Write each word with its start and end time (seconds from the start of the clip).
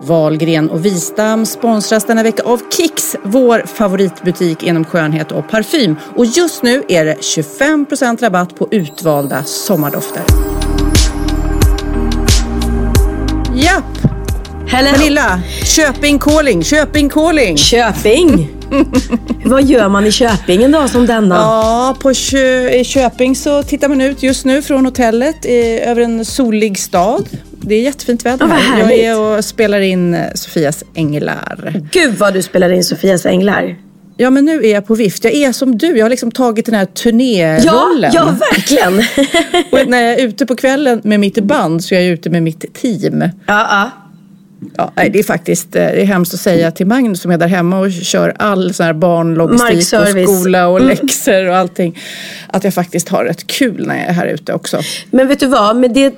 Wahlgren 0.00 0.70
och 0.70 0.84
Wistam 0.84 1.46
sponsras 1.46 2.04
denna 2.04 2.22
vecka 2.22 2.42
av 2.42 2.60
Kicks, 2.76 3.16
vår 3.22 3.66
favoritbutik 3.66 4.62
inom 4.62 4.84
skönhet 4.84 5.32
och 5.32 5.48
parfym. 5.48 5.96
Och 6.16 6.26
just 6.26 6.62
nu 6.62 6.82
är 6.88 7.04
det 7.04 7.14
25% 7.14 8.20
rabatt 8.20 8.56
på 8.56 8.68
utvalda 8.70 9.44
sommardofter. 9.44 10.22
Japp! 13.54 14.17
Hello. 14.70 14.90
Pernilla, 14.92 15.40
Köping 15.64 16.18
calling, 16.18 16.62
Köping 16.64 17.08
calling. 17.08 17.56
Köping! 17.56 18.48
Vad 19.44 19.64
gör 19.64 19.88
man 19.88 20.06
i 20.06 20.12
Köping 20.12 20.62
en 20.62 20.70
dag 20.72 20.90
som 20.90 21.06
denna? 21.06 21.34
Ja, 21.34 21.96
på 22.00 22.14
Kö 22.14 22.68
i 22.70 22.84
Köping 22.84 23.36
så 23.36 23.62
tittar 23.62 23.88
man 23.88 24.00
ut 24.00 24.22
just 24.22 24.44
nu 24.44 24.62
från 24.62 24.84
hotellet 24.84 25.46
i, 25.46 25.80
över 25.80 26.02
en 26.02 26.24
solig 26.24 26.78
stad. 26.78 27.28
Det 27.60 27.74
är 27.74 27.82
jättefint 27.82 28.26
väder 28.26 28.38
Ja, 28.40 28.46
vad 28.46 28.58
här. 28.58 28.78
Jag 28.80 28.92
är 28.92 29.18
och 29.38 29.44
spelar 29.44 29.80
in 29.80 30.14
eh, 30.14 30.20
Sofias 30.34 30.84
Änglar. 30.94 31.80
Gud 31.92 32.14
vad 32.18 32.34
du 32.34 32.42
spelar 32.42 32.70
in 32.72 32.84
Sofias 32.84 33.26
Änglar. 33.26 33.76
Ja, 34.16 34.30
men 34.30 34.44
nu 34.44 34.64
är 34.66 34.72
jag 34.72 34.86
på 34.86 34.94
vift. 34.94 35.24
Jag 35.24 35.34
är 35.34 35.52
som 35.52 35.78
du. 35.78 35.86
Jag 35.98 36.04
har 36.04 36.10
liksom 36.10 36.30
tagit 36.32 36.66
den 36.66 36.74
här 36.74 36.82
Ja, 36.82 37.02
turnérollen. 37.02 38.10
ja 38.14 38.34
verkligen. 38.52 38.98
Och 39.72 39.88
när 39.88 40.02
jag 40.02 40.12
är 40.20 40.24
ute 40.26 40.46
på 40.46 40.56
kvällen 40.56 41.00
med 41.04 41.20
mitt 41.20 41.38
band 41.44 41.84
så 41.84 41.94
är 41.94 42.00
jag 42.00 42.08
ute 42.08 42.30
med 42.30 42.42
mitt 42.42 42.74
team. 42.74 43.20
ja, 43.20 43.28
ja. 43.46 43.90
Ja, 44.76 44.92
det 44.94 45.18
är 45.18 45.22
faktiskt 45.22 45.76
eh, 45.76 45.82
det 45.82 46.00
är 46.00 46.04
hemskt 46.04 46.34
att 46.34 46.40
säga 46.40 46.70
till 46.70 46.86
Magnus 46.86 47.20
som 47.20 47.30
är 47.30 47.38
där 47.38 47.46
hemma 47.46 47.78
och 47.78 47.92
kör 47.92 48.34
all 48.38 48.74
sån 48.74 48.86
här 48.86 48.92
barnlogistik 48.92 50.00
och 50.00 50.08
skola 50.08 50.68
och 50.68 50.80
läxor 50.80 51.48
och 51.48 51.56
allting. 51.56 51.98
Att 52.46 52.64
jag 52.64 52.74
faktiskt 52.74 53.08
har 53.08 53.24
rätt 53.24 53.46
kul 53.46 53.86
när 53.86 53.96
jag 53.96 54.04
är 54.04 54.12
här 54.12 54.26
ute 54.26 54.52
också. 54.52 54.80
Men 55.10 55.28
vet 55.28 55.40
du 55.40 55.46
vad? 55.46 55.76
Med 55.76 55.94
det, 55.94 56.14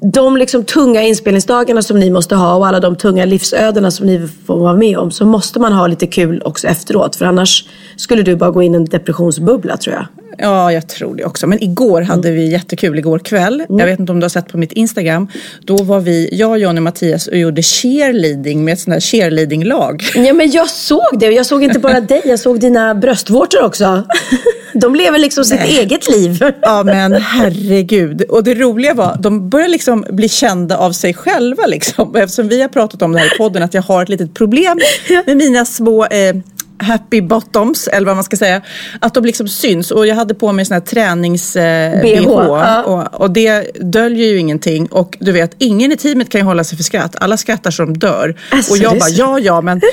de 0.00 0.36
liksom 0.36 0.64
tunga 0.64 1.02
inspelningsdagarna 1.02 1.82
som 1.82 2.00
ni 2.00 2.10
måste 2.10 2.34
ha 2.34 2.54
och 2.54 2.66
alla 2.66 2.80
de 2.80 2.96
tunga 2.96 3.24
livsödena 3.24 3.90
som 3.90 4.06
ni 4.06 4.28
får 4.46 4.58
vara 4.58 4.76
med 4.76 4.98
om 4.98 5.10
så 5.10 5.26
måste 5.26 5.60
man 5.60 5.72
ha 5.72 5.86
lite 5.86 6.06
kul 6.06 6.42
också 6.44 6.66
efteråt. 6.66 7.16
För 7.16 7.24
annars 7.24 7.64
skulle 7.96 8.22
du 8.22 8.36
bara 8.36 8.50
gå 8.50 8.62
in 8.62 8.74
i 8.74 8.76
en 8.76 8.84
depressionsbubbla 8.84 9.76
tror 9.76 9.94
jag. 9.94 10.06
Ja, 10.38 10.72
jag 10.72 10.88
tror 10.88 11.16
det 11.16 11.24
också. 11.24 11.46
Men 11.46 11.62
igår 11.62 12.02
hade 12.02 12.30
vi 12.30 12.50
jättekul 12.50 12.98
igår 12.98 13.18
kväll. 13.18 13.64
Jag 13.68 13.86
vet 13.86 14.00
inte 14.00 14.12
om 14.12 14.20
du 14.20 14.24
har 14.24 14.28
sett 14.28 14.48
på 14.48 14.58
mitt 14.58 14.72
Instagram. 14.72 15.28
Då 15.64 15.76
var 15.76 16.00
vi, 16.00 16.28
jag, 16.32 16.58
Johnny 16.58 16.78
och 16.78 16.82
Mattias 16.82 17.26
och 17.26 17.36
gjorde 17.36 17.62
cheerleading 17.62 18.64
med 18.64 18.72
ett 18.72 18.80
sånt 18.80 18.94
här 18.94 19.00
cheerleadinglag. 19.00 20.02
Ja 20.14 20.32
men 20.32 20.50
jag 20.50 20.68
såg 20.70 21.18
det 21.18 21.26
jag 21.26 21.46
såg 21.46 21.64
inte 21.64 21.78
bara 21.78 22.00
dig, 22.12 22.22
jag 22.24 22.40
såg 22.40 22.60
dina 22.60 22.94
bröstvårtor 22.94 23.62
också. 23.62 24.04
De 24.74 24.94
lever 24.94 25.18
liksom 25.18 25.44
sitt 25.44 25.64
eget 25.64 26.08
liv. 26.08 26.52
Ja 26.62 26.82
men 26.82 27.12
herregud. 27.12 28.22
Och 28.22 28.44
det 28.44 28.54
roliga 28.54 28.94
var, 28.94 29.16
de 29.20 29.50
börjar 29.50 29.68
liksom 29.68 30.04
bli 30.10 30.28
kända 30.28 30.76
av 30.76 30.92
sig 30.92 31.14
själva 31.14 31.66
liksom. 31.66 32.16
Eftersom 32.16 32.48
vi 32.48 32.60
har 32.60 32.68
pratat 32.68 33.02
om 33.02 33.12
det 33.12 33.18
här 33.18 33.34
i 33.34 33.38
podden, 33.38 33.62
att 33.62 33.74
jag 33.74 33.82
har 33.82 34.02
ett 34.02 34.08
litet 34.08 34.34
problem 34.34 34.80
med 35.26 35.36
mina 35.36 35.64
små 35.64 36.04
eh, 36.04 36.36
happy 36.82 37.20
bottoms, 37.22 37.88
eller 37.88 38.06
vad 38.06 38.16
man 38.16 38.24
ska 38.24 38.36
säga. 38.36 38.62
Att 39.00 39.14
de 39.14 39.24
liksom 39.24 39.48
syns. 39.48 39.90
Och 39.90 40.06
jag 40.06 40.14
hade 40.14 40.34
på 40.34 40.52
mig 40.52 40.64
sån 40.64 40.74
här 40.74 40.80
tränings 40.80 41.56
eh, 41.56 42.02
ja. 42.24 42.82
Och, 42.82 43.20
och 43.20 43.30
det 43.30 43.70
döljer 43.80 44.26
ju 44.28 44.38
ingenting. 44.38 44.86
Och 44.86 45.16
du 45.20 45.32
vet, 45.32 45.54
ingen 45.58 45.92
i 45.92 45.96
teamet 45.96 46.28
kan 46.28 46.40
ju 46.40 46.44
hålla 46.44 46.64
sig 46.64 46.76
för 46.76 46.84
skratt. 46.84 47.16
Alla 47.20 47.36
skrattar 47.36 47.70
som 47.70 47.98
dör. 47.98 48.36
Alltså, 48.50 48.72
och 48.72 48.78
jag 48.78 48.92
bara, 48.92 49.00
så- 49.00 49.14
ja 49.18 49.38
ja 49.38 49.60
men 49.60 49.80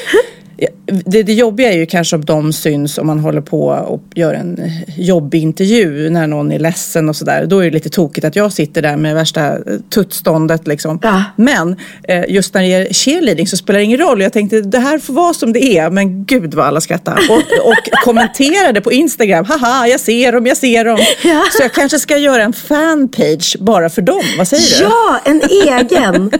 det, 1.05 1.23
det 1.23 1.33
jobbiga 1.33 1.71
är 1.71 1.77
ju 1.77 1.85
kanske 1.85 2.15
om 2.15 2.25
de 2.25 2.53
syns 2.53 2.97
om 2.97 3.07
man 3.07 3.19
håller 3.19 3.41
på 3.41 3.67
och 3.67 4.03
gör 4.15 4.33
en 4.33 4.71
jobbig 4.97 5.41
intervju 5.41 6.09
när 6.09 6.27
någon 6.27 6.51
är 6.51 6.59
ledsen 6.59 7.09
och 7.09 7.15
sådär. 7.15 7.45
Då 7.45 7.59
är 7.59 7.65
det 7.65 7.71
lite 7.71 7.89
tokigt 7.89 8.25
att 8.25 8.35
jag 8.35 8.53
sitter 8.53 8.81
där 8.81 8.97
med 8.97 9.15
värsta 9.15 9.47
eh, 9.47 9.57
tuttståndet 9.89 10.67
liksom. 10.67 10.99
Ja. 11.01 11.23
Men 11.35 11.75
eh, 12.03 12.23
just 12.29 12.53
när 12.53 12.61
det 12.61 12.73
är 12.73 12.93
cheerleading 12.93 13.47
så 13.47 13.57
spelar 13.57 13.79
det 13.79 13.85
ingen 13.85 13.99
roll. 13.99 14.21
Jag 14.21 14.33
tänkte 14.33 14.61
det 14.61 14.79
här 14.79 14.99
får 14.99 15.13
vara 15.13 15.33
som 15.33 15.53
det 15.53 15.77
är. 15.77 15.89
Men 15.89 16.25
gud 16.25 16.53
vad 16.53 16.65
alla 16.65 16.81
skrattar. 16.81 17.19
Och, 17.29 17.67
och 17.67 17.89
kommenterade 18.03 18.81
på 18.81 18.91
Instagram. 18.91 19.45
Haha, 19.45 19.87
jag 19.87 19.99
ser 19.99 20.31
dem, 20.31 20.45
jag 20.45 20.57
ser 20.57 20.85
dem. 20.85 20.99
Ja. 21.23 21.43
Så 21.51 21.63
jag 21.63 21.73
kanske 21.73 21.99
ska 21.99 22.17
göra 22.17 22.43
en 22.43 22.53
fanpage 22.53 23.57
bara 23.59 23.89
för 23.89 24.01
dem. 24.01 24.23
Vad 24.37 24.47
säger 24.47 24.79
du? 24.79 24.83
Ja, 24.83 25.19
en 25.25 25.41
egen. 25.41 26.31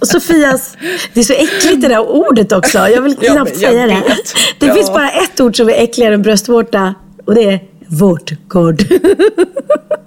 Och 0.00 0.08
Sofias, 0.08 0.76
det 1.14 1.20
är 1.20 1.24
så 1.24 1.32
äckligt 1.32 1.80
det 1.80 1.88
där 1.88 2.08
ordet 2.08 2.52
också. 2.52 2.78
Jag 2.78 3.02
vill 3.02 3.16
knappt 3.16 3.49
jag 3.62 3.70
säga 3.72 3.86
det. 3.86 3.94
vet. 3.94 4.34
Det 4.58 4.66
Ja. 4.66 4.74
finns 4.74 4.88
bara 4.92 5.10
ett 5.10 5.40
ord 5.40 5.56
som 5.56 5.68
är 5.68 5.72
äckligare 5.72 6.14
än 6.14 6.22
bröstvårta 6.22 6.94
och 7.26 7.34
det 7.34 7.44
är 7.44 7.60
vårtgård. 7.88 8.82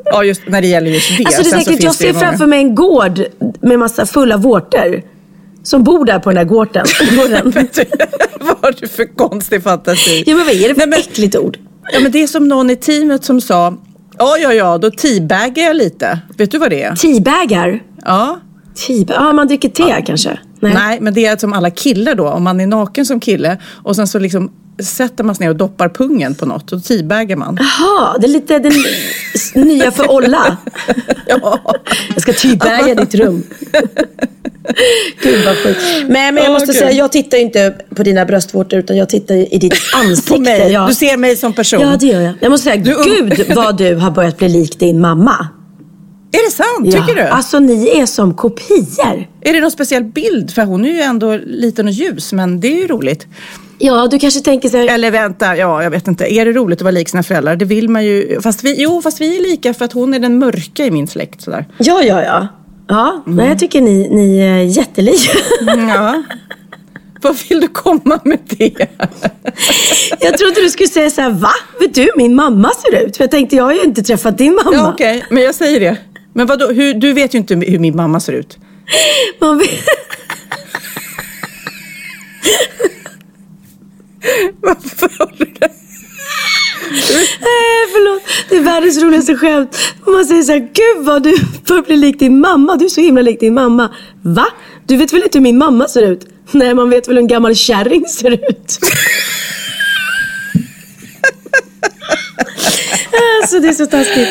Ja, 0.06 0.24
just 0.24 0.42
när 0.48 0.62
det 0.62 0.68
gäller 0.68 0.92
just 0.92 1.18
det. 1.18 1.26
Alltså 1.26 1.44
det 1.44 1.50
är 1.50 1.60
säkert, 1.60 1.84
jag 1.84 1.96
ser 1.96 2.14
många- 2.14 2.20
framför 2.26 2.46
mig 2.48 2.60
en 2.60 2.76
gård 2.76 3.22
med 3.62 3.80
massa 3.80 4.06
fulla 4.06 4.38
vårtor. 4.38 5.02
Som 5.64 5.84
bor 5.84 6.06
där 6.06 6.20
på 6.20 6.30
den 6.30 6.36
där 6.36 6.44
gården. 6.54 6.86
gården. 7.18 7.52
Vet 7.52 7.74
du, 7.74 7.86
vad 8.40 8.58
har 8.62 8.76
du 8.82 8.88
för 8.88 9.16
konstig 9.16 9.64
fantasi? 9.64 10.24
Ja 10.28 10.36
men 10.36 10.46
vad 10.46 10.56
är 10.56 10.60
det 10.60 10.74
för 10.76 10.76
Nej, 10.78 10.88
men- 10.88 11.00
äckligt 11.00 11.36
ord? 11.36 11.58
Ja, 11.94 12.00
men 12.00 12.12
det 12.12 12.24
är 12.24 12.28
som 12.28 12.48
någon 12.48 12.70
i 12.70 12.76
teamet 12.76 13.24
som 13.24 13.42
sa, 13.42 13.78
ja, 14.18 14.38
ja, 14.38 14.54
ja, 14.54 14.78
då 14.78 14.92
teabaggar 14.92 15.64
jag 15.64 15.76
lite. 15.76 16.20
Vet 16.38 16.52
du 16.52 16.58
vad 16.58 16.70
det 16.70 16.84
är? 16.84 16.96
Teabagar? 16.96 17.84
Ja. 18.06 18.40
Teabag? 18.88 19.16
Ja, 19.16 19.34
man 19.34 19.48
dricker 19.48 19.70
te 19.70 20.02
kanske? 20.06 20.40
Nej. 20.72 20.98
men 21.02 21.14
det 21.14 21.26
är 21.26 21.38
som 21.38 21.54
alla 21.54 21.70
killar 21.72 22.16
då. 22.16 22.28
Om 22.28 22.44
man 22.44 22.60
är 22.60 22.68
naken 22.68 23.06
som 23.06 23.20
kille 23.20 23.58
och 23.84 23.96
sen 23.96 24.08
så 24.08 24.20
liksom 24.20 24.52
sätter 24.84 25.24
man 25.24 25.36
sig 25.36 25.46
ner 25.46 25.50
och 25.52 25.56
doppar 25.58 25.90
pungen 25.90 26.36
på 26.36 26.46
något 26.46 26.72
och 26.72 26.78
då 26.78 26.82
teabaggar 26.82 27.36
man. 27.38 27.58
Jaha, 27.60 28.18
det 28.20 28.28
är 28.28 28.30
lite 28.30 28.60
den 28.60 28.74
nya 29.68 29.92
för 29.92 30.12
Olla. 30.12 30.58
Ja. 31.28 31.60
Jag 32.14 32.22
ska 32.22 32.34
teabagga 32.34 32.96
ditt 32.96 33.16
rum. 33.16 33.44
Gud 35.24 35.46
vad 35.46 35.58
sjukt. 35.58 35.80
Men, 36.08 36.36
men 36.36 36.44
jag 36.44 36.52
måste 36.54 36.66
Gud. 36.66 36.76
säga, 36.76 36.92
jag 36.92 37.12
tittar 37.12 37.38
ju 37.38 37.44
inte 37.44 37.76
på 37.96 38.04
dina 38.04 38.26
bröstvårtor 38.26 38.80
utan 38.80 38.98
jag 38.98 39.10
tittar 39.10 39.54
i 39.54 39.58
ditt 39.58 39.74
ansikte. 39.96 40.34
På 40.34 40.40
mig. 40.40 40.72
Ja. 40.72 40.86
Du 40.88 40.94
ser 40.96 41.18
mig 41.18 41.36
som 41.36 41.54
person. 41.54 41.82
Ja, 41.82 41.96
det 42.00 42.06
gör 42.06 42.22
jag. 42.22 42.34
Jag 42.42 42.50
måste 42.50 42.64
säga, 42.64 42.84
Du- 42.84 43.04
gud 43.06 43.56
vad 43.56 43.78
du 43.78 43.96
har 43.96 44.12
börjat 44.12 44.38
bli 44.38 44.50
lik 44.50 44.80
din 44.80 45.02
mamma. 45.02 45.48
Är 46.34 46.46
det 46.46 46.52
sant? 46.56 46.86
Tycker 47.08 47.20
ja. 47.22 47.24
du? 47.26 47.30
Alltså 47.30 47.60
ni 47.60 47.88
är 48.00 48.06
som 48.06 48.34
kopior. 48.34 49.28
Är 49.42 49.54
det 49.54 49.60
någon 49.62 49.72
speciell 49.72 50.04
bild? 50.04 50.52
För 50.52 50.62
hon 50.62 50.86
är 50.86 50.90
ju 50.90 51.02
ändå 51.02 51.40
liten 51.46 51.88
och 51.88 51.94
ljus, 51.94 52.34
men 52.34 52.60
det 52.60 52.68
är 52.68 52.82
ju 52.82 52.88
roligt. 52.88 53.28
Ja, 53.80 54.08
du 54.12 54.20
kanske 54.20 54.40
tänker 54.40 54.70
så 54.70 54.78
här, 54.78 54.88
Eller 54.88 55.12
vänta, 55.12 55.58
ja 55.58 55.84
jag 55.84 55.92
vet 55.92 56.08
inte. 56.08 56.34
Är 56.34 56.46
det 56.46 56.52
roligt 56.52 56.80
att 56.80 56.84
vara 56.84 56.92
lik 56.92 57.10
sina 57.10 57.24
föräldrar? 57.24 57.56
Det 57.56 57.66
vill 57.66 57.90
man 57.90 58.06
ju. 58.06 58.42
Fast 58.42 58.64
vi, 58.64 58.82
jo, 58.82 59.02
fast 59.02 59.22
vi 59.22 59.38
är 59.38 59.42
lika 59.42 59.74
för 59.74 59.86
att 59.86 59.94
hon 59.94 60.14
är 60.14 60.20
den 60.20 60.40
mörka 60.40 60.86
i 60.86 60.92
min 60.92 61.08
släkt. 61.08 61.42
Sådär. 61.42 61.66
ja, 61.78 62.02
ja, 62.04 62.22
ja. 62.24 62.48
Ja, 62.88 63.24
Mm. 63.26 63.38
nej, 63.38 63.48
jag 63.50 63.60
tycker 63.60 63.82
ni, 63.82 64.10
ni 64.10 64.40
är 64.40 64.58
jättelika. 64.58 65.32
Ja. 65.66 66.24
Vad 67.22 67.36
vill 67.50 67.62
du 67.62 67.68
komma 67.68 68.20
med 68.24 68.40
det? 68.46 68.88
jag 70.20 70.38
trodde 70.38 70.62
du 70.62 70.70
skulle 70.70 70.90
säga 70.90 71.10
så 71.10 71.22
här, 71.22 71.30
va? 71.30 71.50
Vet 71.80 71.94
du 71.96 72.10
min 72.18 72.36
mamma 72.36 72.70
ser 72.70 73.06
ut? 73.06 73.18
För 73.18 73.24
jag 73.24 73.32
tänkte, 73.32 73.56
jag 73.56 73.64
har 73.64 73.74
ju 73.74 73.84
inte 73.84 74.04
träffat 74.04 74.38
din 74.38 74.56
mamma. 74.56 74.76
Ja, 74.78 74.92
okej, 74.94 75.26
men 75.30 75.44
jag 75.44 75.56
säger 75.56 75.80
det. 75.80 75.98
Men 76.34 76.48
vadå, 76.48 76.68
hur, 76.68 76.94
du 76.94 77.14
vet 77.14 77.34
ju 77.34 77.38
inte 77.38 77.56
hur 77.56 77.80
min 77.80 77.96
mamma 77.96 78.20
ser 78.20 78.34
ut. 78.34 78.58
Man 79.40 79.58
vet... 79.58 79.70
Varför 84.62 85.10
håller 85.20 85.46
du 85.60 85.68
Eh, 86.94 87.90
förlåt, 87.94 88.22
det 88.50 88.56
är 88.56 88.62
världens 88.62 89.02
roligaste 89.02 89.36
skämt. 89.36 89.78
Man 90.06 90.26
säger 90.26 90.44
så 90.44 90.52
här, 90.52 90.60
gud 90.60 91.06
vad 91.06 91.24
du 91.24 91.36
börjar 91.68 91.84
bli 91.84 91.98
lik 91.98 92.20
din 92.20 92.40
mamma. 92.40 92.76
Du 92.76 92.86
är 92.86 92.90
så 92.90 93.02
himla 93.02 93.22
lik 93.22 93.40
din 93.40 93.54
mamma. 93.54 93.94
Va? 94.22 94.46
Du 94.86 94.98
vet 94.98 95.14
väl 95.14 95.24
inte 95.24 95.38
hur 95.38 95.44
min 95.44 95.58
mamma 95.58 95.88
ser 95.88 96.02
ut? 96.02 96.28
Nej, 96.52 96.74
man 96.74 96.90
vet 96.90 97.08
väl 97.08 97.16
hur 97.16 97.22
en 97.22 97.28
gammal 97.28 97.56
kärring 97.56 98.06
ser 98.06 98.32
ut. 98.32 98.80
alltså 103.42 103.60
det 103.60 103.68
är 103.68 103.74
så 103.74 103.86
taskigt. 103.86 104.28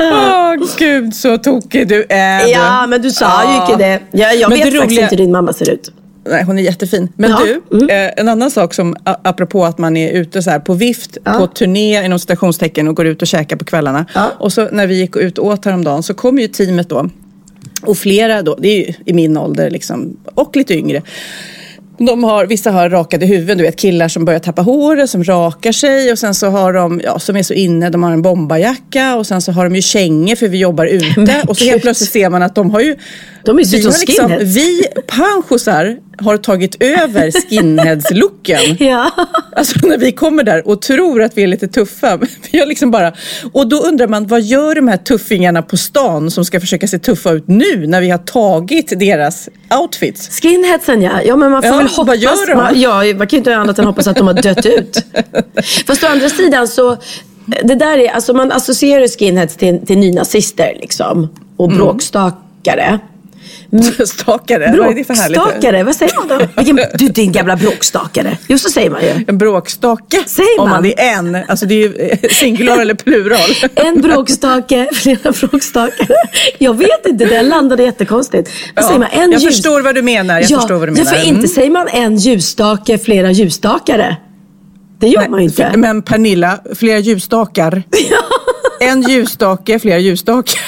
Åh 0.00 0.54
gud 0.78 1.14
så 1.14 1.38
tokig 1.38 1.88
du 1.88 2.06
är. 2.08 2.46
Ja, 2.48 2.86
men 2.86 3.02
du 3.02 3.10
sa 3.10 3.42
ju 3.44 3.50
Ja. 3.56 3.66
inte 3.72 3.84
det. 3.84 4.00
Jag, 4.18 4.36
jag 4.36 4.48
Men 4.50 4.58
vet 4.58 4.70
det 4.72 4.78
faktiskt 4.78 4.90
roliga- 4.98 5.02
inte 5.02 5.16
hur 5.16 5.22
din 5.22 5.32
mamma 5.32 5.52
ser 5.52 5.70
ut. 5.70 5.92
Nej, 6.28 6.44
hon 6.44 6.58
är 6.58 6.62
jättefin. 6.62 7.08
Men 7.16 7.30
Ja. 7.30 7.40
du, 7.70 7.76
Mm. 7.78 8.06
eh, 8.08 8.12
en 8.16 8.28
annan 8.28 8.50
sak 8.50 8.74
som 8.74 8.96
apropå 9.04 9.64
att 9.64 9.78
man 9.78 9.96
är 9.96 10.10
ute 10.12 10.42
så 10.42 10.50
här 10.50 10.58
på 10.58 10.74
vift, 10.74 11.18
Ja. 11.24 11.32
på 11.32 11.46
turné 11.46 12.04
inom 12.04 12.18
citationstecken 12.18 12.88
och 12.88 12.96
går 12.96 13.06
ut 13.06 13.22
och 13.22 13.28
käkar 13.28 13.56
på 13.56 13.64
kvällarna. 13.64 14.06
Ja. 14.14 14.32
Och 14.38 14.52
så 14.52 14.68
när 14.72 14.86
vi 14.86 14.94
gick 14.94 15.16
ut 15.16 15.38
och 15.38 15.46
åt 15.46 15.64
häromdagen 15.64 16.02
så 16.02 16.14
kom 16.14 16.38
ju 16.38 16.48
teamet 16.48 16.88
då. 16.88 17.08
Och 17.82 17.98
flera 17.98 18.42
då, 18.42 18.56
det 18.60 18.68
är 18.68 18.76
ju 18.88 18.94
i 19.06 19.12
min 19.12 19.36
ålder 19.36 19.70
liksom, 19.70 20.16
och 20.34 20.56
lite 20.56 20.74
yngre. 20.74 21.02
De 22.06 22.24
har, 22.24 22.46
vissa 22.46 22.70
har 22.70 22.90
rakade 22.90 23.26
huvuden, 23.26 23.58
du 23.58 23.64
vet 23.64 23.76
killar 23.76 24.08
som 24.08 24.24
börjar 24.24 24.40
tappa 24.40 24.62
håret, 24.62 25.10
som 25.10 25.24
rakar 25.24 25.72
sig 25.72 26.12
och 26.12 26.18
sen 26.18 26.34
så 26.34 26.46
har 26.46 26.72
de, 26.72 27.00
ja 27.04 27.18
som 27.18 27.36
är 27.36 27.42
så 27.42 27.54
inne, 27.54 27.90
de 27.90 28.02
har 28.02 28.12
en 28.12 28.22
bombarjacka 28.22 29.16
och 29.16 29.26
sen 29.26 29.42
så 29.42 29.52
har 29.52 29.64
de 29.64 29.76
ju 29.76 29.82
kängor 29.82 30.36
för 30.36 30.48
vi 30.48 30.58
jobbar 30.58 30.86
ute. 30.86 31.42
Och 31.48 31.56
så 31.56 31.64
helt 31.64 31.82
plötsligt 31.82 32.10
ser 32.10 32.30
man 32.30 32.42
att 32.42 32.54
de 32.54 32.70
har 32.70 32.80
ju 32.80 32.96
De 33.44 33.58
är 33.58 33.62
ju 33.62 33.78
vi, 33.78 33.84
liksom, 34.06 34.38
vi 34.40 34.84
panschosar 35.06 35.96
har 36.20 36.36
tagit 36.36 36.82
över 36.82 37.30
skinheads-looken. 37.30 38.76
Ja. 38.90 39.10
Alltså 39.56 39.86
när 39.88 39.98
vi 39.98 40.12
kommer 40.12 40.42
där 40.44 40.68
och 40.68 40.82
tror 40.82 41.22
att 41.22 41.38
vi 41.38 41.42
är 41.42 41.46
lite 41.46 41.68
tuffa. 41.68 42.18
Vi 42.52 42.66
liksom 42.66 42.90
bara, 42.90 43.12
och 43.52 43.68
då 43.68 43.76
undrar 43.76 44.08
man, 44.08 44.26
vad 44.26 44.40
gör 44.42 44.74
de 44.74 44.88
här 44.88 44.96
tuffingarna 44.96 45.62
på 45.62 45.76
stan 45.76 46.30
som 46.30 46.44
ska 46.44 46.60
försöka 46.60 46.86
se 46.88 46.98
tuffa 46.98 47.30
ut 47.32 47.48
nu 47.48 47.86
när 47.86 48.00
vi 48.00 48.10
har 48.10 48.18
tagit 48.18 48.98
deras 49.00 49.48
outfits? 49.80 50.40
Skinheadsen 50.42 51.02
ja. 51.02 51.22
Ja 51.24 51.36
men 51.36 51.50
man 51.50 51.62
får 51.62 51.70
Ja, 51.70 51.76
väl 51.76 51.86
vad 51.96 52.06
hoppas. 52.06 52.18
gör 52.22 52.46
de? 52.46 52.54
Man, 52.56 52.80
ja, 52.80 52.96
man 53.18 53.26
kan 53.26 53.28
ju 53.30 53.38
inte 53.38 53.50
göra 53.50 53.60
annat 53.60 53.78
än 53.78 53.84
hoppas 53.84 54.06
att 54.06 54.16
de 54.16 54.26
har 54.26 54.34
dött 54.34 54.66
ut. 54.66 55.04
Fast 55.86 56.04
å 56.04 56.06
andra 56.06 56.28
sidan 56.28 56.68
så. 56.68 56.96
Det 57.62 57.74
där 57.74 57.98
är, 57.98 58.08
alltså 58.10 58.32
man 58.32 58.52
associerar 58.52 59.08
skinheads 59.18 59.56
till, 59.56 59.86
till 59.86 59.98
nynazister 59.98 60.76
liksom. 60.80 61.28
Och 61.56 61.66
Mm. 61.66 61.78
Bråkstakare. 63.70 64.06
Stakare, 64.06 64.76
vad 64.78 64.90
är 64.90 64.94
det 64.94 65.04
för 65.04 65.14
härligt? 65.14 65.38
Bråkstakare, 65.38 65.82
vad 65.84 65.94
säger 65.96 66.12
man 66.16 66.28
då? 66.28 66.46
Vilken, 66.56 66.80
du 66.94 67.08
din 67.08 67.32
gamla 67.32 67.56
bråkstakare. 67.56 68.38
Jo 68.48 68.58
så 68.58 68.70
säger 68.70 68.90
man 68.90 69.02
ju. 69.02 69.24
En 69.28 69.38
bråkstake. 69.38 70.22
Säger 70.26 70.60
Om 70.60 70.68
man 70.68 70.76
man? 70.76 70.82
det 70.82 71.00
är 71.00 71.12
en, 71.18 71.38
alltså 71.48 71.66
det 71.66 71.74
är 71.74 71.88
ju 71.88 71.94
eh, 71.96 72.18
singular 72.30 72.78
eller 72.78 72.94
plural. 72.94 73.40
En 73.74 74.00
bråkstake, 74.02 74.88
flera 74.92 75.32
bråkstakare. 75.32 76.14
Jag 76.58 76.78
vet 76.78 77.06
inte, 77.06 77.24
den 77.24 77.48
landade 77.48 77.82
jättekonstigt. 77.82 78.50
Vad 78.76 78.84
Ja, 78.84 78.88
säger 78.88 78.98
man? 79.00 79.08
En 79.12 79.32
jag 79.32 79.40
ljus- 79.40 79.46
förstår 79.54 79.80
vad 79.82 79.94
du 79.94 80.02
menar, 80.02 80.40
jag 80.40 80.48
förstår 80.60 80.74
vad 80.74 80.88
du 80.88 80.92
Ja, 80.98 81.04
menar. 81.04 81.10
för 81.10 81.18
inte 81.26 81.30
Mm. 81.38 81.48
säger 81.48 81.70
man 81.70 81.88
en 81.88 82.16
ljusstake, 82.16 82.98
flera 82.98 83.30
ljusstakare. 83.30 84.16
Det 85.00 85.08
gör 85.08 85.28
man 85.28 85.40
ju 85.40 85.46
inte. 85.46 85.72
Men 85.76 86.02
Pernilla, 86.02 86.58
flera 86.74 86.98
ljusstakar. 86.98 87.82
En 88.80 89.02
ljusstake, 89.02 89.78
flera 89.78 89.98
ljusstakar. 89.98 90.60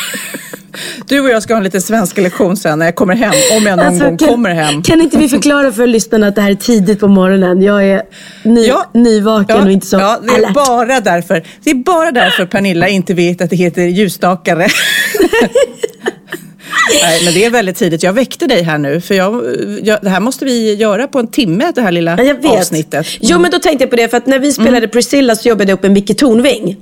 Du 1.09 1.21
och 1.21 1.29
jag 1.29 1.43
ska 1.43 1.53
ha 1.55 1.59
en 1.59 1.65
liten 1.65 1.83
svenska 1.83 2.21
lektion 2.21 2.57
sen 2.57 2.79
när 2.79 2.87
jag 2.87 2.95
kommer 2.95 3.15
hem, 3.15 3.33
om 3.57 3.63
jag 3.67 3.77
någon 3.77 3.87
Alltså, 3.87 4.05
gång 4.05 4.19
kan, 4.19 4.29
kommer 4.29 4.51
hem. 4.55 4.83
Kan 4.83 5.01
inte 5.01 5.19
vi 5.19 5.29
förklara 5.29 5.73
för 5.73 5.87
lyssnarna 5.87 6.27
att 6.27 6.35
det 6.35 6.41
här 6.41 6.51
är 6.51 6.55
tidigt 6.55 7.01
på 7.01 7.09
morgonen? 7.09 7.63
Jag 7.63 7.85
är 7.85 8.03
ny, 8.43 8.73
nyvaken 8.95 9.61
och 9.63 9.71
inte 9.73 9.87
så 9.87 9.97
ja, 9.97 10.21
det 10.23 10.29
är 10.33 10.37
alert. 10.37 10.55
bara 10.55 11.01
därför. 11.01 11.43
Det 11.65 11.71
är 11.71 11.75
bara 11.75 12.13
därför 12.13 12.47
Pernilla 12.47 12.89
inte 12.89 13.15
vet 13.15 13.41
att 13.41 13.51
det 13.51 13.57
heter 13.57 13.83
ljusstakare. 13.83 14.67
Nej, 17.03 17.25
men 17.25 17.35
det 17.35 17.45
är 17.45 17.51
väldigt 17.51 17.77
tidigt. 17.77 18.03
Jag 18.03 18.13
väckte 18.13 18.47
dig 18.47 18.63
här 18.63 18.79
nu, 18.79 19.01
för 19.01 19.15
jag, 19.15 19.43
jag, 19.83 19.99
det 20.03 20.09
här 20.11 20.21
måste 20.21 20.45
vi 20.45 20.75
göra 20.75 21.09
på 21.09 21.19
en 21.19 21.27
timme, 21.29 21.73
det 21.75 21.81
här 21.81 21.93
lilla 21.93 22.19
Ja, 22.23 22.59
avsnittet. 22.59 23.07
Jo, 23.21 23.39
men 23.39 23.51
då 23.51 23.59
tänkte 23.59 23.83
jag 23.85 23.91
på 23.91 23.97
det. 23.97 24.09
För 24.09 24.17
att 24.17 24.27
när 24.27 24.39
vi 24.39 24.53
spelade 24.53 24.89
Priscilla 24.89 25.37
så 25.37 25.49
jobbade 25.49 25.71
jag 25.71 25.77
upp 25.79 25.85
en 25.85 25.93
Micke 25.93 26.19
Tornving. 26.19 26.77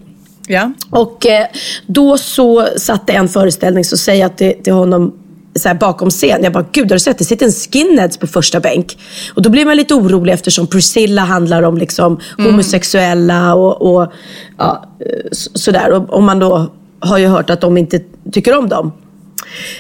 Ja. 0.52 0.73
Och 0.91 1.26
eh, 1.26 1.47
då 1.87 2.19
så 2.19 2.67
satte 2.76 3.12
en 3.12 3.29
föreställning 3.29 3.85
så 3.85 3.97
säger 3.97 4.23
jag 4.23 4.37
till, 4.37 4.55
till 4.62 4.73
honom 4.73 5.14
så 5.55 5.69
här 5.69 5.75
bakom 5.75 6.11
scen. 6.11 6.43
Jag 6.44 6.52
bara, 6.52 6.64
gud 6.73 6.85
har 6.91 6.97
du 6.97 7.00
sett? 7.00 7.19
Det 7.19 7.25
sitter 7.25 7.47
en 7.47 7.52
skinheads 7.52 8.17
på 8.17 8.26
första 8.26 8.61
bänk. 8.61 8.99
Och 9.35 9.43
då 9.43 9.50
blir 9.50 9.64
man 9.64 9.76
lite 9.76 9.94
orolig 9.94 10.32
eftersom 10.32 10.67
Priscilla 10.67 11.23
handlar 11.23 11.62
om 11.62 11.79
liksom 11.79 12.20
homosexuella 12.37 13.55
och, 13.55 13.82
och 14.02 14.12
ja, 14.58 14.85
så- 15.32 15.50
sådär. 15.58 15.91
Och, 15.93 16.11
och 16.11 16.23
man 16.23 16.38
då 16.38 16.70
har 17.00 17.19
ju 17.19 17.26
hört 17.26 17.50
att 17.50 17.61
de 17.61 17.76
inte 17.76 18.00
tycker 18.32 18.58
om 18.58 18.69
dem. 18.69 18.93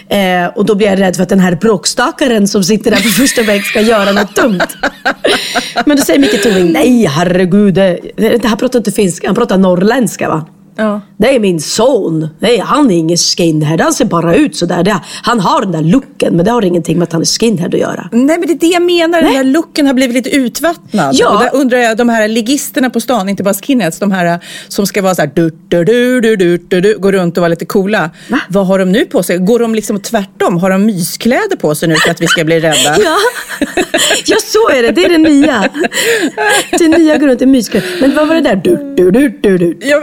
Eh, 0.08 0.46
och 0.56 0.66
då 0.66 0.74
blir 0.74 0.86
jag 0.86 1.00
rädd 1.00 1.16
för 1.16 1.22
att 1.22 1.28
den 1.28 1.40
här 1.40 1.54
bråkstakaren 1.60 2.48
som 2.48 2.64
sitter 2.64 2.90
där 2.90 2.96
på 3.02 3.08
första 3.08 3.42
bänk 3.42 3.64
ska 3.64 3.80
göra 3.80 4.12
något 4.12 4.36
dumt. 4.36 4.60
Men 5.86 5.96
då 5.96 6.02
säger 6.02 6.20
Micke 6.20 6.42
Tornving, 6.42 6.72
nej 6.72 7.06
herregud, 7.06 7.74
det, 7.74 7.98
det 8.16 8.44
här 8.48 8.56
pratar 8.56 8.78
inte 8.78 8.92
finska, 8.92 9.26
han 9.28 9.34
pratar 9.36 9.58
norrländska 9.58 10.28
va? 10.28 10.46
Ja. 10.76 11.00
Det 11.16 11.34
är 11.34 11.40
min 11.40 11.60
son. 11.60 12.28
Nej, 12.38 12.58
han 12.58 12.90
är 12.90 12.96
ingen 12.96 13.16
skinhead. 13.16 13.76
Han 13.80 13.92
ser 13.92 14.04
bara 14.04 14.34
ut 14.34 14.56
sådär. 14.56 14.82
Det, 14.82 15.00
han 15.22 15.40
har 15.40 15.60
den 15.60 15.72
där 15.72 15.82
looken, 15.82 16.36
men 16.36 16.44
det 16.44 16.50
har 16.50 16.64
ingenting 16.64 16.98
med 16.98 17.02
att 17.02 17.12
han 17.12 17.20
är 17.20 17.26
skinhead 17.26 17.66
att 17.66 17.80
göra. 17.80 18.08
Nej 18.12 18.38
men 18.38 18.46
det 18.46 18.52
är 18.52 18.58
det 18.58 18.66
jag 18.66 18.82
menar, 18.82 19.18
den 19.18 19.26
Nej. 19.26 19.36
här 19.36 19.44
looken 19.44 19.86
har 19.86 19.94
blivit 19.94 20.14
lite 20.14 20.30
utvattnad. 20.30 21.14
Ja. 21.14 21.34
Och 21.34 21.40
där 21.40 21.50
undrar 21.60 21.78
jag, 21.78 21.96
de 21.96 22.08
här 22.08 22.28
ligisterna 22.28 22.90
på 22.90 23.00
stan, 23.00 23.28
inte 23.28 23.42
bara 23.42 23.54
skinheads, 23.54 23.98
de 23.98 24.12
här 24.12 24.40
som 24.68 24.86
ska 24.86 25.02
vara 25.02 25.14
så 25.14 25.22
här 25.22 25.30
du, 25.34 25.50
du, 25.68 25.84
du, 25.84 26.20
du, 26.20 26.36
du, 26.36 26.58
du, 26.58 26.80
du, 26.80 26.98
gå 26.98 27.12
runt 27.12 27.36
och 27.36 27.40
vara 27.40 27.48
lite 27.48 27.64
coola. 27.64 28.10
Va? 28.28 28.40
Vad 28.48 28.66
har 28.66 28.78
de 28.78 28.92
nu 28.92 29.04
på 29.04 29.22
sig? 29.22 29.38
Går 29.38 29.58
de 29.58 29.74
liksom 29.74 30.00
tvärtom? 30.00 30.58
Har 30.58 30.70
de 30.70 30.86
myskläder 30.86 31.56
på 31.56 31.74
sig 31.74 31.88
nu 31.88 31.96
för 31.96 32.10
att 32.10 32.20
vi 32.20 32.26
ska 32.26 32.44
bli 32.44 32.60
rädda? 32.60 32.76
Ja. 33.00 33.16
ja, 34.26 34.36
så 34.44 34.68
är 34.68 34.82
det. 34.82 34.90
Det 34.90 35.04
är 35.04 35.08
det 35.08 35.18
nya. 35.18 35.68
Det 36.78 36.88
nya 36.88 37.18
går 37.18 37.26
runt 37.28 37.42
i 37.42 37.46
myskläder. 37.46 37.88
Men 38.00 38.14
vad 38.14 38.28
var 38.28 38.34
det 38.34 38.40
där? 38.40 38.56
Du, 38.56 38.94
du, 38.96 39.10
du, 39.10 39.28
du, 39.42 39.58
du. 39.58 39.78
Ja, 39.80 40.02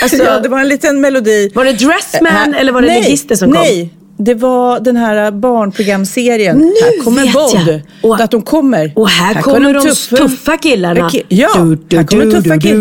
Alltså- 0.02 0.24
ja, 0.24 0.38
det 0.40 0.48
var 0.48 0.60
en 0.60 0.68
liten 0.68 1.00
melodi. 1.00 1.50
Var 1.54 1.64
det 1.64 1.72
Dressman 1.72 2.32
Här- 2.32 2.54
eller 2.60 2.72
var 2.72 2.82
det 2.82 2.88
nej, 2.88 3.02
ligister 3.02 3.34
som 3.34 3.52
kom? 3.52 3.60
Nej, 3.62 3.90
det 4.18 4.34
var 4.34 4.80
den 4.80 4.96
här 4.96 5.30
barnprogramserien. 5.30 6.58
Nu 6.58 6.64
här 6.82 7.04
kommer. 7.04 7.32
Bond. 7.32 7.82
Och- 8.02 8.20
att 8.20 8.30
de 8.30 8.42
kommer. 8.42 8.92
Och 8.96 9.08
här, 9.08 9.42
kommer 9.42 9.74
de 9.74 9.80
tuffa, 10.16 10.56
killarna. 10.56 11.08
Ki- 11.08 11.22
Ja, 11.28 11.48
här 11.54 12.04
kommer 12.04 12.24
tuffa 12.24 12.58
killar. 12.60 12.74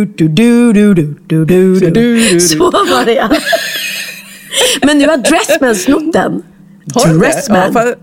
Så 2.39 2.57
var 2.57 3.05
det 3.05 3.13
ja. 3.13 3.29
Men 4.85 4.97
nu 4.97 5.07
har 5.07 5.17
Dressman 5.17 5.75
snott 5.75 6.13
den. 6.13 6.43
Dressman. 6.85 7.73
Vad 7.73 7.87
är 7.87 7.95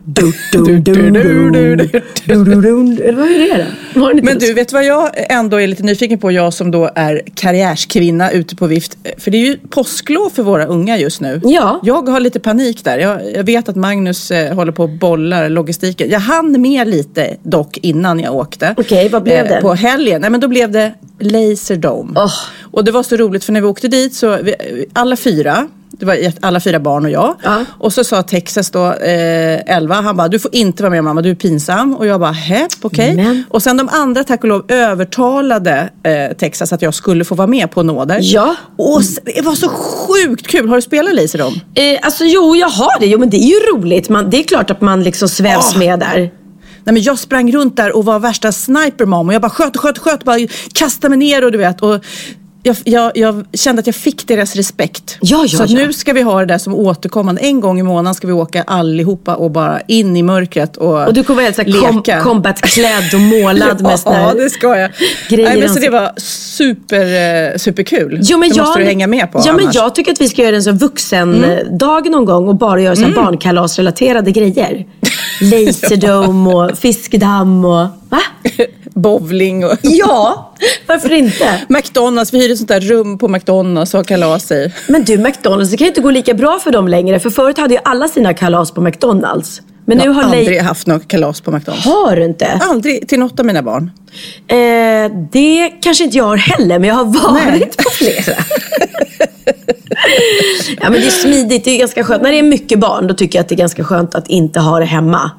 det? 3.59 4.23
Men 4.23 4.39
du, 4.39 4.55
vet 4.55 4.73
vad 4.73 4.85
jag 4.85 5.11
ändå 5.15 5.61
är 5.61 5.67
lite 5.67 5.83
nyfiken 5.83 6.19
på? 6.19 6.33
Jag 6.33 6.55
som 6.55 6.71
då 6.71 6.91
är 6.95 7.23
karriärskvinna 7.35 8.31
ute 8.31 8.57
på 8.57 8.67
vift. 8.67 8.97
För 9.19 9.31
det 9.31 9.39
är 9.39 9.47
ju 9.47 9.59
påsklov 9.71 10.31
för 10.31 10.43
våra 10.43 10.67
unga 10.67 10.99
just 10.99 11.21
nu. 11.21 11.41
Ja. 11.45 11.81
Jag 11.83 12.09
har 12.09 12.21
lite 12.21 12.41
panik 12.41 12.85
där. 12.85 12.99
Jag, 12.99 13.33
jag 13.35 13.45
vet 13.45 13.69
att 13.69 13.77
Magnus 13.77 14.31
eh, 14.31 14.55
håller 14.55 14.73
på 14.73 14.83
och 14.83 14.91
bollar 14.91 15.49
logistiken. 15.49 16.11
Jag 16.11 16.21
hann 16.21 16.61
med 16.63 16.89
lite 16.89 17.37
dock 17.43 17.79
innan 17.83 18.21
jag 18.21 18.35
åkte. 18.35 18.75
Okej, 18.77 18.99
okay, 18.99 19.09
vad 19.09 19.23
blev 19.23 19.47
eh, 19.47 19.55
det? 19.55 19.61
på 19.61 19.75
helgen. 19.75 20.21
Nej, 20.21 20.31
men 20.31 20.41
då 20.41 20.49
blev 20.49 20.71
det 20.71 20.95
Laserdome. 21.21 22.21
Oh. 22.21 22.33
Och 22.61 22.85
det 22.85 22.91
var 22.91 23.03
så 23.03 23.17
roligt 23.17 23.45
för 23.45 23.53
när 23.53 23.61
vi 23.61 23.67
åkte 23.67 23.89
dit 23.89 24.15
så 24.15 24.39
vi, 24.43 24.55
alla 24.93 25.17
fyra 25.17 25.69
det 25.91 26.07
var 26.07 26.17
alla 26.41 26.61
fyra 26.61 26.81
barn 26.81 27.05
och 27.05 27.11
jag. 27.11 27.37
Ja. 27.43 27.65
Och 27.79 27.93
så 27.93 28.05
sa 28.05 28.23
Texas 28.23 28.71
då, 28.71 28.87
eh, 28.93 29.77
11, 29.77 29.95
han 29.95 30.17
bara, 30.17 30.29
du 30.29 30.39
får 30.39 30.55
inte 30.55 30.83
vara 30.83 30.91
med 30.91 31.05
mamma, 31.05 31.23
du 31.23 31.31
är 31.31 31.35
pinsam. 31.35 31.95
Och 31.95 32.07
jag 32.07 32.21
bara, 32.21 32.33
hepp, 32.33 32.73
okej. 32.83 33.17
Men. 33.17 33.45
Och 33.51 33.63
sen 33.63 33.77
de 33.77 33.89
andra, 33.89 34.25
tack 34.25 34.43
och 34.43 34.49
lov, 34.49 34.65
övertalade 34.69 35.91
eh, 36.03 36.37
Texas 36.37 36.73
att 36.73 36.83
jag 36.83 36.95
skulle 36.95 37.25
få 37.25 37.35
vara 37.35 37.47
med 37.47 37.71
på 37.71 37.83
nåder. 37.83 38.19
Ja. 38.23 38.57
Och 38.77 39.03
det 39.25 39.43
var 39.43 39.55
så 39.55 39.69
sjukt 39.69 40.47
kul. 40.47 40.69
Har 40.69 40.77
du 40.77 40.83
spelat 40.83 41.15
Laserdome? 41.15 41.57
Eh, 41.75 41.99
alltså 42.03 42.25
jo, 42.25 42.57
jag 42.57 42.69
har 42.69 43.01
det. 43.01 43.07
Jo, 43.07 43.19
men 43.19 43.31
det 43.31 43.37
är 43.37 43.49
ju 43.49 43.77
roligt. 43.77 44.09
Man, 44.09 44.31
det 44.31 44.39
är 44.39 44.45
klart 44.45 44.71
att 44.71 44.81
man 44.81 45.03
liksom 45.03 45.29
svävs 45.29 45.73
Åh. 45.73 45.79
med 45.79 45.99
där. 45.99 46.31
Nej, 46.85 46.93
men 46.93 47.03
jag 47.03 47.19
sprang 47.19 47.53
runt 47.53 47.77
där 47.77 47.97
och 47.97 48.05
var 48.05 48.19
värsta 48.19 48.53
snipermom 48.53 49.29
och 49.29 49.35
jag 49.35 49.43
bara 49.43 49.51
sköt 49.51 49.77
och 49.77 49.83
sköt 49.83 49.99
och 49.99 50.05
sköt, 50.05 50.25
bara 50.25 50.39
kastade 50.73 51.09
mig 51.09 51.19
ner 51.19 51.45
och 51.45 51.53
du 51.53 51.59
vet. 51.59 51.83
Och 51.83 52.05
jag, 52.63 52.77
jag, 52.85 53.13
jag 53.15 53.45
kände 53.53 53.81
att 53.81 53.87
jag 53.87 53.97
fick 53.97 54.29
deras 54.29 54.57
respekt. 54.57 55.19
Ja, 55.21 55.45
ja, 55.49 55.59
så 55.59 55.65
ja. 55.69 55.85
nu 55.85 55.93
ska 55.93 56.13
vi 56.13 56.23
ha 56.23 56.41
det 56.41 56.47
där 56.47 56.59
som 56.59 56.75
återkommande. 56.75 57.41
En 57.41 57.61
gång 57.61 57.81
i 57.81 57.83
månaden 57.83 58.15
ska 58.15 58.27
vi 58.27 58.33
åka 58.33 58.63
allihopa 58.63 59.35
och 59.35 59.51
bara 59.51 59.81
in 59.81 60.17
i 60.17 60.23
mörkret 60.23 60.77
och, 60.77 61.07
Och 61.07 61.15
du 61.15 61.25
kommer 61.25 61.37
vara 61.37 61.45
helt 61.45 61.57
så 61.57 61.63
här 61.63 61.71
com- 61.71 61.97
leka. 61.97 62.21
combatklädd 62.21 63.15
och 63.15 63.21
målad 63.21 63.83
med 63.83 64.01
såna 64.01 64.21
Ja, 64.21 64.35
det 64.35 64.51
ska 64.51 64.77
jag. 64.79 64.91
grejer 65.29 65.49
Nej, 65.49 65.61
men 65.61 65.69
så 65.69 65.81
det 65.81 65.91
var 65.91 66.13
super, 66.21 67.51
eh, 67.53 67.57
superkul. 67.57 68.21
Jo, 68.23 68.39
men 68.39 68.49
det 68.49 68.57
jag, 68.57 68.67
måste 68.67 68.81
du 68.81 68.85
hänga 68.85 69.07
med 69.07 69.33
på 69.33 69.43
Ja, 69.45 69.53
men 69.53 69.63
annars. 69.63 69.75
jag 69.75 69.95
tycker 69.95 70.13
att 70.13 70.21
vi 70.21 70.29
ska 70.29 70.43
göra 70.43 70.57
en 70.57 70.63
sån 70.63 70.79
vuxen-dag 70.79 72.11
någon 72.11 72.25
gång 72.25 72.49
och 72.49 72.57
bara 72.57 72.81
göra 72.81 72.95
mm. 72.95 73.15
barnkalasrelaterade 73.15 74.31
grejer. 74.31 74.87
Laserdome 75.41 76.51
och 76.51 76.79
fiskdamm 76.79 77.65
och... 77.65 77.87
Va? 78.09 78.21
bowling 78.95 79.65
och 79.65 79.73
Ja, 79.83 80.53
varför 80.87 81.13
inte? 81.13 81.61
McDonalds. 81.69 82.35
Vi 82.35 82.39
hyr 82.43 82.53
ett 82.53 82.59
sånt 82.59 82.69
där 82.69 82.81
rum 82.81 83.19
på 83.19 83.29
McDonalds 83.29 83.95
och 83.95 83.99
har 83.99 84.05
kalas 84.05 84.51
i. 84.51 84.73
Men 84.89 85.05
du, 85.05 85.19
McDonalds, 85.19 85.71
det 85.71 85.77
kan 85.77 85.85
ju 85.85 85.89
inte 85.89 86.01
gå 86.01 86.11
lika 86.11 86.35
bra 86.35 86.59
för 86.59 86.71
dem 86.71 86.89
längre. 86.89 87.21
För 87.21 87.31
förut 87.31 87.59
hade 87.59 87.75
ju 87.75 87.81
alla 87.85 88.09
sina 88.09 88.35
kalas 88.35 88.71
på 88.71 88.81
McDonalds. 88.81 89.63
Men 89.85 89.99
Jag 89.99 90.07
nu 90.07 90.13
har 90.13 90.23
aldrig 90.23 90.49
Lej... 90.49 90.59
haft 90.59 90.87
något 90.87 91.09
kalas 91.09 91.41
på 91.41 91.51
McDonalds. 91.51 91.87
Har 91.87 92.17
du 92.17 92.25
inte? 92.25 92.47
Aldrig 92.63 93.09
till 93.09 93.19
något 93.19 93.41
av 93.41 93.47
mina 93.47 93.63
barn. 93.63 93.91
Eh, 94.49 95.13
det 95.33 95.71
kanske 95.81 96.05
inte 96.05 96.17
jag 96.17 96.25
har 96.25 96.37
heller, 96.37 96.79
men 96.79 96.89
jag 96.89 96.95
har 96.97 97.05
varit 97.45 97.77
på 97.77 97.91
flera. 97.91 98.37
ja, 100.81 100.91
men 100.91 100.93
det 100.93 101.07
är 101.07 101.11
smidigt. 101.11 101.65
Det 101.65 101.71
är 101.71 101.79
ganska 101.79 102.05
skönt. 102.05 102.23
När 102.23 102.31
det 102.33 102.39
är 102.39 102.43
mycket 102.43 102.79
barn, 102.79 103.07
då 103.07 103.15
tycker 103.15 103.39
jag 103.39 103.43
att 103.43 103.49
det 103.49 103.55
är 103.55 103.59
ganska 103.59 103.85
skönt 103.85 104.15
att 104.15 104.29
inte 104.29 104.61
ha 104.61 104.79
det 104.79 104.85
hemma. 104.85 105.31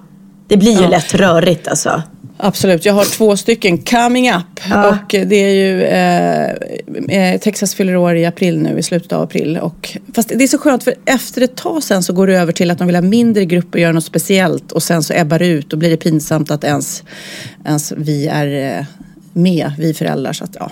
Det 0.49 0.57
blir 0.57 0.81
ju 0.81 0.87
lätt 0.87 1.13
rörigt 1.13 1.67
alltså. 1.67 2.01
Absolut, 2.37 2.85
jag 2.85 2.93
har 2.93 3.05
två 3.05 3.37
stycken 3.37 3.77
coming 3.77 4.31
up. 4.31 4.59
Ja. 4.69 4.89
Och 4.89 5.15
det 5.27 5.35
är 5.35 5.53
ju, 5.53 5.83
eh, 5.83 7.33
eh, 7.33 7.39
Texas 7.39 7.75
fyller 7.75 7.95
år 7.95 8.15
i 8.15 8.25
april 8.25 8.59
nu, 8.59 8.79
i 8.79 8.83
slutet 8.83 9.11
av 9.11 9.21
april. 9.21 9.57
Och, 9.57 9.97
fast 10.15 10.29
det 10.29 10.43
är 10.43 10.47
så 10.47 10.57
skönt 10.57 10.83
för 10.83 10.93
efter 11.05 11.41
ett 11.41 11.55
tag 11.55 11.83
sen 11.83 12.03
så 12.03 12.13
går 12.13 12.27
det 12.27 12.37
över 12.37 12.51
till 12.51 12.71
att 12.71 12.77
de 12.77 12.87
vill 12.87 12.95
ha 12.95 13.01
mindre 13.01 13.45
grupper 13.45 13.79
och 13.79 13.81
göra 13.81 13.91
något 13.91 14.05
speciellt. 14.05 14.71
Och 14.71 14.83
sen 14.83 15.03
så 15.03 15.13
ebbar 15.13 15.39
det 15.39 15.47
ut 15.47 15.73
och 15.73 15.79
blir 15.79 15.89
det 15.89 15.97
pinsamt 15.97 16.51
att 16.51 16.63
ens, 16.63 17.03
ens 17.65 17.93
vi 17.97 18.27
är 18.27 18.77
eh, 18.77 18.85
med, 19.33 19.71
vi 19.77 19.93
föräldrar. 19.93 20.33
Så 20.33 20.43
att, 20.43 20.55
ja. 20.59 20.71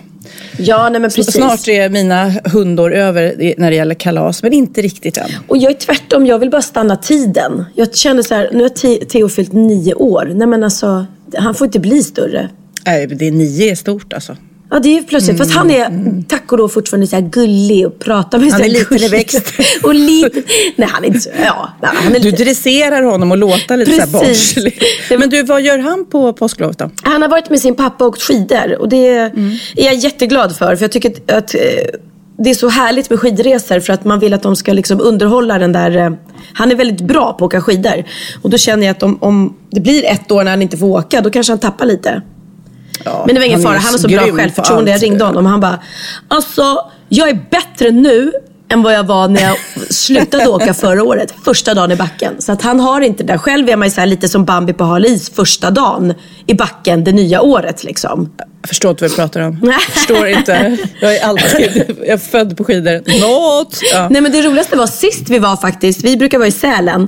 Ja, 0.58 0.90
nej 0.90 1.02
men 1.02 1.10
precis. 1.12 1.34
Snart 1.34 1.68
är 1.68 1.90
mina 1.90 2.30
hundår 2.46 2.94
över 2.94 3.54
när 3.58 3.70
det 3.70 3.76
gäller 3.76 3.96
kalas, 3.96 4.44
men 4.44 4.54
inte 4.54 4.82
riktigt 4.82 5.18
än. 5.18 5.30
Och 5.48 5.58
jag 5.58 5.72
är 5.72 5.76
tvärtom, 5.76 6.26
jag 6.26 6.40
vill 6.40 6.50
bara 6.50 6.62
stanna 6.62 6.96
tiden. 6.96 7.66
Jag 7.76 7.96
känner 7.96 8.24
så 8.24 8.34
här, 8.36 8.50
nu 8.54 8.64
har 8.64 9.06
Theo 9.06 9.30
fyllt 9.30 9.54
nio 9.54 9.94
år. 9.94 10.32
Nej 10.36 10.48
men 10.48 10.64
alltså, 10.64 11.06
han 11.38 11.56
får 11.56 11.66
inte 11.66 11.80
bli 11.80 12.04
större. 12.04 12.50
Nej, 12.86 13.08
det 13.08 13.28
är 13.28 13.32
nio 13.32 13.72
är 13.72 13.76
stort 13.76 14.14
alltså. 14.14 14.36
Ja, 14.70 14.80
det 14.80 14.90
är 14.90 14.94
ju 14.94 15.04
plötsligt. 15.04 15.38
Fast 15.38 15.52
han 15.52 15.72
är 15.72 16.24
tack 16.28 16.52
och 16.52 16.58
lov 16.58 16.68
fortfarande 16.70 17.08
så 17.08 17.16
här 17.16 17.24
gullig 17.24 17.88
och 17.88 18.00
pratar 18.00 18.40
med 18.40 18.52
Han 18.52 18.60
så 18.60 18.66
är 18.66 18.70
liten 18.70 18.98
i 18.98 19.08
växt. 19.08 19.54
och 19.84 19.96
lite... 19.96 20.44
Nej, 20.76 20.90
han 20.92 21.04
är 21.04 21.08
inte 21.08 21.20
så... 21.20 21.30
Ja, 21.46 21.70
nej, 21.82 21.92
han 21.94 22.16
är 22.16 22.20
Du 22.20 22.32
lite... 22.32 22.44
dresserar 22.44 23.02
honom 23.04 23.32
och 23.32 23.38
låter 23.38 23.78
lite 23.78 23.92
så 23.92 24.00
här 24.02 24.08
Precis. 24.20 24.56
barnslig. 24.56 24.82
Men 25.20 25.30
du, 25.30 25.44
vad 25.44 25.62
gör 25.62 25.80
han 25.80 26.06
på 26.06 26.34
påsklovet 26.34 26.78
då? 26.78 26.90
Han 27.04 27.22
har 27.22 27.30
varit 27.30 27.50
med 27.50 27.60
sin 27.60 27.76
pappa 27.76 28.04
och 28.06 28.10
åkt 28.10 28.22
skidor. 28.22 28.78
Och 28.82 28.90
det 28.90 29.08
är 29.18 29.32
jag 29.76 29.96
jätteglad 29.96 30.56
för. 30.58 30.76
För 30.76 30.84
jag 30.84 30.92
tycker 30.92 31.10
att, 31.12 31.32
att 31.32 31.56
eh, 31.56 31.62
det 32.38 32.50
är 32.50 32.54
så 32.54 32.70
härligt 32.70 33.10
med 33.10 33.20
skidresor. 33.20 33.80
För 33.80 33.94
att 33.94 34.06
man 34.06 34.20
vill 34.20 34.34
att 34.34 34.44
de 34.44 34.56
ska 34.56 34.74
liksom 34.74 35.02
underhålla 35.02 35.58
den 35.60 35.72
där... 35.72 35.98
eh, 35.98 36.12
Han 36.54 36.72
är 36.72 36.76
väldigt 36.76 37.02
bra 37.02 37.26
på 37.34 37.46
att 37.46 37.50
åka 37.50 37.62
skidor. 37.62 38.04
Och 38.42 38.50
då 38.50 38.58
känner 38.58 38.88
jag 38.88 38.92
att 38.96 39.04
om, 39.04 39.18
om 39.22 39.58
det 39.72 39.80
blir 39.80 40.06
ett 40.06 40.32
år 40.32 40.44
när 40.44 40.52
han 40.52 40.62
inte 40.62 40.78
får 40.78 40.88
åka, 40.88 41.22
då 41.22 41.30
kanske 41.30 41.52
han 41.54 41.60
tappar 41.60 41.86
lite. 41.86 42.22
Ja, 43.06 43.24
Men 43.26 43.36
det 43.36 43.42
var 43.42 43.46
ingen 43.48 43.62
fara, 43.62 43.78
han 43.78 43.92
har 43.92 43.98
så 43.98 44.08
bra 44.08 44.32
självförtroende. 44.32 44.92
Jag 44.92 45.04
ringde 45.04 45.24
honom 45.24 45.46
och 45.46 45.52
han 45.52 45.60
bara, 45.60 45.80
alltså 46.28 46.92
jag 47.10 47.30
är 47.30 47.40
bättre 47.50 47.92
nu 47.92 48.32
än 48.70 48.84
vad 48.84 48.94
jag 48.94 49.04
var 49.04 49.28
när 49.28 49.42
jag 49.42 49.58
slutade 49.90 50.48
åka 50.48 50.74
förra 50.74 51.04
året, 51.04 51.34
första 51.46 51.74
dagen 51.74 51.92
i 51.92 51.96
backen. 51.96 52.42
Så 52.42 52.52
att 52.52 52.62
han 52.62 52.80
har 52.80 53.02
inte 53.02 53.24
det 53.24 53.34
där. 53.34 53.38
Själv 53.38 53.70
är 53.70 53.76
man 53.76 53.88
ju 53.90 54.06
lite 54.06 54.30
som 54.30 54.46
Bambi 54.46 54.74
på 54.74 54.84
hal 54.84 55.06
is 55.06 55.30
första 55.30 55.72
dagen 55.72 56.14
i 56.46 56.54
backen 56.54 57.04
det 57.04 57.12
nya 57.12 57.42
året 57.42 57.84
liksom. 57.84 58.32
Jag 58.62 58.70
förstår 58.70 58.92
inte 58.92 59.04
vad 59.04 59.12
du 59.12 59.16
pratar 59.16 59.42
om. 59.42 59.60
Jag 59.64 59.82
förstår 59.82 60.28
inte. 60.28 60.78
Jag 61.00 61.16
är 61.16 61.26
alltid 61.26 61.96
jag 62.00 62.08
är 62.08 62.18
född 62.18 62.58
på 62.58 62.64
skidor. 62.64 63.22
Något. 63.22 63.80
Ja. 63.94 64.08
Nej 64.10 64.22
men 64.22 64.32
det 64.32 64.42
roligaste 64.42 64.78
var 64.78 64.88
sist 64.88 65.30
vi 65.30 65.40
var 65.40 65.58
faktiskt, 65.58 66.04
vi 66.04 66.18
brukar 66.18 66.38
vara 66.38 66.48
i 66.48 66.52
Sälen. 66.52 67.08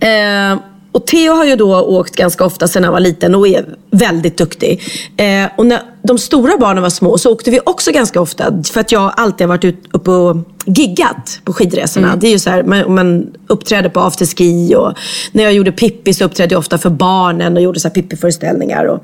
Eh, 0.00 0.58
och 0.92 1.06
Theo 1.06 1.32
har 1.32 1.44
ju 1.44 1.56
då 1.56 1.80
åkt 1.80 2.16
ganska 2.16 2.44
ofta 2.44 2.68
sedan 2.68 2.84
han 2.84 2.92
var 2.92 3.00
liten 3.00 3.34
och 3.34 3.48
är 3.48 3.64
väldigt 3.90 4.36
duktig. 4.38 4.82
Eh, 5.16 5.46
och 5.56 5.66
när 5.66 5.80
de 6.02 6.18
stora 6.18 6.56
barnen 6.58 6.82
var 6.82 6.90
små 6.90 7.18
så 7.18 7.32
åkte 7.32 7.50
vi 7.50 7.60
också 7.66 7.92
ganska 7.92 8.20
ofta. 8.20 8.62
För 8.72 8.80
att 8.80 8.92
jag 8.92 9.12
alltid 9.16 9.46
har 9.46 9.48
varit 9.48 9.64
ut, 9.64 9.84
uppe 9.92 10.10
och 10.10 10.36
giggat 10.66 11.40
på 11.44 11.52
skidresorna. 11.52 12.16
Det 12.16 12.26
är 12.26 12.32
ju 12.32 12.38
så 12.38 12.50
här, 12.50 12.62
man, 12.62 12.94
man 12.94 13.26
uppträder 13.46 13.88
på 13.88 14.00
afterski 14.00 14.74
och 14.74 14.92
när 15.32 15.44
jag 15.44 15.52
gjorde 15.52 15.72
Pippi 15.72 16.14
så 16.14 16.24
uppträdde 16.24 16.54
jag 16.54 16.58
ofta 16.58 16.78
för 16.78 16.90
barnen 16.90 17.56
och 17.56 17.62
gjorde 17.62 17.80
så 17.80 17.88
här 17.88 17.94
Pippi-föreställningar. 17.94 18.84
Och, 18.84 19.02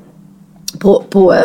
på, 0.79 1.03
på 1.09 1.33
eh, 1.33 1.41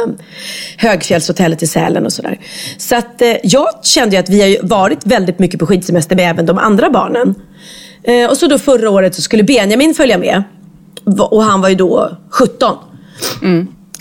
Högfjällshotellet 0.77 1.63
i 1.63 1.67
Sälen 1.67 2.07
och 2.07 2.13
sådär. 2.13 2.41
Så 2.79 2.97
att 2.97 3.23
eh, 3.23 3.37
jag 3.43 3.69
kände 3.83 4.17
ju 4.17 4.21
att 4.21 4.31
vi 4.31 4.43
har 4.43 4.67
varit 4.67 5.07
väldigt 5.07 5.39
mycket 5.39 5.61
på 5.61 5.67
skidsemester 5.67 6.17
med 6.17 6.31
även 6.31 6.47
de 6.47 6.59
andra 6.59 6.91
barnen. 6.91 7.35
Eh, 8.05 8.31
och 8.31 8.37
så 8.37 8.47
då 8.47 8.59
förra 8.59 8.91
året 8.91 9.15
så 9.15 9.23
skulle 9.23 9.43
Benjamin 9.43 9.95
följa 9.95 10.19
med. 10.19 10.43
Och 11.19 11.43
han 11.43 11.61
var 11.61 11.69
ju 11.69 11.75
då 11.75 12.17
17. 12.31 12.77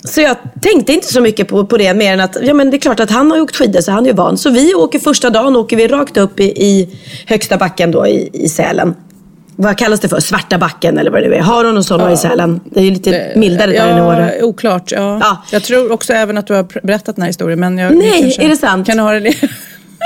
Så 0.04 0.20
jag 0.20 0.36
tänkte 0.62 0.92
inte 0.92 1.12
så 1.12 1.20
mycket 1.20 1.48
på, 1.48 1.66
på 1.66 1.76
det 1.76 1.94
mer 1.94 2.12
än 2.12 2.20
att 2.20 2.36
ja, 2.42 2.54
men 2.54 2.70
det 2.70 2.76
är 2.76 2.78
klart 2.78 3.00
att 3.00 3.10
han 3.10 3.30
har 3.30 3.36
ju 3.36 3.42
åkt 3.42 3.56
skidor 3.56 3.80
så 3.80 3.92
han 3.92 4.04
är 4.04 4.08
ju 4.08 4.14
van. 4.14 4.38
Så 4.38 4.50
vi 4.50 4.74
åker 4.74 4.98
första 4.98 5.30
dagen 5.30 5.56
åker 5.56 5.76
vi 5.76 5.88
rakt 5.88 6.16
upp 6.16 6.40
i, 6.40 6.44
i 6.44 6.98
högsta 7.26 7.56
backen 7.56 7.90
då 7.90 8.06
i, 8.06 8.30
i 8.32 8.48
Sälen. 8.48 8.94
Vad 9.56 9.78
kallas 9.78 10.00
det 10.00 10.08
för? 10.08 10.20
Svarta 10.20 10.58
backen 10.58 10.98
eller 10.98 11.10
vad 11.10 11.22
det 11.22 11.28
nu 11.28 11.34
är. 11.34 11.40
Har 11.40 11.64
du 11.64 11.72
någon 11.72 11.84
sån 11.84 12.12
i 12.12 12.16
Sälen? 12.16 12.60
Det 12.64 12.80
är 12.80 12.84
ju 12.84 12.90
lite 12.90 13.32
mildare 13.36 13.72
där 13.72 13.88
än 13.88 13.98
i 13.98 14.00
Åre. 14.00 14.34
Ja, 14.40 14.46
oklart. 14.46 14.92
Ja. 14.92 15.18
Ja. 15.20 15.42
Jag 15.50 15.62
tror 15.62 15.92
också 15.92 16.12
även 16.12 16.38
att 16.38 16.46
du 16.46 16.54
har 16.54 16.86
berättat 16.86 17.16
den 17.16 17.22
här 17.22 17.28
historien. 17.28 17.60
Men 17.60 17.78
jag, 17.78 17.96
Nej, 17.96 18.36
är 18.40 18.48
det 18.48 18.56
sant? 18.56 18.86
Kan 18.86 18.98
ha 18.98 19.12
det 19.12 19.34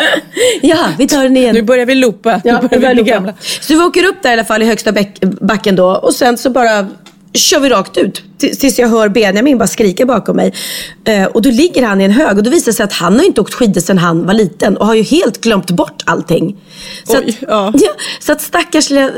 Ja, 0.63 0.89
vi 0.99 1.09
tar 1.09 1.23
den 1.23 1.37
igen. 1.37 1.55
Nu 1.55 1.63
börjar 1.63 1.87
vi 1.87 1.95
loopa. 1.95 2.41
Ja, 2.45 2.61
nu 2.63 2.69
börjar 2.69 2.89
vi 2.89 2.95
loopa. 2.95 3.11
gamla. 3.11 3.35
Så 3.41 3.75
vi 3.75 3.81
åker 3.81 4.05
upp 4.05 4.23
där 4.23 4.31
i 4.31 4.33
alla 4.33 4.45
fall 4.45 4.63
i 4.63 4.67
högsta 4.67 4.93
backen 5.41 5.77
då 5.77 5.87
och 5.87 6.15
sen 6.15 6.39
så 6.39 6.51
bara 6.51 6.87
kör 7.35 7.61
vi 7.61 7.69
rakt 7.69 7.97
ut 7.97 8.23
tills 8.39 8.79
jag 8.79 8.89
hör 8.89 9.09
Benjamin 9.09 9.59
bara 9.59 9.67
skrika 9.67 10.07
bakom 10.07 10.37
mig. 10.37 10.53
Eh, 11.05 11.25
och 11.25 11.43
då 11.43 11.51
ligger 11.51 11.83
han 11.83 12.01
i 12.01 12.05
en 12.05 12.11
hög 12.11 12.37
och 12.37 12.43
då 12.43 12.51
visar 12.51 12.73
det 12.73 12.77
sig 12.77 12.85
att 12.85 12.93
han 12.93 13.17
har 13.19 13.25
inte 13.25 13.41
åkt 13.41 13.55
skidor 13.55 13.81
sedan 13.81 13.99
han 13.99 14.27
var 14.27 14.35
liten 14.35 14.77
och 14.77 14.87
har 14.87 14.95
ju 14.95 15.03
helt 15.03 15.41
glömt 15.41 15.71
bort 15.71 16.03
allting. 16.07 16.57
Så, 17.05 17.19
Oj, 17.19 17.39
att, 17.49 17.75
ja. 17.83 17.93
så 18.21 18.33
att 18.33 18.41
stackars 18.41 18.91
lilla 18.91 19.11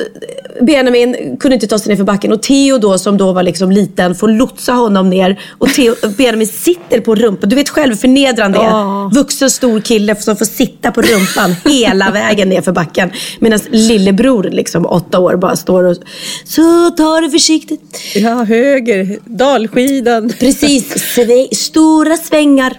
Benjamin 0.60 1.36
kunde 1.40 1.54
inte 1.54 1.66
ta 1.66 1.78
sig 1.78 1.88
ner 1.88 1.96
för 1.96 2.04
backen 2.04 2.32
och 2.32 2.42
Theo 2.42 2.78
då 2.78 2.98
som 2.98 3.16
då 3.16 3.32
var 3.32 3.42
liksom 3.42 3.70
liten 3.70 4.14
får 4.14 4.28
lotsa 4.28 4.72
honom 4.72 5.10
ner 5.10 5.40
och 5.58 5.68
Theo, 5.68 5.94
Benjamin 6.16 6.46
sitter 6.46 7.00
på 7.00 7.14
rumpan. 7.14 7.48
Du 7.50 7.56
vet 7.56 7.68
själv 7.68 7.92
hur 7.92 7.98
förnedrande 7.98 8.58
det 8.58 8.64
är. 8.64 8.68
Ja. 8.68 9.10
Vuxen 9.14 9.50
stor 9.50 9.80
kille 9.80 10.16
som 10.16 10.36
får 10.36 10.44
sitta 10.44 10.90
på 10.90 11.02
rumpan 11.02 11.54
hela 11.72 12.10
vägen 12.10 12.48
ner 12.48 12.62
för 12.62 12.72
backen. 12.72 13.10
Medan 13.38 13.60
lillebror, 13.70 14.42
liksom 14.42 14.86
åtta 14.86 15.18
år, 15.18 15.36
bara 15.36 15.56
står 15.56 15.84
och 15.84 15.96
så 16.44 16.90
ta 16.90 17.20
det 17.20 17.30
försiktigt. 17.30 18.00
Ja, 18.14 18.44
höger. 18.44 19.07
Dalskidan. 19.24 20.32
Precis, 20.38 20.94
sve- 21.16 21.54
stora 21.54 22.16
svängar. 22.16 22.72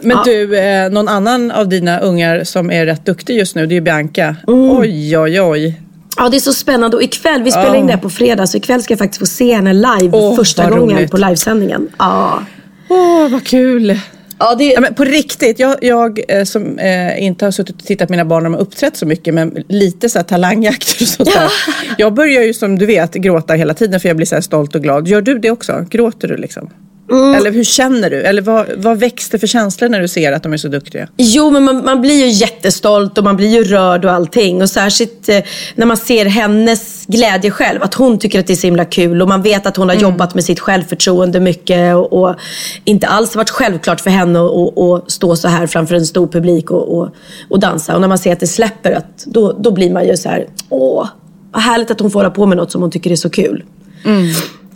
Men 0.00 0.16
Ja. 0.16 0.22
du, 0.24 0.58
eh, 0.58 0.90
någon 0.90 1.08
annan 1.08 1.50
av 1.50 1.68
dina 1.68 1.98
ungar 2.00 2.44
som 2.44 2.70
är 2.70 2.86
rätt 2.86 3.06
duktig 3.06 3.36
just 3.38 3.54
nu, 3.56 3.66
det 3.66 3.72
är 3.72 3.76
ju 3.76 3.80
Bianca. 3.80 4.36
Mm. 4.48 4.70
Oj, 4.70 5.18
oj, 5.18 5.40
oj. 5.40 5.80
Ja, 6.16 6.28
det 6.28 6.36
är 6.36 6.40
så 6.40 6.52
spännande. 6.52 6.96
Och 6.96 7.02
ikväll, 7.02 7.42
vi 7.42 7.50
spelar 7.50 7.74
in 7.74 7.86
det 7.86 7.92
här 7.92 8.00
på 8.00 8.10
fredag, 8.10 8.46
så 8.46 8.56
ikväll 8.56 8.82
ska 8.82 8.92
jag 8.92 8.98
faktiskt 8.98 9.18
få 9.20 9.26
se 9.26 9.54
henne 9.54 9.72
live 9.72 10.10
Åh, 10.12 10.36
första 10.36 10.70
gången 10.70 10.96
roligt. 10.96 11.10
på 11.10 11.16
livesändningen. 11.16 11.88
Ja. 11.98 12.42
Åh, 12.88 13.28
vad 13.28 13.44
kul. 13.46 13.98
Ja, 14.38 14.54
det... 14.54 14.64
Ja, 14.64 14.80
men 14.80 14.94
på 14.94 15.04
riktigt, 15.04 15.58
jag, 15.58 15.76
jag 15.80 16.20
eh, 16.28 16.44
som 16.44 16.78
eh, 16.78 17.22
inte 17.22 17.44
har 17.44 17.52
suttit 17.52 17.76
och 17.76 17.86
tittat 17.86 18.08
på 18.08 18.12
mina 18.12 18.24
barn 18.24 18.42
när 18.42 18.50
de 18.50 18.54
har 18.54 18.60
uppträtt 18.60 18.96
så 18.96 19.06
mycket, 19.06 19.34
men 19.34 19.64
lite 19.68 20.08
så 20.08 20.18
här 20.18 20.24
talangjakter 20.24 21.02
och 21.02 21.08
sånt 21.08 21.32
där. 21.34 21.50
Jag 21.98 22.14
börjar 22.14 22.42
ju 22.42 22.54
som 22.54 22.78
du 22.78 22.86
vet 22.86 23.14
gråta 23.14 23.54
hela 23.54 23.74
tiden 23.74 24.00
för 24.00 24.08
jag 24.08 24.16
blir 24.16 24.26
så 24.26 24.34
här 24.34 24.42
stolt 24.42 24.74
och 24.74 24.82
glad. 24.82 25.08
Gör 25.08 25.20
du 25.20 25.38
det 25.38 25.50
också? 25.50 25.86
Gråter 25.90 26.28
du 26.28 26.36
liksom? 26.36 26.70
Mm. 27.10 27.34
Eller 27.34 27.50
hur 27.50 27.64
känner 27.64 28.10
du? 28.10 28.22
Eller 28.22 28.42
vad, 28.42 28.66
vad 28.76 28.98
väcks 28.98 29.28
det 29.28 29.38
för 29.38 29.46
känslor 29.46 29.88
när 29.88 30.00
du 30.00 30.08
ser 30.08 30.32
att 30.32 30.42
de 30.42 30.52
är 30.52 30.56
så 30.56 30.68
duktiga? 30.68 31.08
Jo, 31.16 31.50
men 31.50 31.64
man, 31.64 31.84
man 31.84 32.00
blir 32.00 32.24
ju 32.24 32.28
jättestolt 32.28 33.18
och 33.18 33.24
man 33.24 33.36
blir 33.36 33.48
ju 33.48 33.64
rörd 33.64 34.04
och 34.04 34.12
allting. 34.12 34.62
Och 34.62 34.70
särskilt 34.70 35.28
eh, 35.28 35.38
när 35.74 35.86
man 35.86 35.96
ser 35.96 36.26
hennes 36.26 37.06
glädje 37.06 37.50
själv. 37.50 37.82
Att 37.82 37.94
hon 37.94 38.18
tycker 38.18 38.40
att 38.40 38.46
det 38.46 38.52
är 38.52 38.56
så 38.56 38.66
himla 38.66 38.84
kul. 38.84 39.22
Och 39.22 39.28
man 39.28 39.42
vet 39.42 39.66
att 39.66 39.76
hon 39.76 39.88
har 39.88 39.96
jobbat 39.96 40.34
med 40.34 40.44
sitt 40.44 40.60
självförtroende 40.60 41.40
mycket. 41.40 41.94
Och, 41.96 42.12
och 42.12 42.34
inte 42.84 43.06
alls 43.06 43.36
varit 43.36 43.50
självklart 43.50 44.00
för 44.00 44.10
henne 44.10 44.38
att 44.40 45.12
stå 45.12 45.36
så 45.36 45.48
här 45.48 45.66
framför 45.66 45.94
en 45.94 46.06
stor 46.06 46.26
publik 46.26 46.70
och, 46.70 46.98
och, 46.98 47.08
och 47.48 47.60
dansa. 47.60 47.94
Och 47.94 48.00
när 48.00 48.08
man 48.08 48.18
ser 48.18 48.32
att 48.32 48.40
det 48.40 48.46
släpper, 48.46 48.92
att, 48.92 49.24
då, 49.26 49.52
då 49.52 49.70
blir 49.70 49.92
man 49.92 50.06
ju 50.06 50.16
så 50.16 50.28
här, 50.28 50.46
åh, 50.68 51.08
vad 51.52 51.62
härligt 51.62 51.90
att 51.90 52.00
hon 52.00 52.10
får 52.10 52.18
hålla 52.18 52.30
på 52.30 52.46
med 52.46 52.56
något 52.56 52.72
som 52.72 52.82
hon 52.82 52.90
tycker 52.90 53.12
är 53.12 53.16
så 53.16 53.30
kul. 53.30 53.64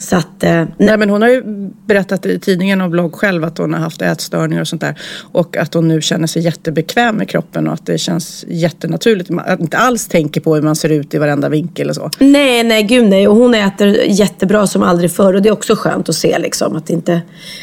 Så 0.02 0.16
att, 0.16 0.42
eh, 0.44 0.64
Nej, 0.78 0.96
men 0.98 1.10
hon 1.10 1.22
har 1.22 1.28
ju 1.28 1.42
berättat 1.86 2.26
i 2.26 2.38
tidningen 2.38 2.80
och 2.80 2.90
blogg 2.90 3.14
själv 3.14 3.44
att 3.44 3.58
hon 3.58 3.72
har 3.74 3.80
haft 3.80 4.02
ätstörningar 4.02 4.60
och 4.60 4.68
sånt 4.68 4.80
där. 4.80 4.98
Och 5.32 5.56
att 5.56 5.74
hon 5.74 5.88
nu 5.88 6.02
känner 6.02 6.26
sig 6.26 6.42
jättebekväm 6.42 7.16
med 7.16 7.28
kroppen 7.28 7.66
och 7.68 7.74
att 7.74 7.86
det 7.86 7.98
känns 7.98 8.44
jättenaturligt. 8.48 9.30
Att 9.46 9.60
inte 9.60 9.76
alls 9.78 10.06
tänker 10.06 10.40
på 10.40 10.54
hur 10.54 10.62
man 10.62 10.76
ser 10.76 10.88
ut 10.88 11.14
i 11.14 11.18
varenda 11.18 11.48
vinkel 11.48 11.88
och 11.88 11.94
så. 11.94 12.10
Nej, 12.18 12.62
nej, 12.64 12.82
gud 12.82 13.08
nej. 13.08 13.28
Och 13.28 13.36
hon 13.36 13.54
äter 13.54 13.96
jättebra 14.06 14.66
som 14.66 14.82
aldrig 14.82 15.10
förr. 15.12 15.34
Och 15.34 15.42
det 15.42 15.48
är 15.48 15.52
också 15.52 15.74
skönt 15.76 16.08
att 16.08 16.14
se 16.14 16.38
liksom, 16.38 16.76
att 16.76 16.86
det 16.86 16.92
inte 16.92 17.20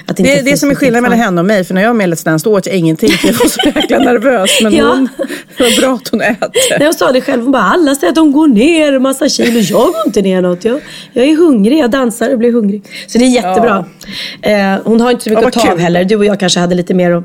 att 0.07 0.17
det 0.17 0.23
Det 0.23 0.29
inte 0.29 0.41
är 0.41 0.51
det 0.51 0.57
som 0.57 0.69
är 0.71 0.75
skillnaden 0.75 1.03
mellan 1.03 1.19
henne 1.19 1.41
och 1.41 1.45
mig. 1.47 1.63
För 1.63 1.73
när 1.73 1.81
jag 1.81 1.89
var 1.89 1.93
med 1.95 2.09
i 2.09 2.11
Let's 2.13 2.25
Dance 2.25 2.49
då 2.49 2.53
åt 2.57 2.65
jag 2.65 2.75
ingenting 2.75 3.09
för 3.09 3.27
jag 3.27 3.33
var 3.35 3.47
så 3.47 3.59
jäkla 3.79 3.97
nervös. 3.99 4.59
Men 4.63 4.73
Ja. 4.75 4.85
hon, 4.89 5.09
det 5.57 5.63
var 5.63 5.81
bra 5.81 5.93
att 5.95 6.07
hon 6.07 6.21
äter. 6.21 6.49
Nej, 6.69 6.79
jag 6.81 6.95
sa 6.95 7.11
det 7.11 7.21
själv. 7.21 7.41
Hon 7.43 7.51
bara, 7.51 7.63
alla 7.63 7.95
säger 7.95 8.09
att 8.11 8.15
de 8.15 8.31
går 8.31 8.47
ner 8.47 8.93
en 8.93 9.01
massa 9.01 9.29
kilo. 9.29 9.59
Jag 9.59 9.87
går 9.87 9.95
inte 10.05 10.21
ner 10.21 10.41
något. 10.41 10.65
Jag, 10.65 10.81
jag 11.13 11.25
är 11.25 11.35
hungrig. 11.37 11.77
Jag 11.79 11.91
dansar 11.91 12.28
och 12.33 12.39
blir 12.39 12.51
hungrig. 12.51 12.83
Så 13.07 13.17
det 13.17 13.25
är 13.25 13.29
jättebra. 13.29 13.85
Eh, 14.41 14.75
hon 14.83 15.01
har 15.01 15.11
inte 15.11 15.23
så 15.23 15.29
mycket 15.29 15.41
Ja, 15.43 15.47
att 15.47 15.53
ta 15.53 15.61
av 15.61 15.67
kul. 15.75 15.79
heller. 15.79 16.03
Du 16.03 16.15
och 16.15 16.25
jag 16.25 16.39
kanske 16.39 16.59
hade 16.59 16.75
lite 16.75 16.93
mer 16.93 17.11
att 17.11 17.23